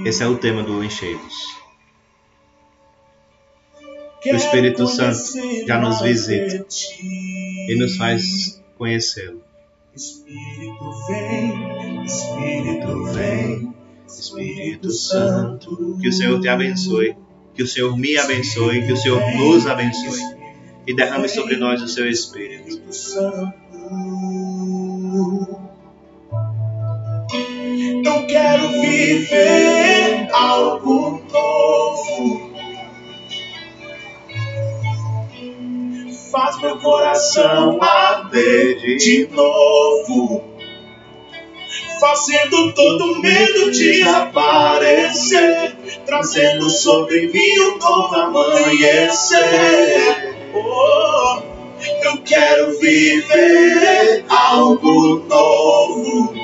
Esse 0.06 0.24
é 0.24 0.28
o 0.28 0.38
tema 0.38 0.64
do 0.64 0.84
Encheios. 0.84 1.60
O 4.26 4.36
Espírito 4.36 4.86
Santo 4.88 5.18
já 5.68 5.80
nos 5.80 6.02
visita 6.02 6.66
e 7.68 7.76
nos 7.80 7.98
faz 7.98 8.62
conhecê-lo. 8.78 9.42
Espírito 9.96 11.08
vem, 11.08 12.04
Espírito 12.06 13.04
vem, 13.14 13.74
Espírito 14.08 14.92
Santo. 14.92 15.98
Que 16.02 16.10
o 16.10 16.14
Senhor 16.14 16.40
te 16.40 16.48
abençoe, 16.48 17.16
que 17.54 17.64
o 17.64 17.68
Senhor 17.68 17.98
me 17.98 18.18
abençoe, 18.18 18.86
que 18.86 18.94
o 18.94 18.98
Senhor 18.98 19.22
nos 19.38 19.66
abençoe 19.68 20.22
e 20.86 20.94
derrame 20.94 21.28
sobre 21.28 21.58
nós 21.58 21.82
o 21.82 21.88
seu 21.88 22.10
Espírito. 22.10 22.82
Viver 28.82 30.28
algo 30.32 31.22
novo. 31.32 32.50
Faz 36.32 36.62
meu 36.62 36.78
coração 36.78 37.80
arder 37.82 38.98
de 38.98 39.28
novo. 39.32 40.44
Fazendo 42.00 42.72
todo 42.74 43.22
medo 43.22 43.72
de 43.72 44.04
aparecer, 44.04 45.76
trazendo 46.06 46.70
sobre 46.70 47.28
mim 47.28 47.60
um 47.60 47.78
novo 47.78 48.16
amanhecer. 48.16 49.38
Oh, 50.54 51.42
eu 52.04 52.22
quero 52.24 52.80
viver 52.80 54.24
algo 54.30 55.26
novo. 55.28 56.39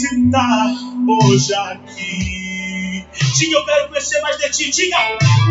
Visitar 0.00 0.66
hoje 1.06 1.54
aqui. 1.54 3.04
Diga, 3.36 3.56
eu 3.56 3.64
quero 3.64 3.88
conhecer 3.88 4.20
mais 4.22 4.38
de 4.38 4.50
ti. 4.50 4.70
Diga, 4.70 4.96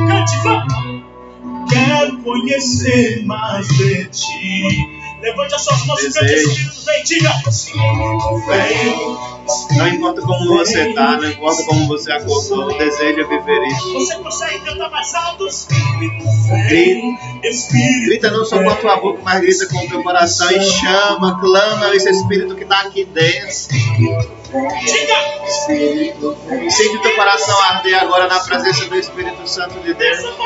cante, 0.08 0.38
vamos. 0.43 1.70
Quero 1.70 2.18
conhecer 2.24 3.26
mais 3.26 3.68
de 3.68 4.06
ti. 4.06 4.99
Levante 5.22 5.53
as 5.53 5.61
suas 5.63 5.86
mãos 5.86 5.99
e 6.01 6.11
cante, 6.13 6.34
Espírito 6.34 6.86
vem, 6.86 7.03
diga. 7.03 7.30
Espírito 7.47 8.41
vem. 8.47 9.17
Não 9.78 9.88
importa 9.88 10.22
como 10.22 10.57
você 10.57 10.89
está, 10.89 11.17
não 11.17 11.30
importa 11.30 11.63
como 11.63 11.88
você 11.88 12.11
acordou, 12.11 12.78
deseja 12.78 13.24
viver 13.28 13.61
isso. 13.67 13.93
Você 13.93 14.15
consegue 14.17 14.59
cantar 14.59 14.89
mais 14.89 15.13
alto? 15.15 15.47
Grita. 16.67 17.17
Grita 18.05 18.32
não 18.32 18.45
só 18.45 18.61
com 18.63 18.70
a 18.70 18.76
tua 18.76 18.95
boca, 18.97 19.22
mas 19.24 19.39
grita 19.41 19.67
com 19.67 19.78
o 19.78 19.88
teu 19.89 20.03
coração 20.03 20.51
e 20.51 20.61
chama, 20.63 21.39
clama 21.39 21.95
esse 21.95 22.09
Espírito 22.09 22.55
que 22.55 22.63
está 22.63 22.82
aqui 22.82 23.05
dentro. 23.05 23.47
Diga! 24.86 25.15
Sente 26.70 26.95
o 26.95 27.01
teu 27.01 27.15
coração 27.15 27.59
arder 27.63 27.99
agora 28.01 28.28
na 28.28 28.39
presença 28.39 28.86
do 28.86 28.95
Espírito 28.97 29.47
Santo 29.47 29.80
de 29.82 29.93
Deus. 29.93 30.20
Espírito 30.20 30.39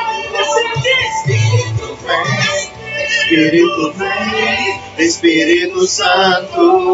vem, 2.06 2.73
Espírito 4.98 5.86
Santo. 5.86 6.84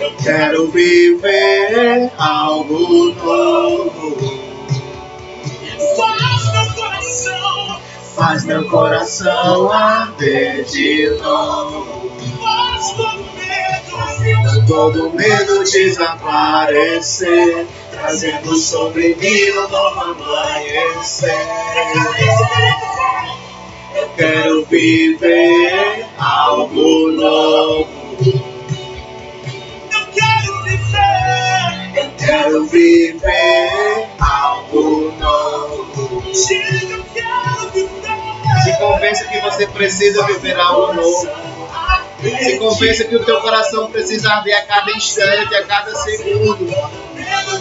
Eu 0.00 0.12
quero 0.22 0.70
viver 0.70 2.10
algo 2.18 3.12
novo. 3.14 4.16
Faz 5.96 6.52
meu 6.52 6.74
coração, 6.74 7.80
Faz 8.14 8.44
meu 8.44 8.64
coração 8.68 9.72
arder 9.72 10.64
de 10.64 11.08
novo. 11.22 12.10
faz 12.40 12.92
todo 12.92 13.24
medo. 13.34 14.66
Todo 14.66 15.10
medo 15.10 15.64
desaparecer, 15.64 17.66
trazendo 17.98 18.56
sobre 18.56 19.14
mim 19.16 19.50
um 19.50 19.68
novo 19.68 20.00
amanhecer. 20.00 21.34
Eu 23.94 24.08
quero 24.16 24.64
viver 24.66 26.06
algo 26.18 27.10
novo. 27.10 27.88
Eu 29.90 30.06
quero 30.14 30.62
viver. 30.64 31.96
Eu 31.96 32.10
quero 32.16 32.64
viver 32.66 34.08
algo 34.20 35.12
novo. 35.18 36.22
Eu 36.24 37.04
quero 37.14 37.70
viver. 37.72 37.98
Se 38.62 38.78
convença 38.78 39.24
que 39.24 39.40
você 39.40 39.66
precisa 39.66 40.24
viver 40.26 40.56
algo 40.58 40.92
novo. 40.92 41.28
Se 42.20 42.58
convença 42.58 43.04
que 43.04 43.16
o 43.16 43.24
teu 43.24 43.40
coração 43.40 43.90
precisa 43.90 44.30
arder 44.30 44.56
a 44.56 44.62
cada 44.62 44.90
instante, 44.92 45.54
a 45.54 45.64
cada 45.64 45.94
segundo. 45.94 46.68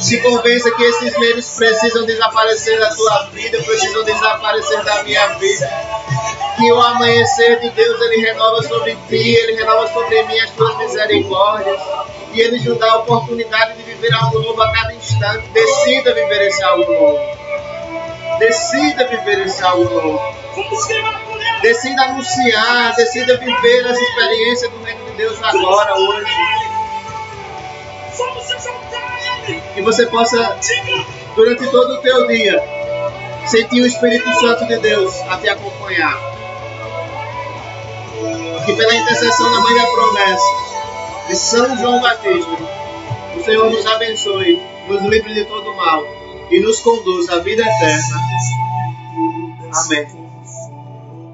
Se 0.01 0.21
convença 0.21 0.71
que 0.71 0.83
esses 0.83 1.17
medos 1.17 1.49
precisam 1.57 2.05
desaparecer 2.05 2.79
da 2.79 2.93
tua 2.93 3.29
vida, 3.33 3.61
precisam 3.63 4.03
desaparecer 4.03 4.83
da 4.83 5.03
minha 5.03 5.27
vida. 5.39 5.69
Que 6.55 6.71
o 6.71 6.81
amanhecer 6.81 7.59
de 7.59 7.69
Deus 7.71 8.01
ele 8.01 8.25
renova 8.25 8.63
sobre 8.63 8.95
ti, 9.07 9.35
ele 9.35 9.55
renova 9.55 9.87
sobre 9.91 10.23
mim 10.23 10.39
as 10.39 10.51
tuas 10.51 10.77
misericórdias. 10.77 11.81
E 12.33 12.41
ele 12.41 12.59
te 12.59 12.71
dá 12.73 12.91
a 12.91 12.97
oportunidade 12.97 13.77
de 13.77 13.83
viver 13.83 14.13
algo 14.13 14.39
novo 14.39 14.61
a 14.61 14.71
cada 14.71 14.93
instante. 14.93 15.47
Decida 15.49 16.13
viver 16.13 16.47
esse 16.47 16.63
algo 16.63 16.91
novo. 16.91 17.19
Decida 18.39 19.07
viver 19.07 19.45
esse 19.45 19.63
algo 19.63 19.83
novo. 19.83 20.21
Decida 21.61 22.03
anunciar, 22.03 22.95
decida 22.95 23.37
viver 23.37 23.85
essa 23.85 24.01
experiência 24.01 24.69
do 24.69 24.83
reino 24.83 25.05
de 25.05 25.11
Deus 25.17 25.41
agora, 25.43 25.95
hoje. 25.95 26.76
Que 29.77 29.83
você 29.83 30.07
possa, 30.07 30.57
durante 31.35 31.67
todo 31.67 31.93
o 31.93 31.97
teu 32.01 32.25
dia, 32.25 32.59
sentir 33.45 33.79
o 33.83 33.85
Espírito 33.85 34.27
Santo 34.39 34.65
de 34.65 34.75
Deus 34.79 35.13
a 35.29 35.37
te 35.37 35.47
acompanhar. 35.47 36.19
Que 38.65 38.73
pela 38.73 38.95
intercessão 38.95 39.51
da 39.51 39.59
Mãe 39.61 39.75
da 39.75 39.85
Promessa, 39.85 40.45
de 41.27 41.35
São 41.35 41.77
João 41.77 42.01
Batista, 42.01 42.57
o 43.35 43.43
Senhor 43.43 43.69
nos 43.69 43.85
abençoe, 43.85 44.59
nos 44.87 45.03
livre 45.03 45.31
de 45.35 45.45
todo 45.45 45.75
mal 45.75 46.03
e 46.49 46.59
nos 46.59 46.79
conduz 46.79 47.29
à 47.29 47.37
vida 47.37 47.61
eterna. 47.61 48.19
Amém. 49.73 50.07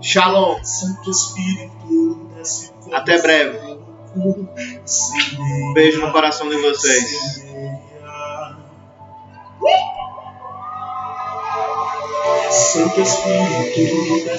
Shalom. 0.02 0.62
Santo 0.66 1.10
Espírito, 1.10 2.30
Até 2.92 3.22
breve. 3.22 3.58
sereia. 3.58 3.80
Beijo 5.74 6.02
no 6.06 6.12
coração 6.12 6.50
de 6.50 6.58
vocês. 6.58 7.53
Santo 12.52 13.02
Espírito, 13.02 14.30